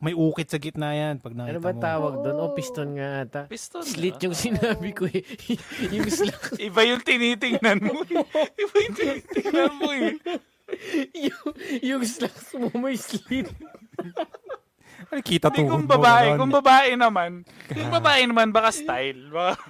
[0.02, 1.80] May ukit sa gitna yan pag nakita ano ba mo.
[1.80, 2.38] tawag doon?
[2.42, 2.56] O, Oo.
[2.58, 3.42] piston nga ata.
[3.46, 3.86] Piston.
[3.86, 4.26] Slit diba?
[4.26, 5.22] yung sinabi ko eh.
[5.96, 6.58] yung slack.
[6.68, 8.02] Iba yung tinitingnan mo.
[8.02, 8.26] eh.
[8.58, 10.18] Iba yung tinitingnan mo eh.
[11.30, 11.48] yung,
[11.86, 13.46] yung slacks mo may slit.
[15.12, 15.94] Ay, kita tuhod kung mo.
[15.94, 16.28] babae.
[16.34, 17.46] Kung babae naman.
[17.70, 19.30] Kung babae naman, baka style.
[19.30, 19.62] Baka...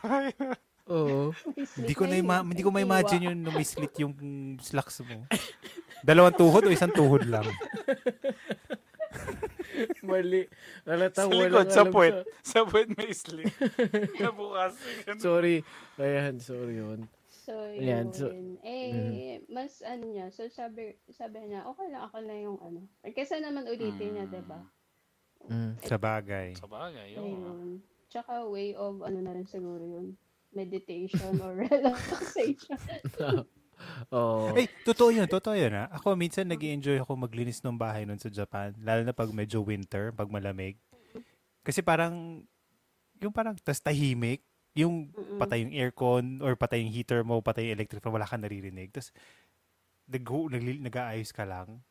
[0.91, 1.31] Oo.
[1.75, 4.13] Hindi ko na ima- hindi ko May ma-imagine yun na may slit yung
[4.59, 5.23] slacks mo.
[6.01, 7.45] Dalawang tuhod o isang tuhod lang?
[10.03, 10.43] Mali.
[10.83, 12.15] Sa Halatang likod, sa puwet.
[12.41, 13.51] Sa puwet may slit.
[14.21, 14.75] Nabukas.
[15.17, 15.61] Sorry.
[15.97, 17.05] Ayan, sorry yun.
[17.29, 17.81] So, yun.
[17.81, 20.29] Ayan, so- eh, mas ano niya.
[20.29, 22.85] So, sabi, sabi niya, okay lang, ako lang yung ano.
[23.11, 24.61] Kesa naman ulitin niya, diba?
[25.49, 25.73] Mm.
[25.81, 26.53] Sa bagay.
[26.53, 27.25] Sa bagay, oo.
[27.25, 27.69] Ayun.
[28.13, 30.13] Tsaka way of, ano na rin siguro yun.
[30.53, 32.77] Meditation or relaxation.
[34.11, 34.53] Oo.
[34.57, 35.87] Eh, totoo yun, totoo yun ha.
[35.93, 38.75] Ako minsan nag enjoy ako maglinis ng bahay nun sa Japan.
[38.81, 40.75] Lalo na pag medyo winter, pag malamig.
[41.61, 42.41] Kasi parang,
[43.21, 44.41] yung parang, tas tahimik.
[44.71, 48.39] Yung patay yung aircon or patay yung heater mo, patay yung electric fan, wala kang
[48.39, 48.87] naririnig.
[48.89, 49.11] Tapos,
[50.07, 50.23] nag
[50.79, 51.83] nag-aayos ka lang.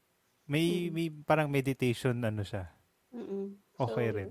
[0.49, 0.93] May, Mm.
[0.97, 2.73] may parang meditation ano siya.
[3.13, 3.55] Mm-mm.
[3.79, 4.31] Okay So, rin.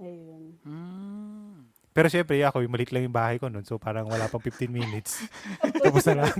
[0.00, 0.44] Ayun.
[0.66, 1.73] Hmm.
[1.94, 3.62] Pero syempre, ako, yung malit lang yung bahay ko nun.
[3.62, 5.22] So, parang wala pang 15 minutes.
[5.86, 6.34] Tapos na lang.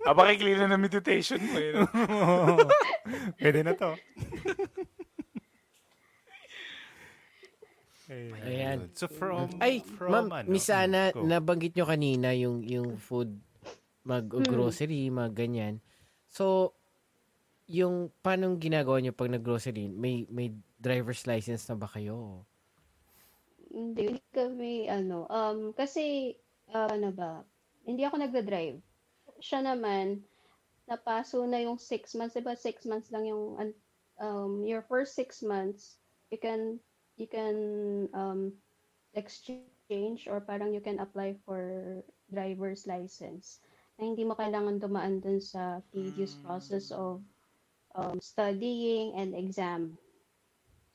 [0.00, 1.76] Baka clean na meditation mo eh.
[1.76, 1.84] no?
[3.40, 3.92] Pwede na to.
[8.48, 8.88] Ayan.
[8.96, 10.48] So, from, Ay, from ma'am, ano?
[10.48, 11.28] Miss Ana, Go.
[11.28, 13.36] nabanggit nyo kanina yung, yung food,
[14.08, 15.84] mag-grocery, mga ganyan.
[16.32, 16.72] So,
[17.68, 19.92] yung paano ginagawa nyo pag nag-grocery?
[19.92, 22.48] May, may driver's license na ba kayo?
[23.68, 26.36] Hindi, hindi kami, ano, um, kasi,
[26.72, 27.44] uh, ano ba,
[27.84, 28.80] hindi ako nagda-drive.
[29.38, 30.24] Siya naman,
[30.88, 33.60] napaso na yung six months, diba six months lang yung,
[34.18, 36.00] um, your first six months,
[36.32, 36.80] you can,
[37.20, 37.56] you can,
[38.16, 38.56] um,
[39.14, 43.60] exchange or parang you can apply for driver's license
[43.96, 47.18] na hindi mo kailangan dumaan dun sa tedious process of
[47.98, 49.96] um, studying and exam.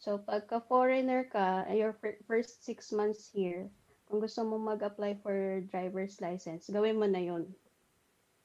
[0.04, 3.72] So, pagka foreigner ka, your fir- first six months here,
[4.04, 7.48] kung gusto mo mag-apply for driver's license, gawin mo na yun.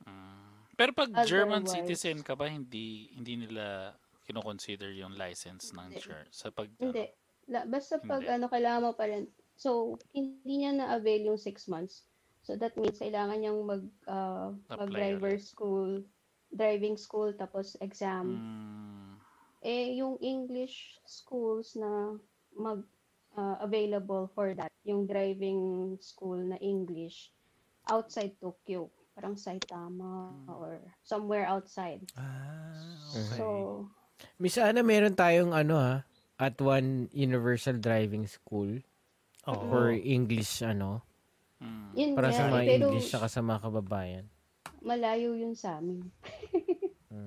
[0.06, 0.62] Hmm.
[0.78, 3.90] Pero pag German Otherwise- citizen ka ba, hindi hindi nila
[4.22, 5.98] kino-consider yung license ng.
[5.98, 7.10] Ger- sa pag Hindi.
[7.50, 8.38] La, basta pag Hindi.
[8.38, 9.26] ano, kailangan mo pa rin.
[9.58, 12.06] So, hindi niya na-avail yung six months.
[12.46, 16.06] So, that means kailangan niyang mag, uh, mag-driver school,
[16.54, 18.38] driving school, tapos exam.
[18.38, 18.97] Hmm.
[19.60, 22.14] Eh, yung English schools na
[22.54, 22.82] mag
[23.34, 27.34] uh, available for that, yung driving school na English,
[27.90, 32.02] outside Tokyo, parang Saitama or somewhere outside.
[32.14, 33.38] Ah, okay.
[33.38, 33.46] So,
[34.38, 35.94] Miss Ana, meron tayong ano ha,
[36.38, 38.78] at one universal driving school
[39.46, 39.66] Oo.
[39.66, 41.02] for English ano,
[41.58, 41.90] Hmm.
[41.90, 44.24] yun para sa nga, mga eh, pero English saka sa mga kababayan.
[44.78, 46.06] malayo yun sa amin.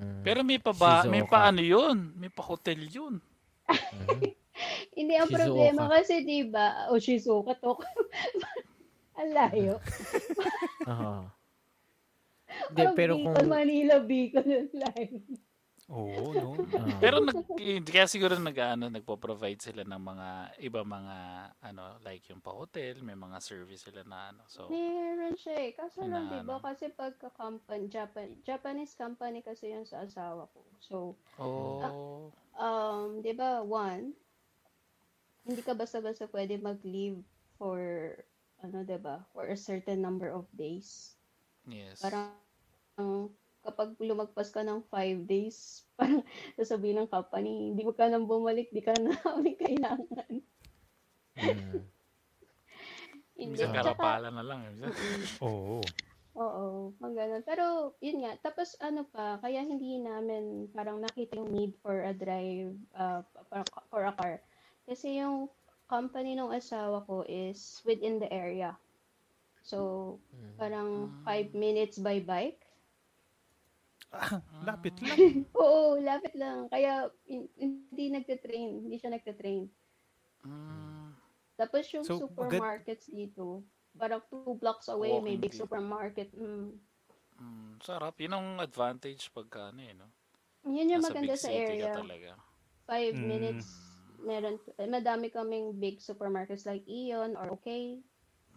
[0.02, 0.22] Mm.
[0.26, 1.30] Pero may pa ba, may Shizuoka.
[1.30, 1.98] pa ano yun?
[2.18, 3.22] May pa hotel yun.
[4.98, 5.38] Hindi ang Shizuoka.
[5.46, 7.78] problema kasi 'di ba, o Shizuoka to.
[9.22, 9.78] ang layo.
[10.92, 11.30] Oo.
[12.74, 15.18] Parang pero Bicol, kung Manila, Bicol, ang layo.
[15.92, 16.56] Oo, no?
[16.80, 20.30] ah, Pero nag, hindi kaya siguro nag, ano, nagpo-provide sila ng mga
[20.64, 21.18] iba mga
[21.60, 24.48] ano like yung pa hotel, may mga service sila na ano.
[24.48, 25.72] So Meron siya eh.
[25.76, 26.64] Kaso lang, di ba?
[26.64, 30.64] Kasi pagka company, Japan, Japanese company kasi yun sa asawa ko.
[30.80, 30.96] So,
[31.36, 34.16] oh, um, di ba, one,
[35.44, 37.20] hindi ka basta-basta pwede mag-leave
[37.60, 37.80] for,
[38.64, 41.20] ano, di ba, for a certain number of days.
[41.68, 42.00] yes.
[42.00, 42.32] Parang
[43.62, 46.26] kapag lumagpas ka ng five days, parang
[46.58, 50.32] sasabihin ng company, hindi mo ka nang bumalik, di ka namin kailangan.
[51.38, 51.82] Mm.
[53.42, 53.58] Hindi.
[53.58, 54.60] Minsan Tsaka, karapalan na lang.
[54.70, 54.74] eh.
[55.42, 55.82] Oo.
[56.38, 57.44] oo, mga ganun.
[57.44, 57.66] Pero,
[57.98, 62.78] yun nga, tapos ano pa, kaya hindi namin parang nakita yung need for a drive,
[62.94, 64.38] uh, for, for a car.
[64.86, 65.50] Kasi yung
[65.90, 68.78] company ng asawa ko is within the area.
[69.62, 70.54] So, Mm.
[70.58, 70.90] parang
[71.26, 72.62] five minutes by bike.
[74.12, 75.16] Ah, lapit lang.
[75.56, 76.68] Oo, lapit lang.
[76.68, 78.84] Kaya hin- hindi nagte-train.
[78.84, 79.72] Hindi siya nagte-train.
[80.44, 81.08] mm,
[81.56, 83.64] Tapos yung So, supermarkets dito,
[83.94, 85.64] parang two blocks away, may Walking big dito.
[85.64, 86.30] supermarket.
[86.34, 86.76] Mm.
[87.38, 88.18] mm, sarap.
[88.18, 90.08] Yun ang advantage pagka ano eh, no?
[90.64, 91.94] Yun yung Nasa maganda big sa city ka area.
[91.96, 92.32] talaga.
[92.84, 93.26] Five Mm.
[93.26, 93.68] minutes,
[94.20, 97.98] meron, eh, madami kaming big supermarkets like Ion or OK,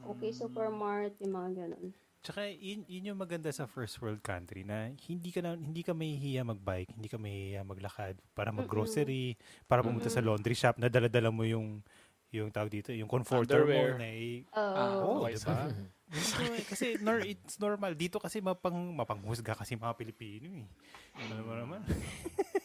[0.02, 0.34] OK Mm.
[0.34, 1.94] Supermart, yung mga ganun.
[2.24, 5.92] Tsaka yun, yun yung maganda sa first world country na hindi ka na, hindi ka
[5.92, 9.36] mahihiya magbike, hindi ka mahihiya maglakad para mag-grocery,
[9.68, 10.32] para pumunta sa Mm-mm.
[10.32, 11.84] laundry shop na dala-dala mo yung
[12.32, 13.94] yung tawag dito, yung comforter Underwear.
[13.94, 15.22] mo na i- Ah, Oo.
[15.22, 15.70] Oo, okay, di ba?
[16.10, 17.94] Gusto eh, kasi nor, it's normal.
[17.94, 20.66] Dito kasi mapang, mapanghusga kasi mga Pilipino eh.
[21.14, 21.80] Ano naman?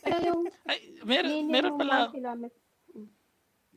[0.01, 2.57] Pero yung Ay, meron, meron pala, kilometer,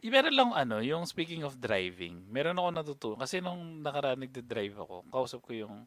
[0.03, 3.21] Meron lang ano, yung speaking of driving, meron ako natutunan.
[3.23, 5.87] Kasi nung nakaraan nagde-drive ako, kausap ko yung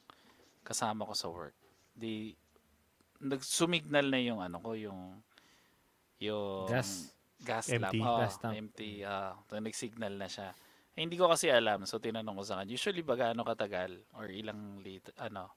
[0.64, 1.56] kasama ko sa work.
[1.92, 2.32] Di,
[3.20, 5.20] nagsumignal na yung ano ko, yung,
[6.24, 7.12] yung Gas.
[7.44, 8.00] gas Empty.
[8.00, 8.08] lamp.
[8.08, 8.56] Oo, Gas tank.
[8.56, 9.04] empty.
[9.04, 10.56] ah so nag-signal na siya.
[10.96, 11.84] Eh, hindi ko kasi alam.
[11.84, 14.00] So, tinanong ko sa kanya, usually ba gaano katagal?
[14.16, 15.52] Or ilang lit ano,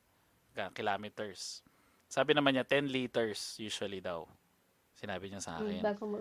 [0.74, 1.62] kilometers?
[2.10, 4.26] Sabi naman niya, 10 liters usually daw.
[4.98, 5.80] Sinabi niya sa mm, akin.
[5.86, 6.18] bago mo,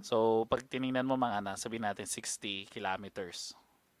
[0.00, 3.52] So, pag tiningnan mo mga na, sabihin natin 60 kilometers.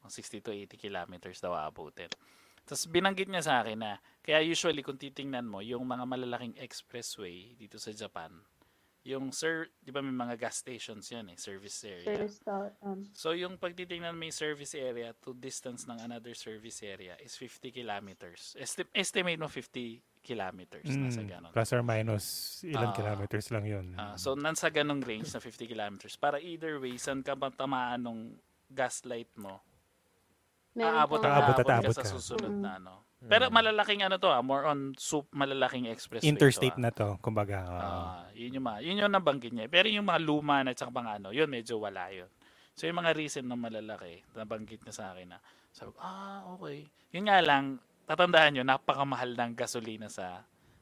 [0.08, 2.08] 60 to 80 kilometers daw aabutin.
[2.68, 7.56] Tapos binanggit niya sa akin na, kaya usually kung titingnan mo, yung mga malalaking expressway
[7.56, 8.28] dito sa Japan,
[9.08, 12.12] yung sir, di ba may mga gas stations yan eh, service area.
[12.12, 12.44] service
[12.84, 17.72] um, So yung pagtitingnan may service area to distance ng another service area is 50
[17.72, 18.52] kilometers.
[18.60, 21.50] Esti- estimate mo 50 kilometers, nasa Mm, ganon.
[21.50, 22.24] plus or minus
[22.62, 22.94] ilang Ah.
[22.94, 23.86] kilometers lang yun.
[23.94, 26.14] Ah, so, nasa ganong range na 50 kilometers.
[26.14, 28.20] Para either way, saan ka ba tamaan nung
[28.68, 29.64] gaslight mo?
[30.70, 32.12] meron Aabot at Aabot at aabot aabot ka sa ka.
[32.14, 32.62] susunod Mm.
[32.62, 32.94] na ano.
[33.18, 36.22] Pero malalaking ano to ah, more on soup, malalaking expressway.
[36.22, 36.84] Interstate to, ah.
[36.86, 37.58] na to, kumbaga.
[37.66, 37.74] oo.
[37.74, 39.66] Ah, yun yung mga, yun yung nabanggit niya.
[39.66, 42.30] Pero yung mga luma na tsaka mga ano, yun medyo wala yun.
[42.78, 45.42] So yung mga recent na malalaki, nabanggit niya sa akin na,
[45.74, 46.86] sabi ko, ah, okay.
[47.10, 50.40] Yun nga lang, tatandaan nyo, napakamahal ng gasolina sa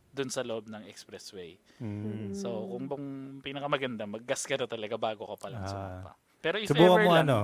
[0.08, 1.60] dun sa loob ng expressway.
[1.76, 2.32] Mm.
[2.32, 3.06] So, kung bang
[3.42, 5.68] pinakamaganda, mag-gas ka na talaga bago ka pa lang Ah.
[5.68, 6.10] sumapa.
[6.40, 7.38] Pero if Subukan ever mo lang, ano,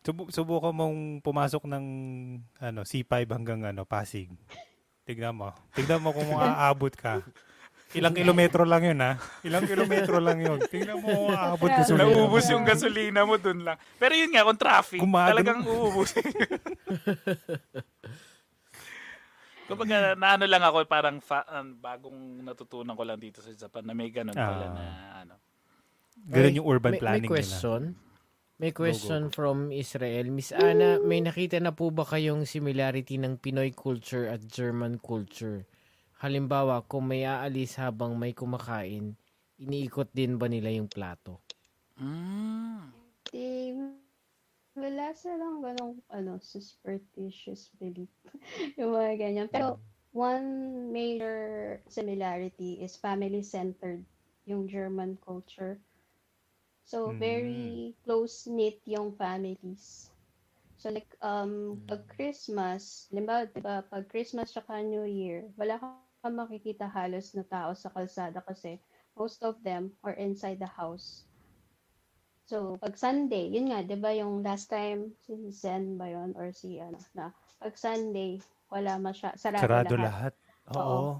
[0.00, 1.84] subu- subukan mong pumasok ng
[2.60, 4.30] ano, C5 hanggang ano, Pasig.
[5.02, 5.50] Tignan mo.
[5.74, 7.26] Tignan mo kung maaabot ka.
[7.90, 9.18] Ilang kilometro lang yun, ha?
[9.42, 10.58] Ilang kilometro lang yun.
[10.66, 13.78] Tignan mo aabot ka sa naubos yung gasolina mo dun lang.
[13.96, 16.10] Pero yun nga, kung traffic, Gumagano- talagang uubos.
[19.64, 23.96] Kumbaga, naano lang ako, parang fa- an- bagong natutunan ko lang dito sa Japan na
[23.96, 24.72] may ganun pala Ah.
[24.72, 24.84] na
[25.22, 25.34] ano.
[26.28, 27.36] Ganun yung urban may, planning may nila.
[27.40, 27.80] question.
[28.54, 30.30] May Go, go, question from Israel.
[30.30, 35.66] Miss Ana, may nakita na po ba kayong similarity ng Pinoy culture at German culture?
[36.22, 39.18] Halimbawa, kung may aalis habang may kumakain,
[39.58, 41.42] iniikot din ba nila yung plato?
[41.98, 42.94] Mm.
[44.76, 48.10] Wala silang ganong, ano, superstitious belief.
[48.78, 49.48] yung mga ganyan.
[49.50, 49.80] Pero,
[50.14, 54.06] one major similarity is family-centered
[54.46, 55.82] yung German culture.
[56.84, 57.16] So, Mm.
[57.16, 60.12] very close-knit yung families.
[60.76, 61.88] So, like, um, Mm.
[61.88, 67.32] pag Christmas, limbawa, diba, pag Christmas tsaka New Year, wala kang makikita halos na tao
[67.38, 68.00] sa kalsada
[68.44, 68.82] kasi
[69.16, 71.33] most of them are inside the house.
[72.44, 76.36] So, pag Sunday, yun nga, di ba yung last time, si Zen ba yun?
[76.36, 78.36] Or si, ano, na, pag Sunday,
[78.68, 80.36] wala masya, sarado, Sarado lahat.
[80.36, 80.76] lahat.
[80.76, 80.84] Oo.
[80.84, 81.10] Oo.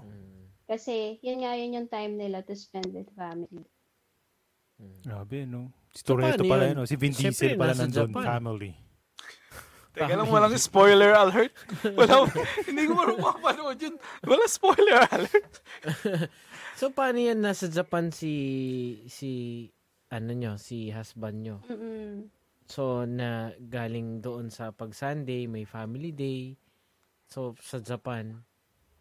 [0.69, 3.65] Kasi, yun nga, yun yung time nila to spend with family.
[5.01, 5.73] Grabe, no?
[5.89, 6.77] Si Toretto pala yun?
[6.77, 6.85] yun, no?
[6.85, 8.25] Si Vin Siyempre, Diesel pala nasa nandun, Japan.
[8.25, 8.71] family.
[9.95, 11.55] Teka lang, walang spoiler alert.
[11.95, 12.27] Wala,
[12.67, 13.95] hindi ko marunong makapanood yun.
[14.27, 15.53] Wala spoiler alert.
[16.75, 18.35] So, paano yan nasa Japan si,
[19.07, 19.63] si,
[20.11, 21.57] ano nyo, si husband nyo?
[21.69, 22.29] Mm-mm.
[22.65, 26.57] So, na galing doon sa pag Sunday, may family day.
[27.29, 28.41] So, sa Japan,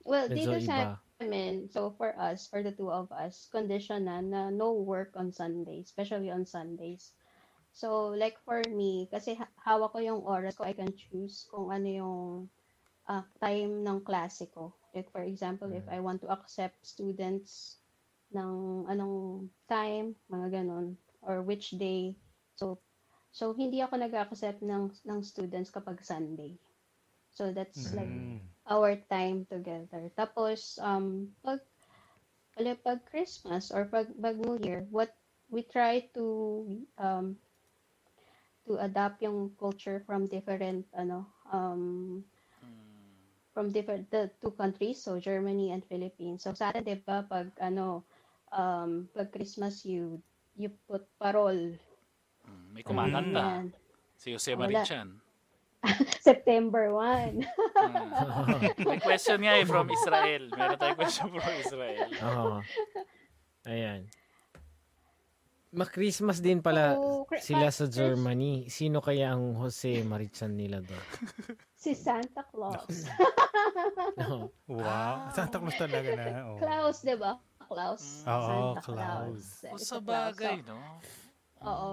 [0.04, 4.50] Well, dito sa amin, so for us, for the two of us, condition na na
[4.50, 7.12] no work on Sundays, especially on Sundays.
[7.72, 11.72] So, like for me, kasi ha- hawak ko yung oras ko, I can choose kung
[11.72, 12.18] ano yung
[13.08, 14.74] ah, time ng klase ko.
[14.94, 15.94] Like for example, if Mm.
[15.96, 17.80] I want to accept students
[18.32, 22.16] ng anong time, mga ganon, or which day.
[22.56, 22.80] So
[23.34, 26.56] so hindi ako nag-accept ng ng students kapag Sunday.
[27.30, 28.38] So that's like Mm.
[28.68, 30.08] our time together.
[30.16, 31.60] Tapos, um, pag,
[32.56, 35.12] wala, pag Christmas or pag, pag New Year, what
[35.50, 36.24] we try to
[36.98, 37.36] um,
[38.66, 42.24] to adapt yung culture from different ano um
[43.52, 47.48] from different the two countries so Germany and Philippines so sa atin 'di ba pag
[47.60, 48.04] ano
[48.54, 50.22] um pag Christmas you
[50.54, 51.74] you put parol
[52.44, 53.40] Mm, May kumakanta.
[53.40, 53.66] Ayan.
[54.14, 54.52] Si Jose.
[54.52, 55.16] Marichan.
[56.20, 58.84] September 1 Mm.
[58.84, 60.48] May question nga eh from Israel.
[60.50, 62.08] Meron tayong question from Israel.
[62.22, 62.56] Oo.
[63.64, 64.04] Ayan.
[65.72, 66.94] Ma-Christmas din pala
[67.26, 68.68] Chri- sila sa Germany.
[68.68, 71.04] Sino kaya ang Jose Marichan nila doon?
[71.84, 73.04] si Santa Claus
[74.24, 74.48] Oo.
[74.70, 75.28] Wow.
[75.32, 76.24] Santa Claus talaga na.
[76.46, 76.56] Oh.
[76.56, 77.36] Klaus 'di ba
[77.66, 79.64] Klaus Oo, Santa Claus.
[79.68, 80.36] O It's sa a Claus.
[80.36, 80.78] bagay, no?
[81.64, 81.92] Oo.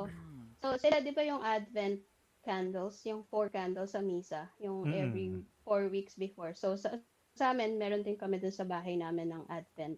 [0.62, 2.04] So, sila di ba yung Advent
[2.42, 4.94] candles, yung four candles sa misa, yung Mm.
[4.98, 5.28] every
[5.66, 6.54] four weeks before.
[6.54, 6.98] So, sa,
[7.34, 9.98] sa amin, meron din kami dun sa bahay namin ng Advent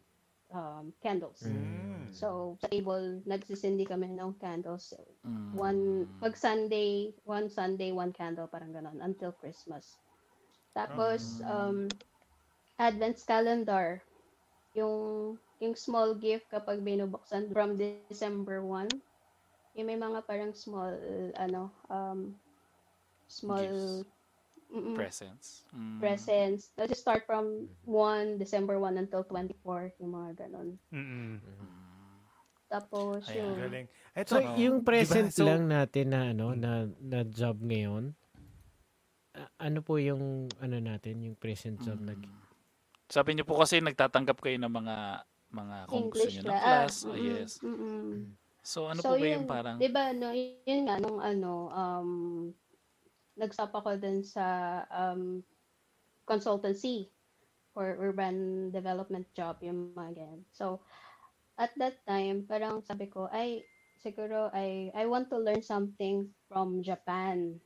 [0.54, 1.42] um, candles.
[1.44, 2.14] Mm.
[2.14, 4.94] So, sa table, nagsisindi kami ng candles.
[5.26, 5.52] Mm.
[5.58, 5.82] One,
[6.22, 9.98] pag Sunday, one Sunday, one candle, parang ganon, until Christmas.
[10.78, 11.90] Tapos, um,
[12.78, 14.02] Advent calendar,
[14.74, 18.92] yung, yung small gift kapag binubuksan from December 1,
[19.74, 20.92] yung may mga parang small,
[21.40, 22.36] ano, um,
[23.26, 24.12] small Gifts.
[24.70, 25.48] mm-mm, Presents.
[25.72, 25.98] Mm.
[25.98, 26.62] presents.
[26.76, 30.76] Let's start from 1, December 1 until 24, yung mga ganon.
[30.92, 31.40] Mm-mm.
[32.68, 33.38] Tapos, Ayan.
[33.40, 33.88] yung, Galing.
[34.14, 35.38] Ito, So, yung present Diba?
[35.40, 38.12] So- lang natin na ano na na job ngayon.
[39.58, 42.06] ano po yung ano natin, yung present job Mm.
[42.06, 42.14] na
[43.10, 44.96] Sabi niyo po kasi nagtatanggap kayo ng mga
[45.54, 46.66] mga kung gusto English niyo ng class.
[46.66, 46.94] class.
[47.06, 47.52] Ah, Ah, mm-mm, yes.
[47.62, 48.08] mm-mm.
[48.64, 51.54] So ano so, po ba yun, yung parang Di ba, no, yun nga, nung ano,
[51.70, 52.10] um,
[53.38, 54.46] nag-stop ako dun sa
[54.90, 55.44] um,
[56.26, 57.10] consultancy
[57.74, 60.42] for urban development job, yung mga ganyan.
[60.54, 60.82] So,
[61.58, 63.66] at that time, parang sabi ko, ay,
[64.00, 67.58] siguro, I, I want to learn something from Japan.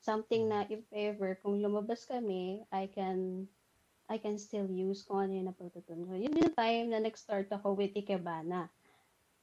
[0.00, 3.48] Something na if ever, kung lumabas kami, I can
[4.06, 6.14] I can still use kung ano yung natututunan ko.
[6.16, 8.68] Yun yung time na nag-start ako with Ikebana.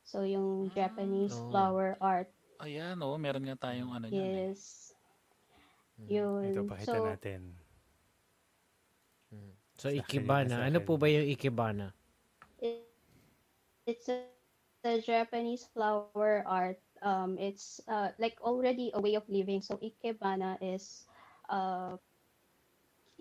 [0.05, 1.49] So, yung Japanese Oh.
[1.49, 2.29] flower art.
[2.61, 4.21] ayan oh, meron nga tayong ano niyan.
[4.21, 4.37] eh.
[4.53, 4.93] Yes.
[6.05, 6.53] Yun.
[6.53, 7.41] ito pakita So, natin.
[9.77, 11.89] So Sa ikebana, ano po ba yung ikebana?
[12.61, 12.85] it,
[13.89, 14.29] it's a,
[14.85, 16.77] the Japanese flower art.
[17.01, 19.61] Um, it's uh, like already a way of living.
[19.61, 21.05] So, Ikebana is
[21.49, 21.97] uh,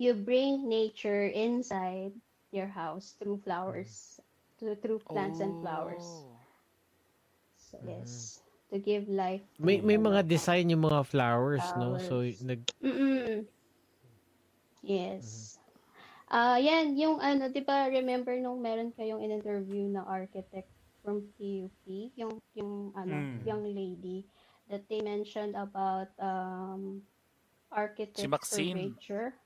[0.01, 2.16] you bring nature inside
[2.51, 4.16] your house through flowers,
[4.56, 6.02] through, through plants and flowers.
[6.02, 6.40] Oh.
[7.60, 8.40] So, yes.
[8.72, 9.44] To give life.
[9.59, 11.98] to May may mga design yung mga flowers, no?
[12.01, 12.40] So Flowers.
[12.40, 13.44] nag Mm-mm.
[14.81, 15.59] Yes.
[16.31, 20.70] Ah, yan, yung ano, 'di ba remember nung meron kayong in-interview na architect
[21.02, 23.43] from PUP, yung yung ano, Mm.
[23.43, 24.22] young lady
[24.70, 27.02] that they mentioned about um
[27.74, 28.94] architect Si Maxine.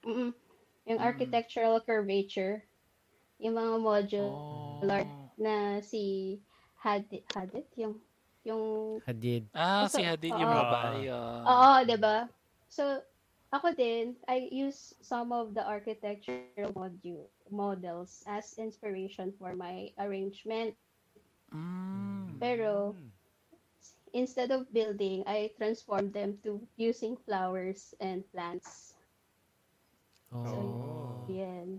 [0.04, 0.36] Mm-mm.
[0.84, 1.08] Yung Mm.
[1.08, 2.64] architectural curvature.
[3.40, 4.32] Yung mga module
[4.84, 5.30] Oh.
[5.34, 6.38] Na si
[6.78, 7.98] Hadid, Hadid yung
[8.44, 9.48] yung hadid.
[9.56, 10.60] Ah, So, si Hadid yung oo.
[10.60, 11.08] babae.
[11.08, 11.42] ah.
[11.48, 12.28] Oo, 'di ba?
[12.68, 13.00] So,
[13.48, 20.76] ako din, I use some of the architectural module models as inspiration for my arrangement.
[21.48, 22.36] Mm.
[22.36, 22.92] Pero
[24.12, 28.83] instead of building, I transformed them to using flowers and plants.
[30.34, 31.22] Oh.
[31.30, 31.78] Yan.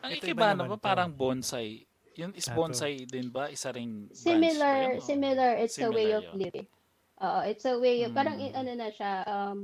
[0.00, 0.84] Ang Ito iba ikebana naman ba to.
[0.84, 1.84] parang bonsai?
[2.14, 2.56] Yun is Ah, to.
[2.56, 3.48] bonsai din ba?
[3.48, 5.00] Isa ring branch ba Similar, yun?
[5.00, 6.34] similar, it's a way Similar of yun.
[6.38, 6.68] living.
[7.14, 8.12] Oo, it's a way, Mm.
[8.12, 9.58] parang i- ano na siya, um,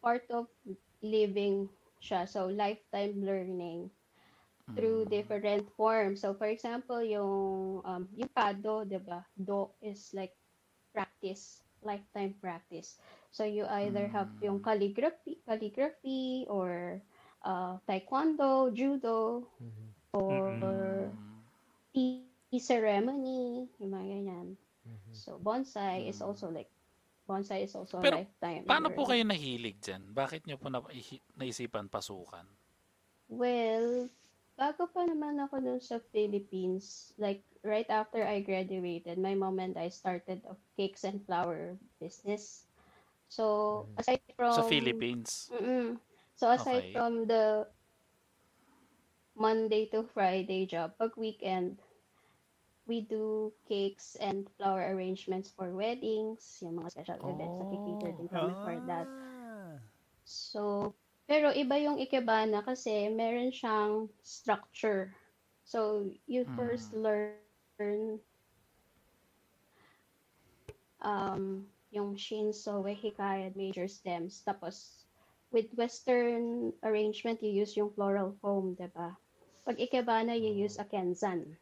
[0.00, 0.48] part of
[1.00, 1.68] living
[1.98, 2.24] siya.
[2.24, 3.92] So, lifetime learning.
[4.74, 5.10] through Mm.
[5.14, 6.26] different forms.
[6.26, 7.30] So, for example, yung
[7.86, 9.22] um, yung pado, 'di ba?
[9.38, 10.34] Do is like
[10.90, 12.98] practice, lifetime practice.
[13.30, 14.42] So, you either have Mm.
[14.42, 17.00] yung calligraphy, calligraphy or
[17.44, 19.86] uh, taekwondo, judo, Mhm.
[20.16, 21.12] or Mm.
[21.92, 24.48] tea ceremony, yung mga ganyan.
[24.86, 25.12] Mhm.
[25.12, 26.28] So, bonsai is Mm.
[26.28, 26.70] also like
[27.26, 28.62] bonsai is also Pero, a lifetime.
[28.64, 30.02] Paano po kayo nahilig dyan?
[30.14, 30.80] Bakit nyo po na,
[31.36, 32.46] naisipan pasukan?
[33.26, 34.06] Well,
[34.54, 39.74] bago pa naman ako dun sa Philippines, like right after I graduated, my mom and
[39.74, 42.65] I started a cakes and flower business.
[43.28, 45.50] So, aside from Sa Philippines?
[45.52, 45.98] Mm-mm.
[46.36, 46.92] So aside Okay.
[46.92, 47.66] from the
[49.36, 50.96] Monday to Friday job.
[50.98, 51.80] Pag weekend,
[52.86, 58.52] we do cakes and flower arrangements for weddings, yung mga special events, nakikita din kami
[58.64, 59.08] for that.
[59.08, 59.76] Ah.
[60.24, 60.94] So,
[61.28, 65.12] pero iba yung ikebana kasi meron siyang structure.
[65.66, 68.22] So, you first learn
[71.02, 74.42] um, yung Shinso, Hikayat, major stems.
[74.42, 75.06] Tapos,
[75.52, 79.14] with Western arrangement, you use yung floral foam, di ba?
[79.66, 81.56] Pag ikebana, you use a kenzan.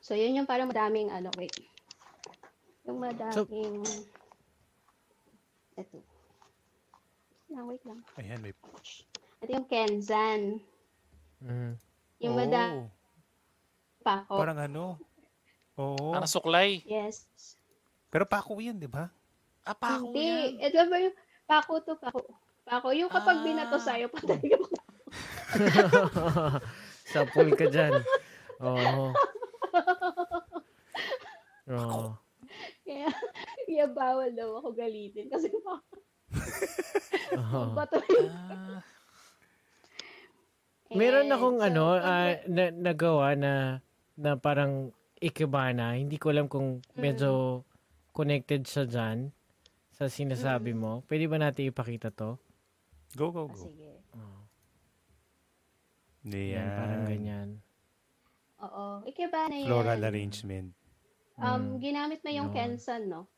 [0.00, 1.56] So, yun yung parang madaming, ano, wait.
[2.86, 3.82] Yung madaming,
[5.76, 5.98] ito.
[7.50, 8.00] Lang, wait lang.
[8.16, 8.52] Ayan, may...
[9.42, 10.62] Ito yung kenzan.
[11.42, 11.72] Mhm.
[12.24, 12.40] Yung Oo.
[12.40, 12.88] madaming
[14.06, 14.38] pako.
[14.38, 14.84] Parang ano?
[15.74, 16.14] Oo.
[16.14, 16.86] Parang suklay.
[16.86, 17.26] Yes.
[18.16, 19.12] Pero pako yan, di ba?
[19.60, 20.24] Ah, pako Hindi.
[20.24, 20.56] yan.
[20.56, 21.12] Ito ba yung
[21.44, 22.24] pako to, pako.
[22.64, 22.96] Pako.
[22.96, 23.44] Yung kapag Ah.
[23.44, 24.56] binato sa'yo, patay ka.
[27.12, 27.92] Sa pool ka dyan.
[28.64, 29.12] Oo.
[31.68, 32.16] Oo.
[32.88, 33.12] Kaya,
[33.68, 35.28] kaya bawal daw ako galitin.
[35.28, 36.00] Kasi pako.
[37.36, 37.76] Oo.
[37.76, 38.00] Bato
[38.32, 38.80] Ah,
[40.88, 43.52] Meron And akong so, ano, pag- ah, na, nagawa na
[44.16, 44.88] na parang
[45.20, 46.00] ikebana.
[46.00, 47.60] Hindi ko alam kung medyo
[48.16, 49.18] connected siya dyan
[49.92, 51.04] sa sinasabi mo.
[51.04, 52.40] Pwede ba natin ipakita to?
[53.12, 53.60] Go, go, Ah, go.
[53.60, 53.92] sige.
[56.26, 57.48] Yan, parang ganyan.
[58.58, 59.04] Oo.
[59.06, 59.68] Ikeba na yan.
[59.68, 60.68] Floral arrangement.
[61.36, 62.56] Um, ginamit mo yung Yun.
[62.56, 63.28] Kensan, no?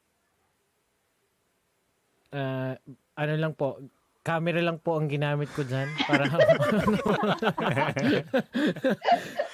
[2.30, 2.78] Ah,
[3.18, 3.82] ano lang po,
[4.28, 6.28] camera lang po ang ginamit ko dyan para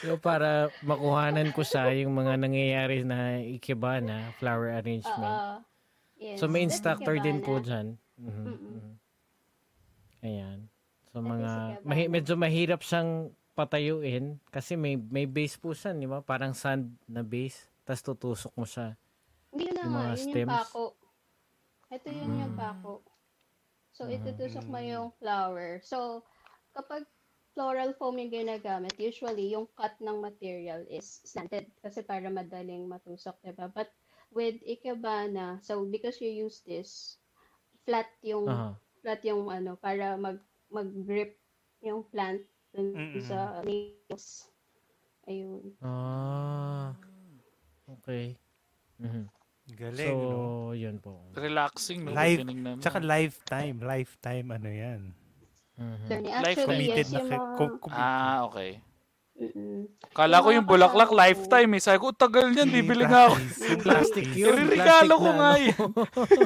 [0.05, 5.63] Yung para makuhanan ko sa yung mga nangyayari na ikebana, flower arrangement.
[6.19, 6.43] Yes.
[6.43, 7.95] So may instructor din po dyan.
[8.19, 8.59] Mhm, Mm-mm.
[8.59, 8.93] mhm.
[10.25, 10.59] Ayan.
[11.15, 16.19] So mga mahi- medyo mahirap siyang patayuin kasi may may base po siya, di ba?
[16.19, 17.71] Parang sand na base.
[17.87, 18.99] Tapos tutusok mo siya.
[19.55, 20.51] Hindi na Yung mga yun yung stems.
[20.51, 20.59] Mm.
[20.59, 20.85] pako.
[21.95, 23.14] Ito yun yung pako.
[23.95, 25.81] So, itutusok mo yung flower.
[25.87, 26.27] So,
[26.75, 27.07] kapag
[27.55, 33.39] floral foam yung ginagamit, usually yung cut ng material is slanted kasi para madaling matusok,
[33.47, 33.71] diba?
[33.71, 33.95] But
[34.35, 37.23] with ikebana, so because you use this,
[37.87, 38.75] flat yung Aha.
[39.05, 40.43] flat yung ano para mag
[40.73, 41.39] mag-grip
[41.85, 42.43] yung plant
[42.75, 43.23] dun Mm-mm.
[43.23, 44.51] sa leaves.
[45.31, 45.79] Ayun.
[45.83, 46.95] Ah.
[47.89, 48.37] Okay.
[48.99, 49.29] Mhm.
[49.67, 50.41] Galing, So, no?
[50.73, 51.25] yun po.
[51.33, 52.13] relaxing, no?
[52.13, 52.45] Live.
[52.85, 53.81] Tsaka lifetime.
[53.81, 55.01] Lifetime, ano yan.
[55.75, 56.07] Mhm.
[56.07, 56.35] Learning.
[56.37, 57.21] Life Actually, Committed yes, na.
[57.25, 57.37] mga...
[57.57, 58.84] com- Ah, okay.
[59.35, 59.91] Mm-mm.
[60.15, 61.83] Kala ko yung bulaklak lifetime eh.
[61.83, 63.35] Sabi ko, tagal niyan, Hindi, bibili nga ako.
[63.83, 64.55] Plastic yun.
[64.55, 65.67] Iririgalo ko na, nga ano.
[65.67, 65.91] yun.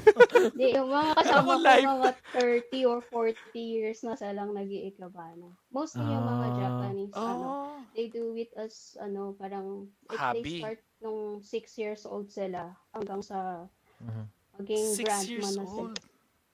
[0.58, 5.52] Di, yung mga kasama ko, mga 30 or 40 years na silang nag-iikabana.
[5.68, 6.56] Mostly yung mga Ah.
[6.56, 7.76] Japanese, ano, Oh.
[7.92, 10.40] they do it as, ano, parang, Hobby.
[10.40, 13.68] they start nung 6 years old sila hanggang sa
[14.00, 14.24] Mhm.
[14.56, 15.84] maging Six grandma years na sila.
[15.84, 15.96] old.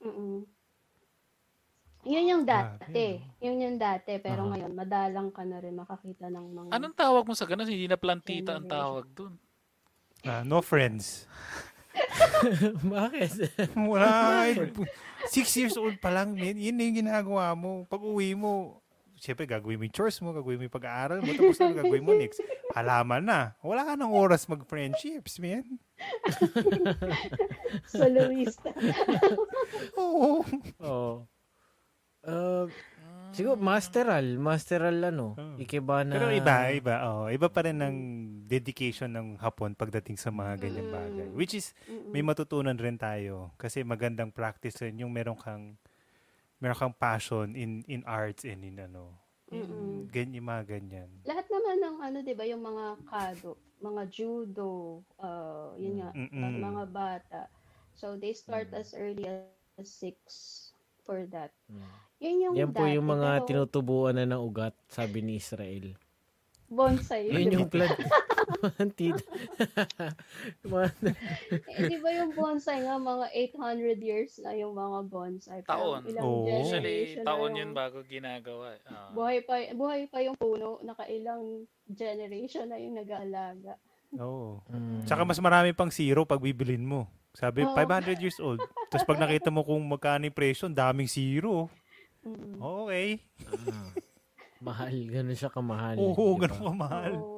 [0.03, 0.37] Mm-mm.
[2.05, 2.85] Yun yung dati.
[2.85, 3.09] Grabe,
[3.41, 4.13] Yun yung dati.
[4.21, 4.51] Pero Aha.
[4.55, 6.71] ngayon, madalang ka na rin makakita ng mga...
[6.77, 7.69] Anong tawag mo sa ganun?
[7.69, 9.35] Hindi na plantita ang tawag dun.
[10.25, 11.29] Ah, no friends.
[12.95, 13.31] Bakit?
[13.77, 14.53] Wala.
[15.35, 16.57] Six years old pa lang, man.
[16.57, 17.89] Yun na yung ginagawa mo.
[17.89, 18.81] Pag uwi mo,
[19.17, 22.13] siyempre gagawin mo yung chores mo, gagawin mo yung pag-aaral mo, tapos ano gagawin mo
[22.13, 22.45] next?
[22.77, 23.41] Halaman na.
[23.65, 25.65] Wala ka ng oras mag-friendships, man.
[27.93, 28.75] Soloista.
[29.97, 30.45] Oo.
[30.83, 31.15] Oo.
[32.25, 32.67] Uh,
[33.35, 35.57] siguro masteral, masteral ano, Oh.
[35.61, 36.15] ikebana.
[36.15, 36.95] Pero iba, iba.
[37.05, 37.97] Oh, iba pa rin ng
[38.47, 41.29] dedication ng Hapon pagdating sa mga ganyang bagay.
[41.35, 42.15] Which is, Mm-mm.
[42.15, 43.53] may matutunan rin tayo.
[43.59, 45.77] Kasi magandang practice rin yung meron kang
[46.63, 49.13] meron kang passion in in arts and in ano.
[49.53, 50.09] Mm-mm.
[50.09, 51.11] Ganyan, yung mga ganyan.
[51.29, 56.63] Lahat naman ng ano, 'di ba, yung mga kado, mga judo, uh, yun nga, Mm-mm.
[56.65, 57.43] mga bata.
[57.93, 59.45] So they start as early as
[59.85, 60.17] six
[61.05, 61.53] for that.
[61.69, 61.85] Mm.
[62.25, 65.93] Yun yung Yan po dati, yung mga pero tinutubuan na ng ugat, sabi ni Israel.
[66.65, 67.29] bonsai.
[67.29, 67.93] Yun yung plant.
[70.65, 70.93] Mga-
[71.71, 73.27] eh, di ba yung bonsai nga, mga
[73.57, 75.61] 800 years na yung mga bonsai.
[75.65, 76.05] Taon.
[76.09, 76.49] ilang Oo.
[76.49, 78.77] Usually, taon yung- yun bago ginagawa.
[78.89, 79.13] Ah.
[79.13, 83.77] Buhay pa, buhay pa yung puno, nakailang generation na yung nag-aalaga.
[84.19, 84.63] Oo.
[84.71, 85.05] Mm.
[85.05, 87.07] Tsaka mas marami pang zero pag bibilin mo.
[87.35, 87.75] Sabi, Oo.
[87.75, 88.63] 500 years old.
[88.89, 91.67] Tapos pag nakita mo kung magkano yung presyo, daming zero.
[92.25, 92.57] Mm-mm.
[92.59, 93.21] Okay.
[93.47, 93.89] Ah.
[94.65, 95.97] mahal, ganun siya kamahal.
[96.01, 96.49] Oo, ba?
[96.49, 97.13] ganun ka mahal.
[97.21, 97.35] Oo.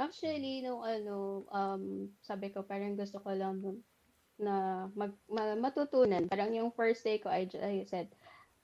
[0.00, 3.84] Actually, nung ano, um, sabi ko, parang gusto ko lang dun-
[4.40, 6.24] na mag, ma- matutunan.
[6.24, 8.08] Parang yung first day ko, I, I said,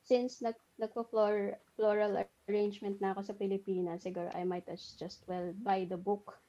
[0.00, 5.52] since nag nagpo-floor floral arrangement na ako sa Pilipinas, siguro I might as just well
[5.60, 6.40] buy the book.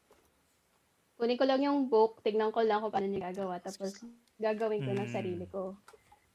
[1.20, 4.00] Kunin ko lang yung book, tignan ko lang kung paano niya gagawa, tapos
[4.40, 5.16] gagawin ko ng Mm.
[5.16, 5.76] sarili ko.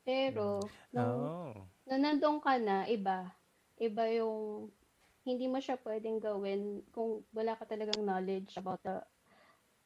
[0.04, 0.60] Pero,
[0.92, 1.56] nung, Oh.
[1.88, 3.32] Nung nandun ka na, iba.
[3.78, 4.68] Iba yung,
[5.22, 8.98] hindi mo siya pwedeng gawin kung wala ka talagang knowledge about the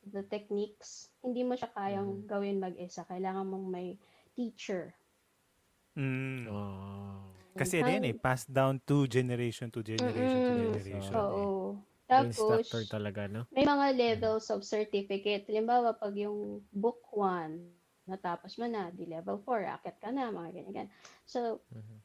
[0.07, 1.11] the techniques.
[1.21, 3.03] Hindi mo siya kayang gawin mag-isa.
[3.05, 3.99] Kailangan mong may
[4.39, 4.95] teacher.
[5.99, 6.47] Mm.
[6.49, 7.27] Oh.
[7.57, 10.73] Kasi ano yan eh, passed down to generation to generation to Mm-mm.
[10.73, 11.11] generation.
[11.11, 11.49] So, eh.
[11.49, 11.81] Oo.
[12.07, 13.43] Instructor Tapos, talaga, no?
[13.51, 15.43] may mga levels of certificate.
[15.51, 17.76] Halimbawa, pag yung book 1,
[18.07, 20.89] natapos mo na, di level 4, akit ka na, mga ganyan.
[21.27, 21.99] So, Mhm.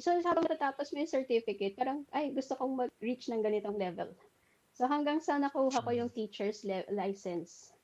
[0.00, 4.10] so habang natatapos mo yung certificate, parang, ay, gusto kong mag-reach ng ganitong level.
[4.72, 7.74] So, hanggang sa nakuha ko yung teacher's le- license.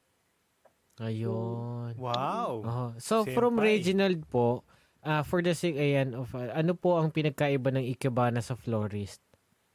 [0.96, 1.92] Ayun.
[2.00, 2.64] Wow!
[2.64, 2.90] Oh.
[2.96, 3.76] So, from Senpai.
[3.76, 4.64] Reginald po,
[5.04, 9.20] ah for the sake, ayan, of, ah, ano po ang pinagkaiba ng Ikebana sa florist?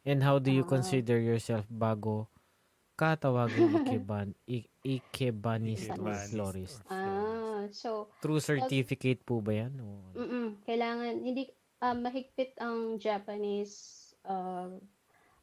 [0.02, 0.72] And how do you Ah.
[0.74, 2.26] consider yourself bago
[3.02, 4.70] katawagin Ikeban, I-
[5.98, 6.86] or florist?
[6.86, 9.74] Ah, so, True certificate po ba yan?
[9.82, 9.98] O?
[10.14, 10.62] Mm-mm.
[10.62, 11.50] Kailangan, hindi,
[11.82, 14.70] ah, mahigpit ang Japanese uh,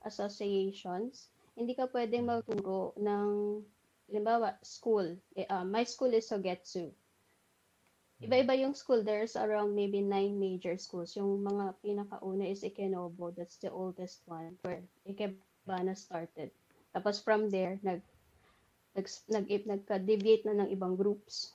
[0.06, 1.35] associations.
[1.59, 3.59] Hindi ka pwedeng magturo ng,
[4.06, 5.18] halimbawa, school.
[5.35, 6.94] Eh, ah, my school is Sogetsu.
[8.18, 9.06] Iba-iba yung school.
[9.06, 11.14] There's around maybe nine major schools.
[11.14, 13.30] Yung mga pinakauna is Ikenobo.
[13.30, 16.51] That's the oldest one where Ikebana started.
[16.99, 18.03] Tapos from there, nag,
[18.99, 21.55] nag, nag, nagka-deviate na ng ibang groups.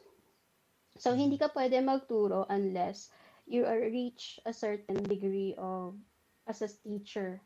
[0.95, 3.11] So, hindi ka pwede magturo unless
[3.43, 5.99] you are reach a certain degree of
[6.47, 7.43] as a teacher.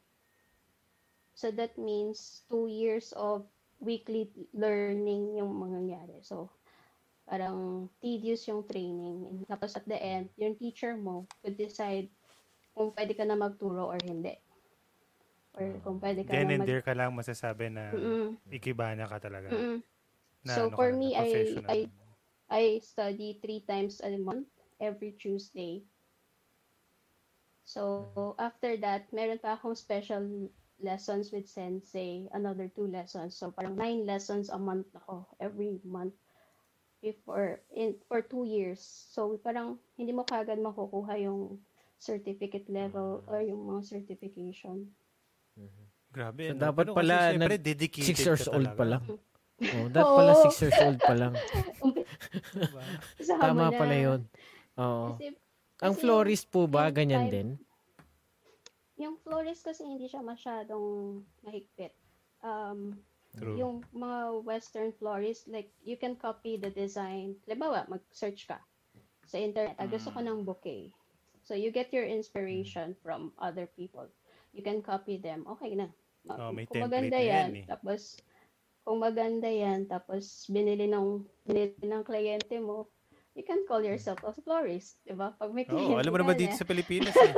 [1.38, 3.46] So that means two years of
[3.78, 6.26] weekly learning yung mangyayari.
[6.26, 6.50] So
[7.30, 9.30] parang tedious yung training.
[9.30, 12.10] And tapos at the end, yung teacher mo could decide
[12.74, 14.34] kung pwede ka na magturo or hindi.
[15.58, 16.70] Or kung pwede ka Then and mag...
[16.70, 19.50] there ka lang masasabi na Mm-mm, ikibana ka talaga.
[19.52, 19.82] mm-mm.
[20.46, 21.58] Na, So, ano for ka na, me, I-.
[21.68, 21.90] I-
[22.48, 24.48] I study three times a month,
[24.80, 25.84] every Tuesday.
[27.68, 30.48] So, after that, meron pa akong special
[30.80, 33.36] lessons with sensei, another two lessons.
[33.36, 36.16] So, parang nine lessons a month ako, every month
[37.04, 38.80] before, in, for two years.
[39.12, 41.60] So, parang hindi mo kagad makukuha yung
[42.00, 44.96] certificate level or yung mga certification.
[46.08, 46.44] Grabe.
[46.44, 46.62] So, ano?
[46.64, 49.04] dapat Pero pala kasi syempre, nag- dedicated Six years ka old pa lang.
[49.58, 50.44] Oh, dapat pala Oo.
[50.46, 51.34] six years old pa lang.
[52.54, 52.82] Diba?
[53.38, 54.22] Tama pala yun.
[54.78, 55.06] Oo.
[55.14, 55.34] Kasi,
[55.78, 57.50] Ang kasi florist po ba, yung ganyan time- din?
[58.98, 61.94] Yung florist kasi hindi siya masyadong mahigpit.
[62.42, 62.98] Um,
[63.38, 63.54] True.
[63.54, 67.38] yung mga western florist, like, you can copy the design.
[67.46, 68.58] Halimbawa, mag-search ka
[69.30, 69.78] sa internet.
[69.78, 70.90] Ah, gusto ko ng bouquet.
[71.46, 74.10] So, you get your inspiration from other people.
[74.58, 75.46] You can copy them.
[75.46, 75.94] Okay na.
[76.34, 77.66] Oh, may kung template maganda na yan yan, eh.
[77.70, 78.02] tapos,
[78.82, 82.90] kung maganda yan, tapos binili ng, binili ng kliyente mo,
[83.38, 85.38] you can call yourself a florist, di ba?
[85.38, 86.34] Pag may kliyente alam mo na.
[86.34, 87.34] dito sa Pilipinas eh.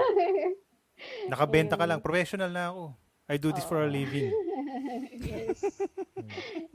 [1.31, 1.99] Nakabenta ka lang.
[1.99, 2.95] Professional na ako.
[3.29, 4.31] I do this for a living.
[5.21, 5.61] yes.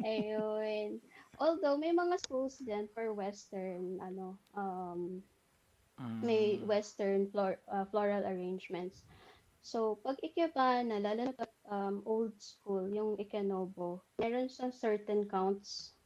[0.04, 1.02] Ayun.
[1.40, 5.18] Although, may mga schools din for Western, ano, um,
[6.22, 6.66] may Mm.
[6.66, 9.02] Western flor- uh, floral arrangements.
[9.64, 15.96] So, pag ikebana, lalo na um, old school, yung ikenobo, meron siyang certain counts.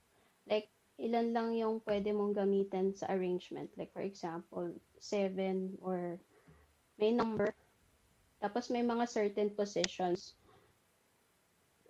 [0.47, 0.71] Like,
[1.03, 3.67] ilan lang yung pwede mong gamitin sa arrangement.
[3.75, 4.71] Like, for example,
[5.03, 6.23] seven or
[7.03, 7.51] may number.
[8.39, 10.39] Tapos may mga certain positions.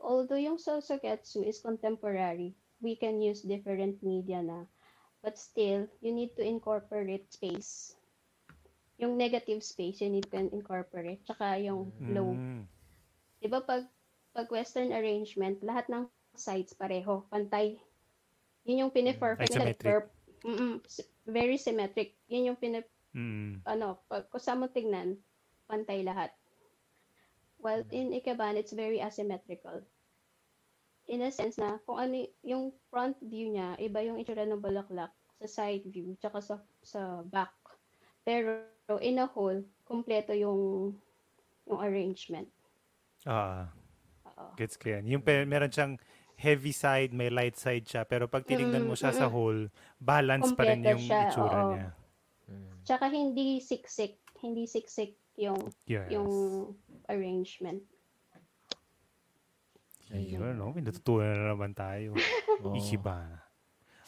[0.01, 4.65] Although yung Sosogetsu is contemporary, we can use different media na.
[5.21, 7.98] But still, you need to incorporate space.
[8.99, 11.23] Yung negative space, you need to incorporate.
[11.23, 12.35] Tsaka yung low.
[12.35, 12.67] Mm.
[13.39, 13.87] Di ba pag,
[14.35, 17.79] pag western arrangement, lahat ng sides pareho, pantay.
[18.67, 19.73] Yun yung piniperfect nila.
[19.73, 19.87] Isometric.
[19.87, 22.15] per- Mm-mm, s- very symmetric.
[22.31, 23.63] Yun yung pinip, Mm.
[23.65, 25.19] ano, pag, kung saan mo tignan,
[25.67, 26.31] pantay lahat.
[27.59, 29.83] While in Ikeban, it's very asymmetrical.
[31.09, 35.11] In a sense na, kung ano, yung front view niya, iba yung itsura ng bulaklak
[35.43, 37.51] sa side view, tsaka sa, sa back.
[38.23, 38.63] Pero,
[38.97, 40.97] in a whole, kompleto yung,
[41.69, 42.49] yung arrangement.
[43.29, 43.69] Ah,
[44.25, 44.57] Oo.
[44.57, 45.05] gets ko yan.
[45.05, 46.01] Yung pe- meron siyang
[46.33, 48.09] heavy side, may light side siya.
[48.09, 49.35] Pero pag tinignan mo siya sa Mm, mm.
[49.37, 49.61] whole,
[50.01, 51.71] balance pa rin yung siya, itsura oo.
[51.75, 51.89] niya.
[52.81, 56.09] Tsaka hindi siksik, hindi siksik yung, Yes.
[56.09, 56.31] yung
[57.05, 57.85] arrangement.
[60.09, 60.73] Ayun, no?
[60.73, 62.17] May natutunan na naman tayo.
[62.65, 62.73] Oo.
[62.73, 63.45] Ikibana.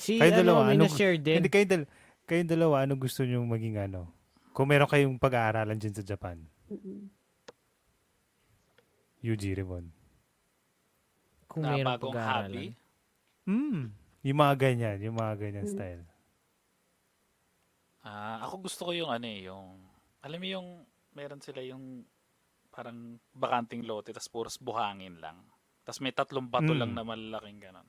[0.00, 1.44] Si Kayo ano, dalawa, may ano- na-share din.
[1.44, 1.90] Hindi, kayong, dal-
[2.24, 4.08] kayong dalawa, ano gusto nyo maging ano?
[4.50, 7.06] Kung meron kayong pag-aaralan dyan sa Japan, Mm-mm.
[9.20, 9.86] Yuji Rimon.
[11.44, 12.72] Kung na bagong pag-aaralan.
[13.44, 13.92] Hmm.
[14.22, 15.72] Yung mga ganyan, yung mga ganyan Mm.
[15.72, 16.02] style.
[18.00, 19.76] Ah, ako gusto ko yung ano eh, yung
[20.20, 20.68] alam mo yung
[21.12, 22.04] meron sila yung
[22.70, 25.36] parang bakanting lote tapos puros buhangin lang.
[25.84, 26.78] Tapos may tatlong bato Mm.
[26.80, 27.88] lang na malalaking ganun.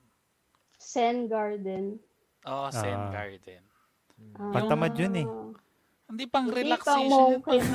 [0.75, 1.99] Zen Garden.
[2.43, 3.11] Oh, Zen Ah.
[3.13, 3.63] Garden.
[4.35, 4.51] Ah.
[4.51, 5.27] Pantamad yun eh.
[6.11, 7.09] Hindi pang Hindi relaxation.
[7.09, 7.55] monke.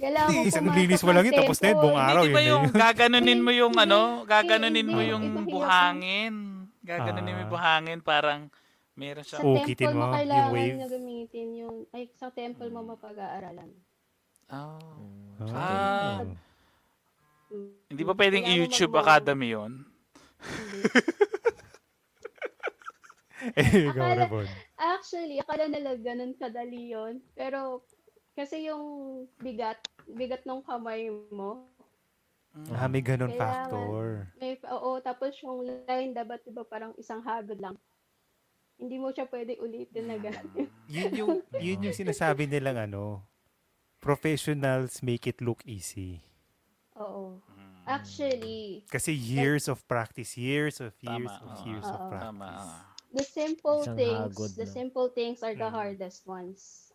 [0.00, 2.20] Kailangan Hindi, mo isang pumasok linis mo ng lang yun, tapos na yun, buong araw.
[2.20, 2.74] Hindi ba yun na yung yun.
[2.74, 6.34] gaganunin mo yung Hindi, ano, gaganunin mo hindi, yung buhangin.
[6.80, 7.52] Gaganunin mo yung Ah.
[7.52, 8.48] buhangin parang
[8.94, 9.38] meron siya.
[9.38, 10.74] Sa Oo, temple mo, mo, yung kailangan wave.
[10.74, 13.70] na gamitin yung, ay, sa temple mo mapag-aaralan.
[14.48, 14.78] Oh.
[15.38, 15.52] Mm.
[15.52, 16.18] Ah.
[17.52, 17.70] Mm.
[17.86, 19.72] Hindi ba pwedeng Kailangan YouTube mag-mo- Academy yun?
[20.40, 20.80] Hindi.
[23.56, 24.46] Eh, ikaw, Akala- Rimon.
[24.80, 27.20] Actually, akala nila ganun kadali yun.
[27.36, 27.84] Pero,
[28.32, 28.82] kasi yung
[29.44, 29.76] bigat,
[30.16, 31.68] bigat ng kamay mo,
[32.74, 34.26] Ah, may ganun factor.
[34.40, 37.76] may, oo, tapos yung line, dapat diba parang isang hagod lang.
[38.80, 40.66] Hindi mo siya pwede ulitin na gano'n.
[40.90, 41.32] Yun yung,
[41.62, 43.22] yun yung sinasabi nilang ano,
[44.02, 46.18] professionals make it look easy.
[46.98, 47.38] Oo.
[47.86, 52.18] Actually, Kasi years of practice, years of years Tama, of years of Oo.
[52.18, 52.50] Tama.
[53.10, 54.74] The simple Isang things, hagod the lang.
[54.74, 55.74] simple things are the Mm.
[55.74, 56.90] hardest ones.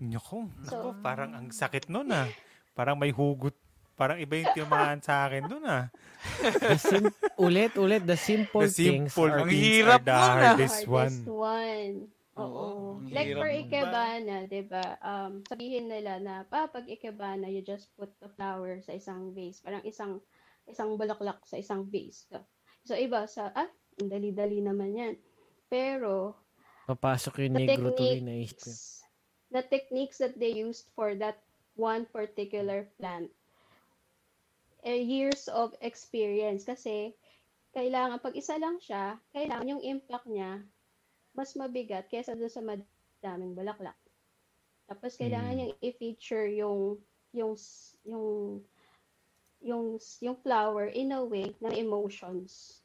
[0.00, 2.26] Naku, So- naku, parang ang sakit nun ah.
[2.70, 3.52] Parang may hugot.
[3.92, 5.92] Parang iba yung tiyamaan sa akin nun ah.
[6.40, 10.16] The sim- ulit, ulit, the simple, The things simple are Ang things hirap are the
[10.16, 10.24] ah.
[10.56, 11.16] hardest one.
[11.28, 11.94] one.
[12.34, 12.48] Oo.
[12.96, 14.96] Oo, like for ikebana, 'di ba?
[15.02, 19.60] Um, sabihin nila na pa pag ikebana, you just put the flower sa isang vase,
[19.60, 20.24] parang isang
[20.64, 22.24] isang bulaklak sa isang vase.
[22.26, 22.40] So,
[22.82, 23.68] so iba sa ah,
[23.98, 25.14] ang dali-dali naman 'yan.
[25.72, 26.34] Pero
[26.88, 28.58] Papasok yung the negro tuloy na isip.
[28.60, 29.02] techniques,
[29.50, 31.38] the techniques that they used for that
[31.76, 33.30] one particular plant,
[34.84, 37.14] eh, years of experience kasi
[37.76, 40.62] kailangan pag isa lang siya, kailangan yung impact niya
[41.36, 43.96] mas mabigat kaysa doon sa madaming bulaklak.
[44.90, 45.56] Tapos kailangan Hmm.
[45.56, 46.98] niyang i-feature yung
[47.30, 47.54] yung
[48.02, 48.28] yung
[49.62, 49.84] yung
[50.20, 52.79] yung flower in a way ng emotions.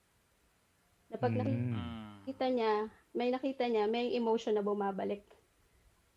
[1.15, 2.03] Na pag nakita Mm.
[2.25, 2.73] Nakita niya,
[3.13, 5.23] may nakita niya, may emotion na bumabalik.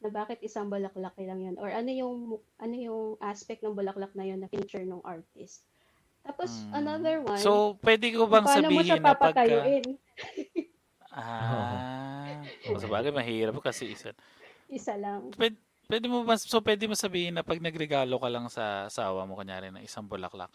[0.02, 1.54] Na bakit isang bulaklak lang yun?
[1.60, 2.16] Or ano yung,
[2.58, 5.68] ano yung aspect ng bulaklak na yun na feature ng artist.
[6.24, 6.72] Tapos, Mm.
[6.74, 9.26] another one, So, pwede ko bang paano mo siya sabihin na pagka...
[9.46, 9.86] papatayuin?
[11.12, 12.42] Ah.
[12.68, 14.16] O, sa bagay, mahirap kasi isa.
[14.68, 15.28] Isa lang.
[15.36, 15.56] Pwede,
[15.88, 19.36] pwede mo ba, so pwede mo sabihin na pag nagregalo ka lang sa asawa mo,
[19.36, 20.52] kunyari ng isang bulaklak,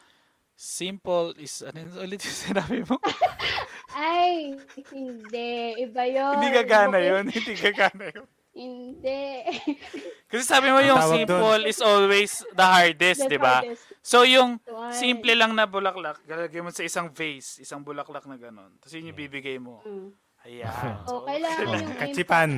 [0.55, 2.97] simple is, ano yun ulit yung sinabi mo?
[3.93, 4.57] Ay,
[4.89, 5.51] hindi.
[5.85, 6.33] Iba yun.
[6.37, 7.23] Hindi gagana yun.
[7.29, 8.27] Hindi gagana yun.
[8.53, 9.49] Hindi.
[10.29, 13.65] Kasi sabi mo yung tawag simple is always the hardest, The di ba?
[13.65, 14.59] hardest So yung
[14.91, 18.75] simple lang na bulaklak, galagay mo sa isang vase, isang bulaklak na ganon.
[18.83, 19.79] Tapos yun yung bibigay mo.
[19.87, 20.11] Mm.
[20.43, 20.95] Ayan.
[21.07, 21.99] O, kailangan yung impact.
[22.03, 22.51] Kachipan.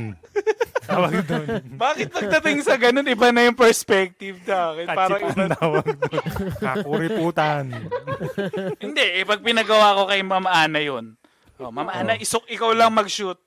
[0.86, 1.48] Tawag doon.
[1.86, 4.86] Bakit pagdating sa ganun, iba na yung perspective na akin?
[4.90, 6.26] Parang iba tawag doon.
[6.58, 7.66] Kakuriputan.
[8.84, 11.14] Hindi, eh, pag pinagawa ko kay Mama Ana yun.
[11.62, 13.38] Oh, Mama Ana, isok ikaw lang mag-shoot.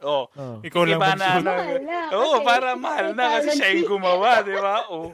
[0.00, 0.60] Oh, Oh.
[0.60, 1.44] Ikaw lang mag-shoot.
[1.44, 4.88] Mahal na, Oo, kasi para mahal na kasi siya yung gumawa, di ba?
[4.88, 5.12] Oh.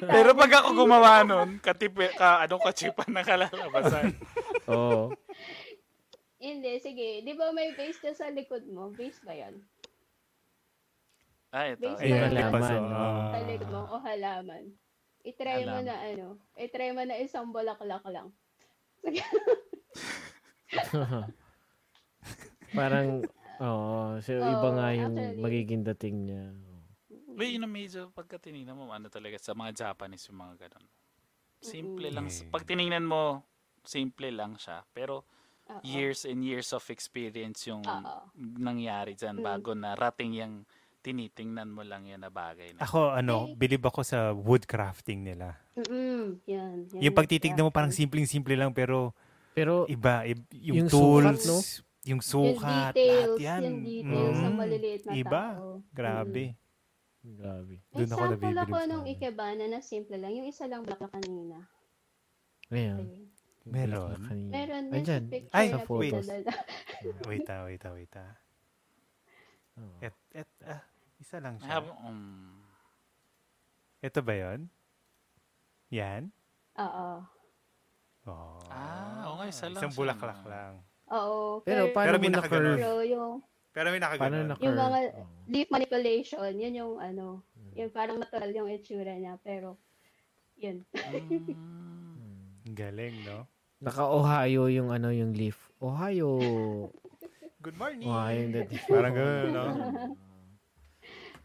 [0.00, 4.16] Pero pag ako gumawa nun, katipi, ka, anong kachipan na kalalabasan.
[4.72, 5.12] Oo.
[6.44, 7.24] Hindi, sige.
[7.24, 8.92] Di ba may base dyan sa likod mo?
[8.92, 9.64] Base ba yan?
[11.48, 11.88] Ah, ito.
[11.88, 12.92] Base di pa halaman, oh.
[12.92, 13.32] ah.
[13.32, 14.64] Sa likod mo o halaman?
[15.24, 15.88] I-try mo Halaman.
[15.88, 16.26] na ano.
[16.60, 18.28] I-try mo na isang bulaklak lang.
[19.00, 19.24] Sige.
[22.76, 23.24] Parang,
[23.64, 24.20] oo.
[24.20, 25.40] so, iba Oo, nga yung actually.
[25.40, 26.44] magiging dating niya.
[27.32, 30.84] May yun ang medyo pagka tinignan mo, ano talaga, sa mga Japanese yung mga ganun.
[31.64, 32.28] Simple lang.
[32.28, 32.52] Mm.
[32.52, 33.40] Pag tinignan mo,
[33.80, 34.84] simple lang siya.
[34.92, 35.24] Pero
[35.66, 35.80] Oo.
[35.82, 38.16] years and years of experience yung Oo.
[38.36, 39.44] nangyari dyan Mm.
[39.44, 40.54] bago na rating yung
[41.00, 42.80] tinitingnan mo lang yan na bagay na.
[42.80, 43.56] Ako, ano, Eh.
[43.58, 45.56] bilib ako sa wood crafting nila.
[45.74, 46.40] Mm-mm.
[46.46, 46.88] Yan.
[46.90, 49.12] yan Yung pag titignan mo, parang simpleng-simple lang, pero
[49.52, 50.24] Pero, iba.
[50.24, 50.98] ib- yung, Yung sukat,
[51.38, 51.58] tools, no?
[52.04, 53.60] yung Yung sukat, details, lahat yan.
[53.62, 54.56] yung details sa Mm.
[54.56, 55.42] maliliit na Iba.
[55.54, 55.68] tao.
[55.90, 56.44] Grabe.
[57.22, 57.80] grabe.
[57.86, 60.32] May Doon ako sample nabibilib ako nung ikebana na simple lang.
[60.34, 61.56] Yung isa lang bulaklak kanina.
[62.68, 63.00] Ayan.
[63.00, 63.32] Ayun.
[63.64, 64.20] Meron?
[64.28, 64.50] Kanina.
[64.52, 65.24] Meron Andyan.
[65.24, 66.26] sa picture Ay, na sa photos.
[67.28, 68.32] Wait ah, wait ah, wait ah.
[69.80, 69.96] Oo.
[70.00, 70.84] Et, et, ah,
[71.18, 71.68] isa lang I siya.
[71.72, 72.60] have, um,
[74.00, 74.60] Ito ba yon?
[75.88, 76.28] Yan?
[76.76, 77.08] Oo.
[78.24, 78.56] Oh.
[78.68, 80.72] Ah, oo nga, isa lang Isang siya, bulaklak lang.
[81.12, 81.60] Oo.
[81.64, 82.76] Pero paano Pero mo may na curve?
[82.76, 83.32] Pero yung
[83.74, 84.46] Pero may Paano nakaganon.
[84.48, 84.62] naka...
[84.62, 85.26] Yung mga Oh.
[85.50, 87.42] leaf manipulation, yun yung ano,
[87.74, 89.76] yung parang natural yung itsura niya, pero
[90.54, 90.86] yun.
[90.94, 91.50] Mm.
[92.78, 93.44] Galing, no?
[93.84, 95.68] Naka-Ohio yung ano yung leaf.
[95.76, 96.40] Ohio.
[97.60, 98.08] Good morning!
[98.08, 98.74] Ohio yung dati.
[98.88, 99.64] Parang gano'n, no?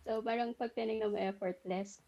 [0.10, 2.02] So, parang pag tinignan mo effortless.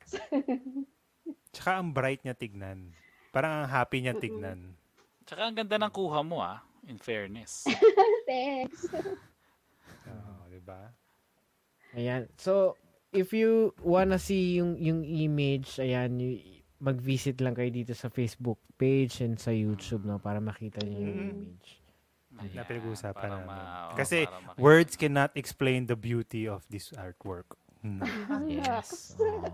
[1.53, 2.97] Tsaka ang bright niya tignan.
[3.29, 4.73] Parang ang happy niya tignan.
[5.21, 7.61] Tsaka ang ganda ng kuha mo ah, in fairness.
[8.25, 8.89] Thanks.
[10.09, 10.89] Oo, di ba?
[11.93, 12.25] Ayan.
[12.41, 12.73] So,
[13.13, 18.57] if you wanna see yung yung image, ayan, y- mag-visit lang kayo dito sa Facebook
[18.75, 21.69] page and sa YouTube no para makita niyo yung image.
[22.41, 23.47] Ayan, Na pinag-uusapan para namin.
[23.47, 24.25] ma- oh, Kasi
[24.57, 27.53] words cannot explain the beauty of this artwork.
[27.81, 28.01] Hmm.
[28.49, 29.13] Yes.
[29.17, 29.45] Oh.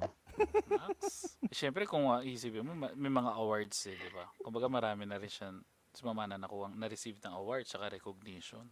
[0.69, 1.35] Max.
[1.49, 4.29] Siyempre kung uh, isipin mo, ma- may mga awards eh, di ba?
[4.39, 5.49] Kumbaga marami na rin siya,
[5.91, 8.63] si mama na nakuha, na-receive ng award saka recognition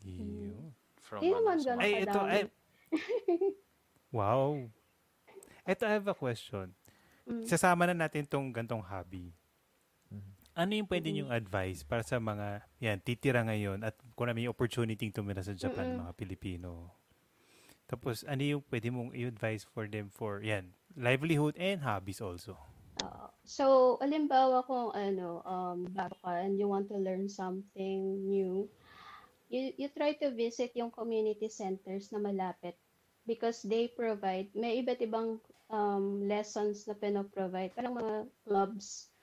[0.00, 0.72] Yun.
[0.96, 2.42] from Di naman ano, Ay, ito, ay.
[4.16, 4.66] Wow.
[5.62, 6.72] Ito, I have a question.
[7.28, 7.44] Mm.
[7.44, 9.34] Sasama na natin tong gantong hobby.
[10.60, 11.14] Ano yung pwede Mm-mm.
[11.24, 15.54] niyong advice para sa mga, yan, titira ngayon at kung na may opportunity tumira sa
[15.54, 16.00] Japan, Mm-mm.
[16.04, 16.90] mga Pilipino.
[17.86, 22.58] Tapos, ano yung pwede mong i-advise for them for, yan, livelihood and hobbies also.
[23.00, 23.26] Oo.
[23.46, 23.64] so,
[24.02, 28.66] alimbawa kung ano, um, bago ka and you want to learn something new,
[29.48, 32.74] you, you try to visit yung community centers na malapit
[33.30, 35.38] because they provide, may iba't ibang
[35.70, 39.14] um, lessons na pinoprovide, parang mga clubs.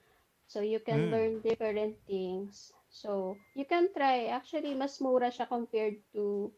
[0.48, 1.12] So, you can Mm.
[1.12, 2.72] learn different things.
[2.88, 4.32] So, you can try.
[4.32, 6.48] Actually, mas mura siya compared to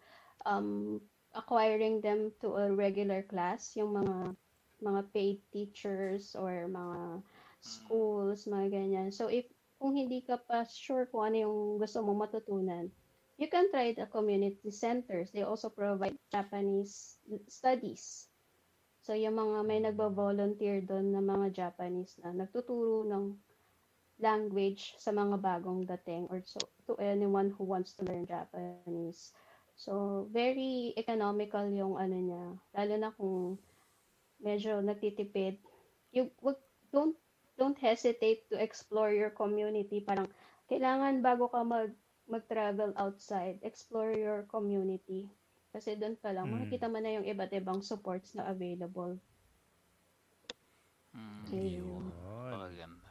[0.47, 1.03] um,
[1.35, 4.39] acquiring them to a regular class, yung mga
[4.81, 7.23] mga paid teachers or mga
[7.61, 9.09] schools, mga ganyan.
[9.11, 9.51] So, if
[9.83, 12.87] kung hindi ka pa sure kung ano yung gusto mong matutunan,
[13.41, 15.33] you can try the community centers.
[15.33, 17.17] They also provide Japanese
[17.49, 18.29] studies.
[19.01, 23.33] So, yung mga may nagbo-volunteer doon na mga Japanese na nagtuturo ng
[24.21, 29.33] language sa mga bagong dating or so to anyone who wants to learn Japanese.
[29.73, 32.45] So, very economical yung ano niya.
[32.77, 33.57] Lalo na kung
[34.37, 35.57] medyo nagtitipid.
[36.13, 36.61] You wag,
[36.93, 37.17] don't
[37.57, 40.05] don't hesitate to explore your community.
[40.05, 40.29] Parang
[40.69, 41.97] kailangan bago ka mag
[42.31, 45.27] mag-travel outside, explore your community.
[45.71, 46.53] Kasi doon pa lang, Mm.
[46.57, 49.19] makikita mo na yung iba't ibang supports na available.
[51.13, 52.05] Mm, Ayun.
[52.51, 53.11] Maganda.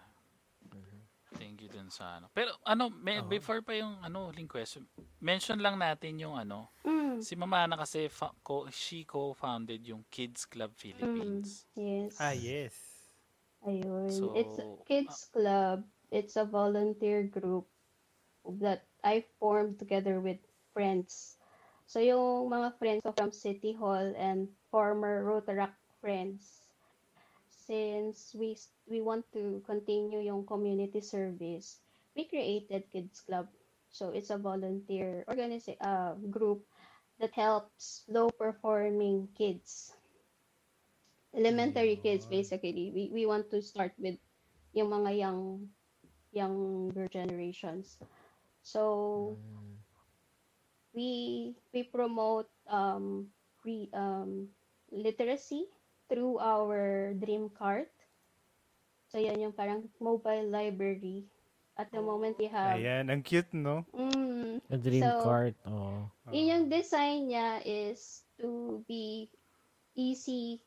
[1.30, 2.28] Thank you dun sa ano.
[2.34, 4.84] Pero ano, may, before pa yung ano, huling question,
[5.22, 7.22] mention lang natin yung ano, Mm.
[7.22, 11.70] si Mama Ana kasi fa- co- she co-founded yung Kids Club Philippines.
[11.78, 12.18] Yes.
[12.18, 12.76] Ah, yes.
[13.62, 14.10] Ayun.
[14.10, 15.86] So, it's a kids club.
[16.10, 17.70] It's a volunteer group
[18.58, 20.38] that I formed together with
[20.74, 21.38] friends.
[21.88, 26.62] So yung mga friends ko from City Hall and former Rotaract friends,
[27.50, 28.58] since we
[28.90, 31.82] we want to continue yung community service,
[32.14, 33.50] we created Kids Club.
[33.90, 36.62] So it's a volunteer organiza- uh, group
[37.18, 39.94] that helps low performing kids.
[41.34, 42.90] Elementary kids basically.
[42.94, 44.18] We, we want to start with
[44.74, 45.70] yung mga young
[46.30, 47.98] younger generations
[48.70, 49.38] so
[50.94, 51.10] we
[51.74, 53.30] we promote um
[53.66, 54.50] re, um
[54.91, 55.66] literacy
[56.10, 57.90] through our dream cart
[59.10, 61.28] so yan yung parang mobile library
[61.78, 63.86] at the moment we have Ayan, ang cute, no?
[63.94, 65.56] mm, A dream So, cart.
[65.66, 66.10] Oh.
[66.32, 69.30] yun yung design niya is to be
[69.96, 70.62] easy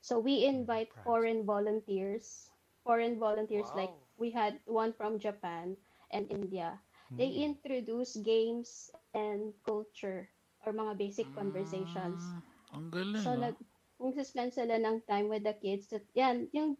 [0.00, 1.04] So, we invite Project.
[1.04, 2.50] foreign volunteers.
[2.84, 4.08] Foreign volunteers, like, Wow.
[4.16, 5.76] we had one from Japan
[6.12, 6.78] and India.
[7.18, 7.44] They Hmm.
[7.44, 10.28] introduce games and culture
[10.64, 12.22] or mga basic conversations.
[12.22, 13.20] Mm, ang galing.
[13.24, 13.40] So, ah.
[13.48, 13.56] nag,
[13.98, 16.76] kung spend sila ng time with the kids, that, yan, yung,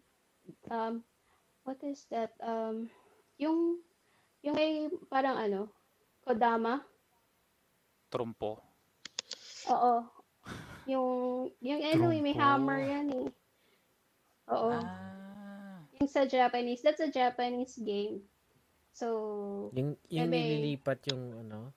[0.69, 1.03] um,
[1.63, 2.89] what is that, um,
[3.37, 3.79] yung,
[4.41, 5.69] yung may, parang ano,
[6.25, 6.81] kodama,
[8.09, 8.61] Trumpo.
[9.69, 9.93] oo,
[10.87, 11.09] yung,
[11.61, 13.27] yung, ano, may hammer yan eh.
[14.51, 15.87] Oo, Ah.
[15.99, 18.27] yung sa Japanese, that's a Japanese game.
[18.93, 19.07] So,
[19.73, 20.37] Yung, yung Ebe.
[20.37, 21.73] nililipat yung ano,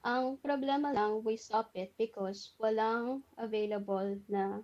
[0.04, 4.60] Ang problema lang, we stop it because walang available na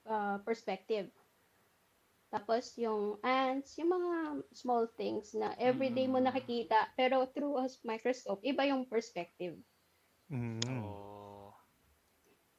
[0.05, 1.09] uh, perspective.
[2.35, 6.27] Tapos yung ants, yung mga small things na everyday mo Mm.
[6.27, 9.55] nakikita pero through a microscope, iba yung perspective.
[10.27, 10.59] Mm.
[10.67, 11.55] Oh.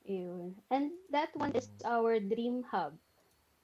[0.09, 0.57] Yun.
[0.73, 2.97] And that one is our dream hub.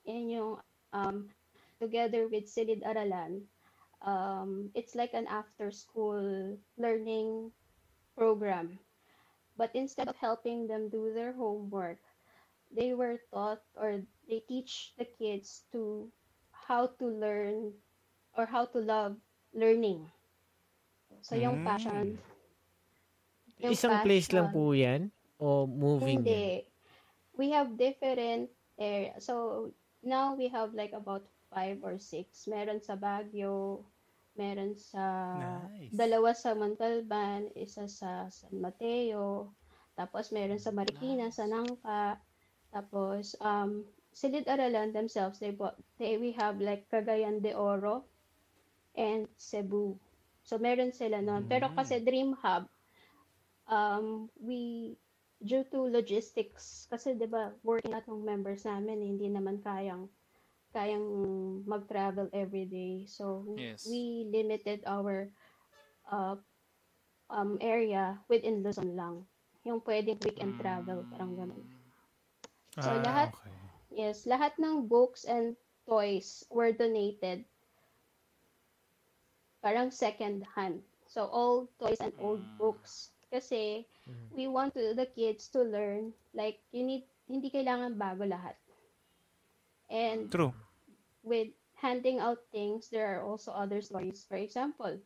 [0.04, 0.52] Yan yung
[0.92, 1.32] um,
[1.80, 3.48] together with Silid Aralan,
[4.04, 7.52] um, it's like an after-school learning
[8.16, 8.78] program.
[9.56, 11.98] But instead of helping them do their homework,
[12.70, 16.08] they were taught or they teach the kids to
[16.50, 17.72] how to learn
[18.36, 19.16] or how to love
[19.52, 20.08] learning.
[21.22, 21.66] So yung Mm.
[21.66, 22.06] passion.
[23.62, 24.56] yung Isang place lang passion.
[24.56, 25.00] po yan?
[25.38, 26.26] O moving yan?
[26.26, 26.46] Hindi.
[27.38, 29.16] We have different area.
[29.22, 29.70] So,
[30.02, 32.46] now we have like about five or six.
[32.50, 33.84] Meron sa Baguio,
[34.34, 35.04] meron sa
[35.68, 35.92] Nice.
[35.94, 39.52] dalawa sa Montalban, isa sa San Mateo,
[39.94, 42.16] tapos meron sa Marikina, sa Nangka,
[42.72, 48.04] tapos um Silid Aralan themselves, they, bought, they we have like Cagayan de Oro
[48.94, 49.96] and Cebu.
[50.44, 51.48] So meron sila noon.
[51.48, 51.76] Pero Mm.
[51.76, 52.68] kasi Dream Hub,
[53.66, 54.92] um, we
[55.42, 60.06] due to logistics kasi 'di ba working at ng members namin eh, hindi naman kayang
[60.70, 61.02] kayang
[61.66, 63.82] mag-travel every day so Yes.
[63.90, 65.26] we limited our
[66.06, 66.38] uh,
[67.26, 69.26] um, area within Luzon lang
[69.66, 71.66] yung pwedeng weekend travel parang ganun
[72.78, 73.61] So, Ah, lahat- okay.
[73.94, 75.56] Yes lahat ng books and
[75.86, 77.44] toys were donated
[79.62, 82.58] parang second hand so old toys and old Mm.
[82.58, 84.28] books kasi Mm.
[84.34, 88.56] we want to, the kids to learn like you need hindi kailangan bago lahat
[89.90, 90.52] and True.
[91.22, 94.98] with handing out things there are also other stories for example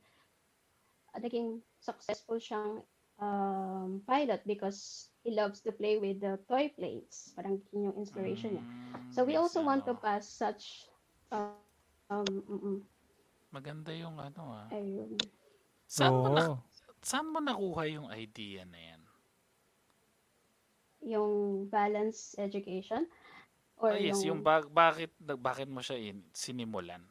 [1.16, 2.84] naging successful siyang
[3.18, 8.54] um, pilot because he loves to play with the toy planes parang yun yung inspiration
[8.54, 9.98] niya Mm, so we also want to ano.
[9.98, 10.86] pass such
[11.34, 11.58] um,
[12.06, 12.78] um mm-mm,
[13.50, 14.68] Maganda yung ano ah.
[14.70, 15.16] ayun.
[15.88, 16.60] Saan mo, na, Oo.
[17.00, 19.02] saan mo nakuha yung idea na yan?
[21.06, 23.06] yung balance education
[23.78, 27.06] or Ah, yes, yung ba- bakit, bakit mo siya in, sinimulan?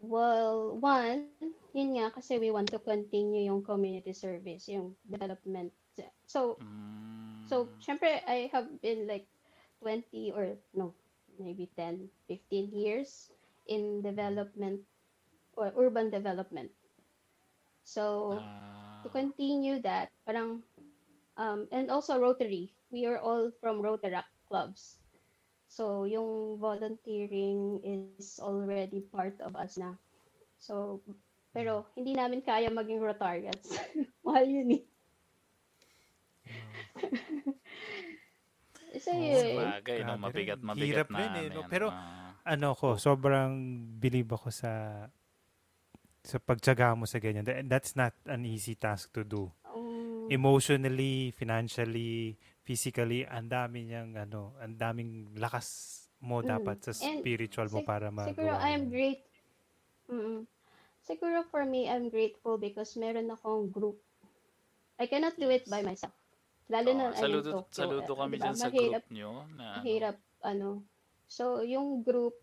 [0.00, 1.28] Well, one,
[1.72, 5.72] yun nga kasi we want to continue yung community service, yung development.
[6.26, 7.46] So, Mm.
[7.46, 9.28] so syempre I have been like
[9.80, 10.94] 20 or no,
[11.38, 13.32] maybe 10, 15 years
[13.66, 14.84] in development
[15.56, 16.72] or urban development.
[17.84, 20.64] So, Ah, to continue that, parang,
[21.36, 22.74] um, and also Rotary.
[22.90, 25.00] We are all from Rotaract clubs.
[25.68, 29.80] So, yung volunteering is already part of us na.
[30.58, 31.02] So,
[31.50, 33.66] pero hindi namin kaya maging Rotarians.
[34.26, 34.82] Mahal yun eh.
[38.98, 39.56] so, yun.
[39.56, 40.14] Sabagay, no?
[40.18, 41.68] Mabigat, mabigat Hirap na rin eh, ano no?
[41.68, 42.34] Pero, Ah.
[42.44, 43.52] ano ko, sobrang
[43.96, 45.06] believe ako sa
[46.20, 47.42] sa pagtyaga mo sa ganyan.
[47.42, 49.48] That- That's not an easy task to do.
[49.64, 56.46] Um, Emotionally, financially, physically, ang dami niyang ano, ang daming lakas mo Mm.
[56.46, 58.36] dapat sa And spiritual mo sig- para magawa.
[58.36, 59.24] Siguro I'm great.
[60.06, 60.44] Mm.
[61.00, 63.98] Siguro for me, I'm grateful because meron akong group.
[65.00, 66.12] I cannot do it by myself.
[66.70, 67.74] Lalo na Oh, saludo, Tokyo.
[67.74, 68.44] saludo kami diba?
[68.46, 69.30] dyan sa Mahirap, group nyo.
[69.56, 70.68] Na, ano, mahirap, ano.
[71.26, 72.36] So, yung group,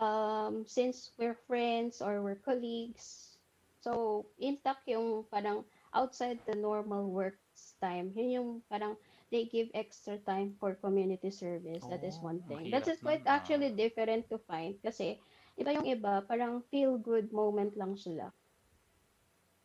[0.00, 3.36] um, since we're friends or we're colleagues,
[3.78, 5.62] so, intact yung parang
[5.94, 7.38] outside the normal work
[7.78, 8.10] time.
[8.14, 8.98] Yun yung parang
[9.30, 11.84] they give extra time for community service.
[11.86, 12.70] That is Oh, one thing.
[12.70, 13.38] That is quite ah.
[13.38, 15.18] actually different to find kasi
[15.60, 18.26] iba yung iba, parang feel-good moment lang sila.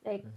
[0.05, 0.27] Like,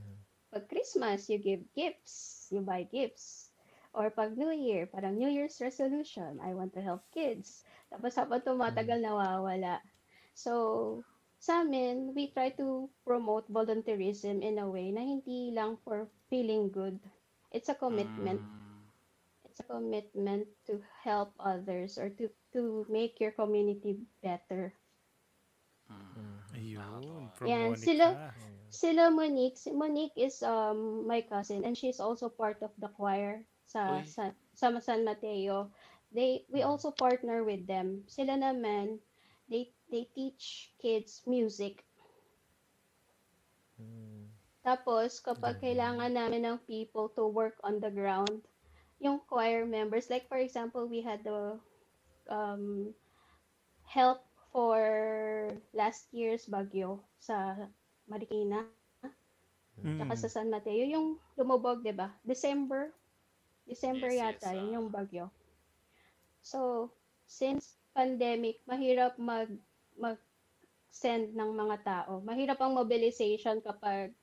[0.53, 3.53] pag Christmas, you give gifts, you buy gifts.
[3.95, 7.65] Or pag New Year, parang New Year's resolution, I want to help kids.
[7.91, 9.81] Tapos habang tumatagal, nawawala.
[10.35, 11.05] So,
[11.39, 16.71] sa amin, we try to promote volunteerism in a way na hindi lang for feeling
[16.71, 17.01] good.
[17.53, 18.41] It's a commitment.
[18.41, 18.87] mm,
[19.45, 24.75] It's a commitment to help others or to to make your community better.
[25.91, 26.39] Mm.
[26.55, 27.85] Ayun, from Yan, Monica.
[27.85, 28.21] sila-
[28.71, 33.45] Sila Monique, si Monique is um my cousin and she's also part of the choir
[33.67, 35.71] sa sa, sa San Mateo.
[36.13, 38.05] They we also partner with them.
[38.09, 38.99] Sila naman
[39.49, 41.85] they they teach kids music.
[44.67, 48.43] Tapos kapag kailangan namin ng people to work on the ground,
[48.99, 51.61] yung choir members like for example, we had the
[52.29, 52.95] um
[53.87, 54.26] help
[54.57, 57.69] for last year's bagyo sa
[58.09, 58.65] Marikina.
[59.77, 60.01] Mm.
[60.01, 62.09] Tsaka sa San Mateo, yung lumubog, di ba?
[62.25, 62.89] December.
[63.69, 64.75] December Yes, yata, yes, yun ah.
[64.81, 65.29] yung bagyo.
[66.41, 66.89] So,
[67.29, 69.53] since pandemic, mahirap mag
[70.01, 70.17] mag
[70.89, 72.25] send ng mga tao.
[72.25, 74.17] Mahirap ang mobilization kapag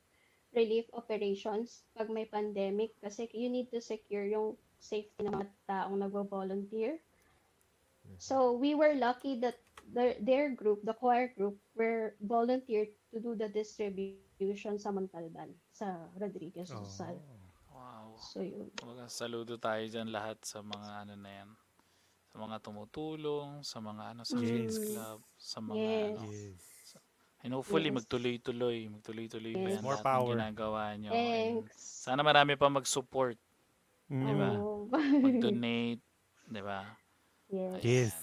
[0.58, 6.02] relief operations pag may pandemic kasi you need to secure yung safety ng mga taong
[6.02, 6.98] nagvo-volunteer.
[8.18, 13.36] So, we were lucky that their, their group, the choir group, were volunteered to do
[13.36, 16.80] the distribution sa Montalban, sa Rodriguez Oh.
[16.80, 17.18] Rizal.
[17.68, 18.16] Wow.
[18.18, 18.70] So, yun.
[18.78, 21.50] Kumbaga, saludo tayo dyan lahat sa mga ano na yan.
[22.30, 24.46] Sa mga tumutulong, sa mga ano, sa Mm.
[24.46, 26.18] kids club, sa mga Yes.
[26.18, 26.30] ano.
[26.32, 26.62] Yes.
[27.44, 27.98] And hopefully, Yes.
[28.00, 28.88] magtuloy-tuloy.
[28.88, 29.78] Magtuloy-tuloy Yes.
[29.78, 30.32] yan More lahat power.
[30.32, 31.12] ng ginagawa nyo.
[31.12, 31.76] And Thanks.
[32.08, 33.36] sana marami pa mag-support,
[34.08, 34.26] Mm.
[34.26, 34.50] Diba?
[34.58, 34.88] Oh.
[35.20, 36.04] mag-donate,
[36.46, 36.82] di ba?
[37.50, 37.80] yes.
[37.84, 38.14] Yes.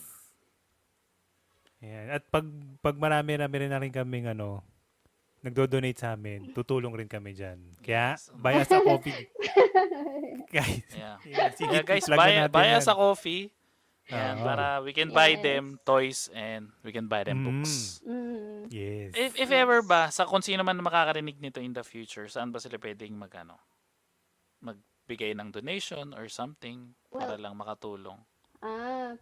[1.80, 2.06] Ayan.
[2.10, 2.44] At pag
[2.78, 4.60] pag marami-rami rin na rin kaming ano,
[5.40, 7.56] nagdo-donate sa amin, tutulong rin kami dyan.
[7.80, 8.28] Kaya, Yes.
[8.34, 9.16] buy us a coffee.
[10.50, 11.16] guys, Yeah.
[11.24, 13.48] yeah, sige, Kaya guys, buy, buy us a coffee.
[14.10, 14.44] Yan, Oo.
[14.44, 15.40] para we can buy Yes.
[15.40, 17.46] them toys and we can buy them Mm.
[17.46, 18.02] books.
[18.02, 18.66] Mm.
[18.68, 19.14] Yes.
[19.14, 22.58] If, if ever ba, sa kung sino man makakarinig nito in the future, saan ba
[22.58, 23.56] sila pwedeng mag, ano,
[24.60, 28.18] magbigay ng donation or something para Well- lang makatulong?
[28.60, 29.16] Ah,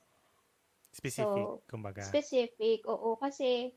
[0.92, 2.08] Specific, So, kumbaga.
[2.08, 2.84] specific.
[2.86, 3.72] Oo, kasi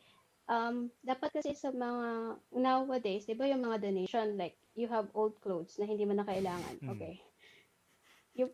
[0.50, 5.38] um dapat kasi sa mga nowadays, 'di ba yung mga donation like you have old
[5.44, 6.82] clothes na hindi mo na kailangan.
[6.82, 6.90] Mm.
[6.90, 7.29] Okay.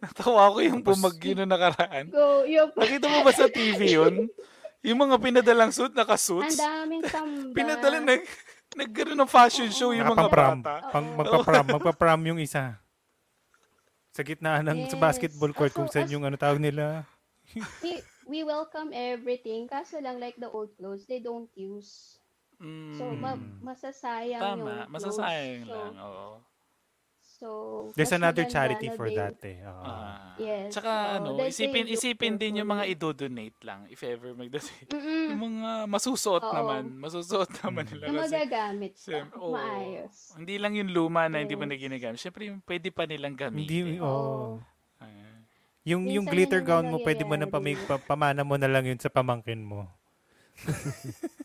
[0.02, 2.10] Natawa ko yung bumagyo na nakaraan.
[2.10, 4.26] Go, yung Nakita mo ba sa TV yun?
[4.82, 6.57] Yung mga pinadalang suit, nakasuits.
[6.57, 7.53] Ang daming tamba.
[7.53, 8.22] Pinadala, nag,
[8.76, 10.91] Nagkaroon ng fashion show yung mga bata.
[10.91, 11.66] Pang, magpapram.
[11.80, 12.76] Magpapram yung isa.
[14.12, 15.03] Sa gitna ng sa Yes.
[15.03, 17.07] basketball court kung saan yung ano tawag nila.
[17.80, 19.64] we, we welcome everything.
[19.68, 22.20] Kaso lang, like the old clothes, they don't use.
[22.60, 24.91] Mm, So, ma- masasayang yung tama, clothes.
[24.91, 25.94] masasayang so, lang.
[25.99, 26.28] Oo.
[27.36, 29.60] So, There's another charity for they- that eh.
[29.60, 29.84] Oo.
[29.84, 30.40] Ah.
[30.40, 30.72] Yes.
[30.72, 34.88] Tsaka oo, ano, isipin isipin din yung mga idodonate lang if ever magdonate.
[34.88, 35.36] Mm-mm.
[35.36, 36.56] Yung mga masusuot Oo.
[36.56, 38.34] naman, masusuot naman nila na kasi.
[38.40, 39.20] magagamit pa.
[39.36, 39.52] Oo.
[39.52, 40.16] Maayos.
[40.40, 41.84] Hindi lang yung luma na hindi mo na Yes.
[41.84, 42.20] ginagamit.
[42.24, 43.99] Siyempre, yung pwede pa nilang Hindi, gamitin.
[43.99, 44.64] oh.
[45.03, 45.12] Ah.
[45.84, 48.88] Yung, yung glitter ang gown mo, pwede mo na pamig, pa, pamana mo na lang
[48.88, 49.91] yun sa pamangkin mo.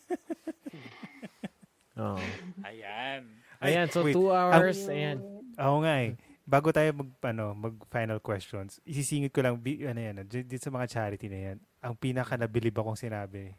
[2.00, 2.16] Oh.
[2.64, 3.28] Ayan.
[3.60, 4.16] Ay, Ayan, so wait.
[4.16, 4.88] two hours.
[4.88, 4.88] Yun.
[4.88, 5.18] Ayan.
[5.60, 6.16] Oo nga eh.
[6.42, 10.42] Bago tayo mag, ano, mag final questions, isisingit ko lang, bi, ano yan, ah, di-
[10.42, 13.54] dito sa mga charity na yan, ang pinaka nabilib akong sinabi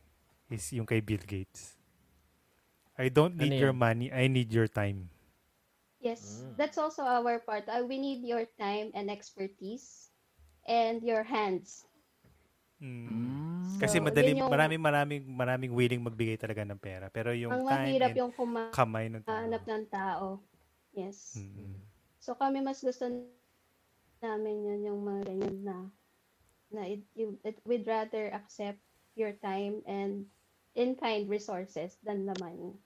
[0.47, 1.79] is yung kay Bill Gates.
[2.97, 5.07] I don't need Ano your money, I need your time.
[5.97, 6.57] Yes, Mm.
[6.57, 7.63] that's also our part.
[7.65, 10.09] Uh, we need your time and expertise
[10.65, 11.85] and your hands.
[12.81, 13.07] Mm.
[13.07, 13.77] Mm.
[13.77, 17.07] Kasi So, madali, yun yung- maraming, maraming, maraming willing magbigay talaga ng pera.
[17.07, 19.45] Pero yung Ang time mahirap and yung kumahanap kamay ng tao.
[19.47, 20.25] ng tao.
[20.91, 21.37] Yes.
[21.39, 21.77] Mm.
[22.21, 23.09] So kami mas gusto
[24.21, 25.77] namin yun yung mga ganyan na
[26.71, 28.79] na it, you, it, we'd rather accept
[29.17, 30.29] your time and
[30.77, 32.77] in-kind resources than the money.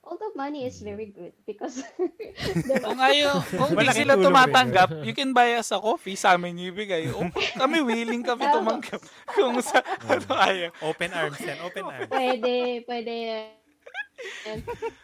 [0.00, 1.84] Although money is very good because
[2.86, 7.12] Kung ayaw, kung di sila tumatanggap, you can buy us a coffee sa amin ibigay.
[7.12, 7.28] O,
[7.58, 9.02] kami willing kami tumanggap.
[9.36, 10.70] Kung sa, ano ayaw.
[10.86, 12.08] Open arms yan, open arms.
[12.08, 12.54] pwede,
[12.88, 13.48] pwede yan.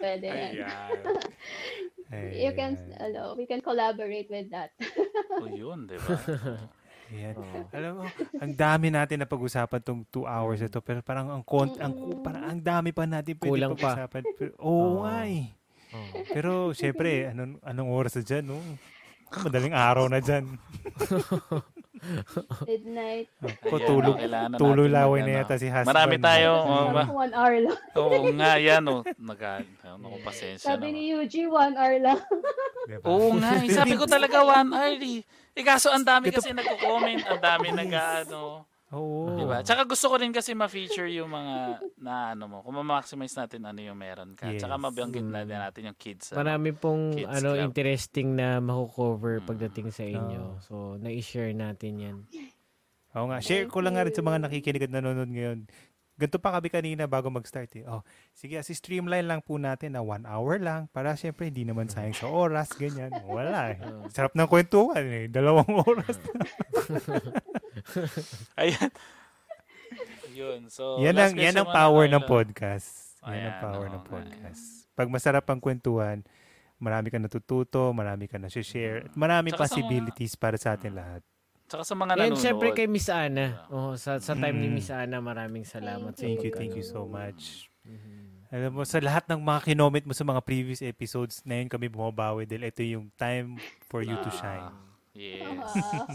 [0.01, 0.53] Pwede yan.
[2.15, 2.31] Ayan.
[2.39, 4.71] You can, ano, we can collaborate with that.
[5.43, 6.15] O yun, di ba?
[7.13, 7.35] Ayan.
[7.37, 7.59] Oo.
[7.75, 8.05] Alam mo,
[8.39, 11.93] ang dami natin na pag-usapan tong two hours ito, pero parang ang kont ang
[12.23, 13.93] parang ang dami pa natin pwede Kulang pa.
[13.99, 14.23] pag-usapan.
[14.39, 14.97] Pero, oo Oo.
[15.05, 15.51] nga eh.
[15.95, 16.07] Oh.
[16.33, 18.59] Pero syempre, anong, anong oras na dyan, no?
[19.35, 20.47] Madaling araw na dyan.
[22.69, 23.27] Midnight.
[23.65, 25.39] Ko tulog, oh, kailangan na tuloy natin laway na ano.
[25.41, 25.91] yata si husband.
[25.91, 26.51] Marami tayo.
[26.65, 27.79] Oh, ma- one hour lang.
[27.97, 28.97] Oo nga, yan o.
[29.05, 29.41] Nag,
[29.85, 30.95] ano ko, pasensya Sabi na.
[30.97, 32.21] ni Yuji, one hour lang.
[32.85, 33.05] Diba?
[33.09, 35.21] Oo nga, eh, sabi ko talaga one hour eh.
[35.55, 37.91] Eh kaso ang dami kasi nagko-comment, ang dami nag
[38.95, 39.03] ano.
[39.03, 39.35] Oo.
[39.35, 39.59] Diba?
[39.61, 41.55] Tsaka gusto ko rin kasi ma-feature yung mga
[41.99, 44.47] na ano mo, kung ma-maximize natin ano yung meron ka.
[44.53, 44.85] Tsaka Yes.
[44.85, 46.31] mabanggit na din natin yung kids.
[46.31, 46.39] ano.
[46.41, 47.65] Marami pong Kids ano Club.
[47.65, 49.47] interesting na makukover Mm.
[49.47, 50.43] pagdating sa inyo.
[50.61, 52.17] So, na-share natin yan.
[53.15, 53.39] Oo nga.
[53.39, 55.67] Share ko lang nga rin sa mga nakikinig at nanonood ngayon.
[56.15, 57.85] Ganito pa kami kanina bago mag-start eh.
[57.91, 61.91] Oh, sige, si streamline lang po natin na one hour lang para syempre hindi naman
[61.91, 63.11] sayang sa oras, ganyan.
[63.27, 63.79] Wala eh.
[64.15, 65.27] Sarap ng kwentuhan eh.
[65.27, 66.15] Dalawang oras.
[68.61, 68.91] Ayan.
[70.35, 70.61] Yun.
[70.71, 72.31] So, yan ang, yan ang power ng lang.
[72.31, 73.19] podcast.
[73.23, 74.63] Yan ang Ayan, power oo ng podcast.
[74.95, 76.23] Pag masarap ang kwentuhan,
[76.79, 80.95] marami ka natututo, marami ka na-share, at marami Tsaka sa mga- possibilities para sa atin
[80.95, 81.23] lahat.
[81.75, 82.39] Tsaka sa mga And nanonood.
[82.39, 83.67] syempre kay Miss Ana.
[83.67, 84.75] Oh, sa, sa time ni Mm.
[84.79, 86.15] Miss Ana, maraming salamat.
[86.15, 87.67] sa Thank you, thank you so much.
[87.83, 88.47] Mhm.
[88.49, 91.91] Alam mo, sa lahat ng mga kinoment mo sa mga previous episodes, na yun kami
[91.91, 94.67] bumabawi dahil ito yung time for you to Ah, shine.
[95.11, 95.51] Yes.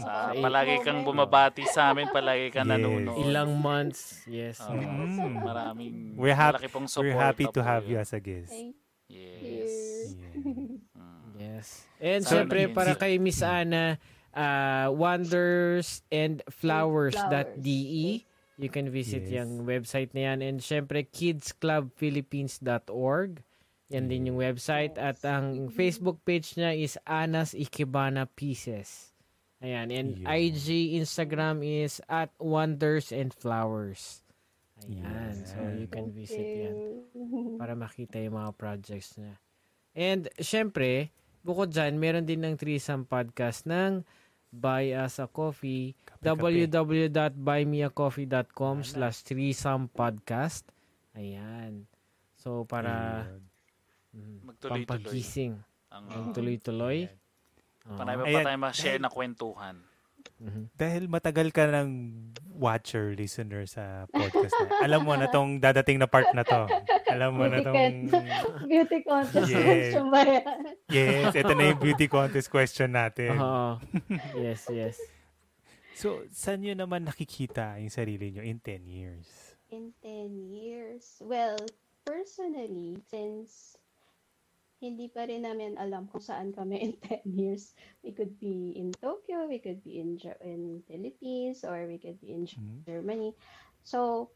[0.00, 0.32] Ah.
[0.32, 2.72] Sa, palagi kang bumabati sa amin, palagi kang Yes.
[2.74, 3.20] nanonood.
[3.20, 4.56] Ilang months, yes.
[4.62, 4.72] Oo.
[4.72, 5.36] Mm.
[5.36, 7.04] maraming We're hap- malaki pong support.
[7.06, 8.48] We're happy to have you as a guest.
[8.48, 9.72] Thank Yes.
[10.08, 10.16] you.
[10.16, 10.36] Yeah.
[10.40, 11.36] Mm.
[11.36, 11.66] Yes.
[11.96, 14.00] And So, syempre, para kay Miss Ana,
[14.34, 18.24] uh, wonders and flowers.de.
[18.60, 19.40] You can visit Yes.
[19.40, 20.44] yung website na yan.
[20.44, 23.40] And syempre, kidsclubphilippines.org.
[23.90, 24.94] Yan din yung website.
[25.00, 29.10] At ang Facebook page niya is Anas Ikebana Pieces.
[29.60, 29.90] Ayan.
[29.90, 30.26] And Yun.
[30.28, 34.22] IG, Instagram is at Wonders and Flowers.
[34.86, 35.36] Ayan.
[35.36, 35.52] Yes.
[35.52, 36.74] So, you can visit yan
[37.12, 37.56] you.
[37.60, 39.36] para makita yung mga projects niya.
[39.92, 41.10] And, syempre,
[41.42, 44.06] bukod dyan, meron din ng threesome podcast ng
[44.50, 46.66] Buy Us a Coffee, Kape-kape.
[46.66, 50.64] www.buymeacoffee.com slash threesome podcast.
[51.14, 51.86] Ayan.
[52.34, 53.26] So, para
[54.10, 54.86] mm, Magtuloy-tuloy.
[54.86, 55.62] pampagising.
[55.90, 57.08] Ang, Ang tuloy-tuloy.
[57.86, 57.94] Oo.
[57.94, 58.44] Panay pa Ayan.
[58.44, 59.76] tayo ma-share na kwentuhan.
[60.40, 60.72] Mhm.
[60.72, 61.88] Dahil matagal ka ng
[62.56, 64.88] watcher, listener sa podcast na.
[64.88, 66.64] Alam mo na tong dadating na part na to.
[67.12, 68.08] Alam mo na tong...
[68.70, 69.60] Beauty contest Yeah.
[69.64, 70.60] question ba yan?
[70.88, 73.36] Yes, ito na yung beauty contest question natin.
[73.36, 73.76] Oo.
[74.36, 74.96] yes, yes.
[75.92, 79.28] So, saan nyo naman nakikita yung sarili nyo in 10 years?
[79.68, 81.20] In 10 years?
[81.20, 81.60] Well,
[82.04, 83.76] personally, since
[84.80, 87.72] hindi pa rin namin alam kung saan kami in 10 years.
[88.02, 92.32] We could be in Tokyo, we could be in in Philippines, or we could be
[92.32, 92.84] in Mhm.
[92.88, 93.36] Germany.
[93.84, 94.30] So,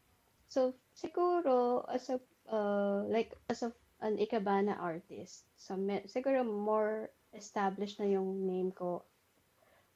[0.47, 5.45] so siguro as a uh, like as a an Ikebana artist.
[5.57, 9.03] So, me- siguro more established na yung name ko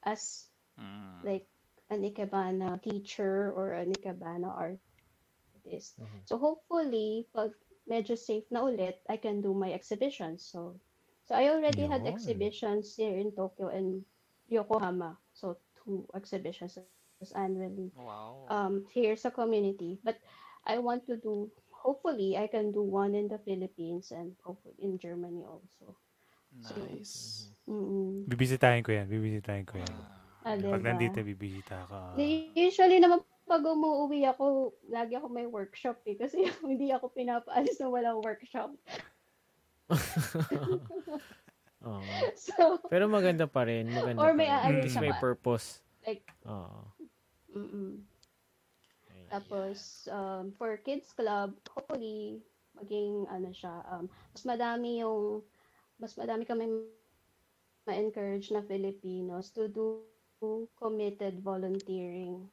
[0.02, 0.48] as
[0.78, 1.24] Mm.
[1.24, 1.46] like
[1.90, 5.98] an Ikebana teacher or an Ikebana artist.
[6.00, 6.20] Mhm.
[6.24, 7.52] So hopefully, pag
[7.86, 10.42] medyo safe na ulit, I can do my exhibitions.
[10.44, 10.76] So,
[11.24, 12.12] so I already had Yun.
[12.12, 14.04] exhibitions here in Tokyo and
[14.48, 15.16] Yokohama.
[15.32, 17.44] So two exhibitions annually
[17.96, 18.46] Wow.
[18.48, 19.98] um, here sa community.
[20.04, 20.20] But
[20.66, 24.98] I want to do, hopefully, I can do one in the Philippines and hopefully in
[24.98, 25.96] Germany also.
[26.60, 27.48] nice.
[27.68, 28.26] Mm-mm.
[28.26, 29.06] Bibisitahin ko yan.
[29.06, 29.94] Bibisitahin ko yan.
[30.42, 30.90] Ah, Pag diba?
[30.90, 32.16] nandito, bibisita ka.
[32.56, 33.20] Usually naman
[33.50, 36.14] pag umuwi ako, lagi ako may workshop eh.
[36.14, 38.70] Kasi hindi ako pinapaalis na walang workshop.
[41.90, 41.98] Oo.
[42.38, 43.90] So, Pero maganda pa rin.
[43.90, 45.82] Maganda Or may aalis ka may purpose.
[46.06, 46.86] like, Oo.
[47.50, 48.06] mm
[49.30, 52.42] Tapos, um, for kids club, hopefully,
[52.74, 55.38] maging, ano siya, um, mas madami yung,
[56.02, 56.66] mas madami kami
[57.86, 60.02] ma-encourage na Filipinos to do
[60.74, 62.50] committed volunteering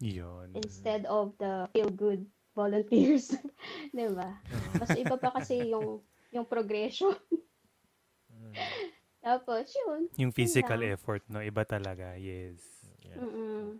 [0.00, 0.56] Yun.
[0.56, 2.24] instead of the feel-good
[2.56, 3.36] volunteers.
[3.96, 4.40] Di ba?
[4.80, 6.00] Mas iba pa kasi yung,
[6.32, 7.12] yung progression.
[9.20, 10.08] Tapos, yun.
[10.16, 10.96] Yung physical lang.
[10.96, 11.44] effort, no?
[11.44, 12.16] Iba talaga.
[12.16, 12.64] Yes.
[13.12, 13.76] Mm-mm.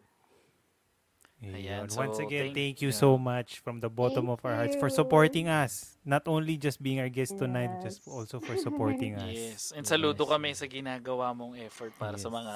[1.41, 1.89] Ayan, Ayun.
[1.89, 3.01] so Once again, thank- thank, you yeah.
[3.01, 4.95] so much from the bottom Thank of our hearts for you.
[4.95, 5.97] supporting us.
[6.05, 8.13] Not only just being our guest tonight, just Yes.
[8.13, 9.33] also for supporting us.
[9.33, 9.61] Yes.
[9.73, 10.33] And saludo Yes.
[10.37, 12.37] kami sa ginagawa mong effort para sa Yes.
[12.37, 12.55] mga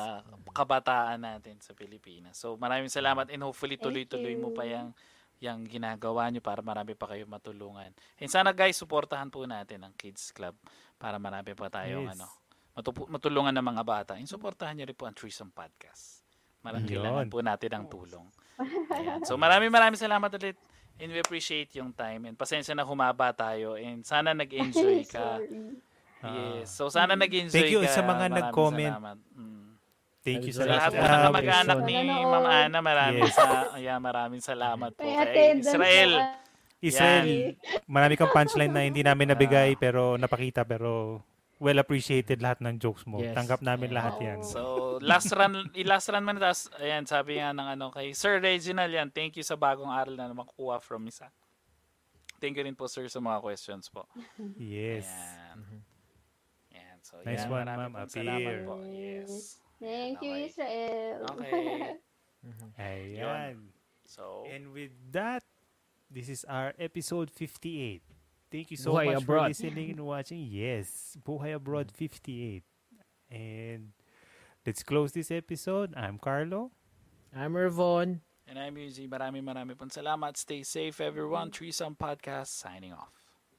[0.52, 2.36] kabataan natin sa Pilipinas.
[2.36, 4.92] So maraming salamat and hopefully tuloy-tuloy mo pa yung,
[5.40, 7.88] yung ginagawa nyo para marami pa kayo matulungan.
[8.20, 10.60] And sana guys, suportahan po natin ang Kids Club
[11.00, 12.20] para marami pa tayong Yes.
[12.20, 12.28] ano,
[12.76, 14.12] matupu- matulungan ng mga bata.
[14.20, 16.20] And suportahan nyo rin po ang Threesome Podcast.
[16.60, 18.28] Marami kailangan po natin ang tulong.
[18.90, 19.20] Ayan.
[19.22, 20.56] So maraming maraming salamat ulit.
[20.94, 22.22] And we appreciate yung time.
[22.24, 23.74] And pasensya na humaba tayo.
[23.74, 25.42] And sana nag-enjoy ka.
[26.22, 26.70] Yes.
[26.70, 27.90] So sana nag-enjoy Thank you ka.
[27.90, 28.94] sa mga Maraming nag-comment.
[28.94, 29.18] salamat.
[29.34, 29.62] Mm.
[30.24, 31.94] Thank you Sa lahat po Ah, ng Ah, kamag-anak ni.
[32.00, 33.36] Ma'am Ana, maraming Yes.
[33.36, 33.44] sa
[33.76, 36.12] yeah, maraming salamat po kay Israel.
[36.14, 36.24] na
[36.80, 39.32] Israel, marami kang punchline na hindi namin Ah.
[39.32, 41.20] nabigay pero napakita pero
[41.58, 43.18] well appreciated lahat ng jokes mo.
[43.18, 43.32] Yes.
[43.32, 43.98] Tanggap namin Yeah.
[44.00, 44.38] lahat yan.
[44.42, 48.90] So, last run, i-last run man tas ayan, sabi nga ng ano kay Sir Reginald
[48.90, 51.30] yan, thank you sa bagong aral na makukuha from Isa.
[52.36, 54.04] Thank you rin po sir sa mga questions po.
[54.54, 55.08] Yes.
[55.08, 55.58] Ayan.
[56.70, 56.98] Ayan.
[57.00, 57.92] So, Nice yan, one, ma'am.
[58.04, 58.60] salamat Appear.
[58.66, 58.74] po.
[58.84, 59.32] Yes.
[59.80, 60.46] Thank you, Okay.
[60.48, 61.18] Israel.
[61.30, 61.62] Okay.
[62.80, 63.72] Ayan.
[64.04, 65.42] So, And with that,
[66.06, 68.04] this is our episode 58.
[68.54, 69.42] Thank you so Buhay much Abroad.
[69.42, 70.46] for listening and watching.
[70.46, 72.62] Yes, Buhay Abroad 58.
[73.26, 73.90] And
[74.62, 75.90] let's close this episode.
[75.98, 76.70] I'm Carlo.
[77.34, 78.22] I'm Ervon.
[78.46, 79.10] and I'm Yuzi.
[79.10, 80.38] Maraming maraming pong salamat.
[80.38, 81.50] Stay safe everyone.
[81.50, 83.23] Threesome Podcast signing off.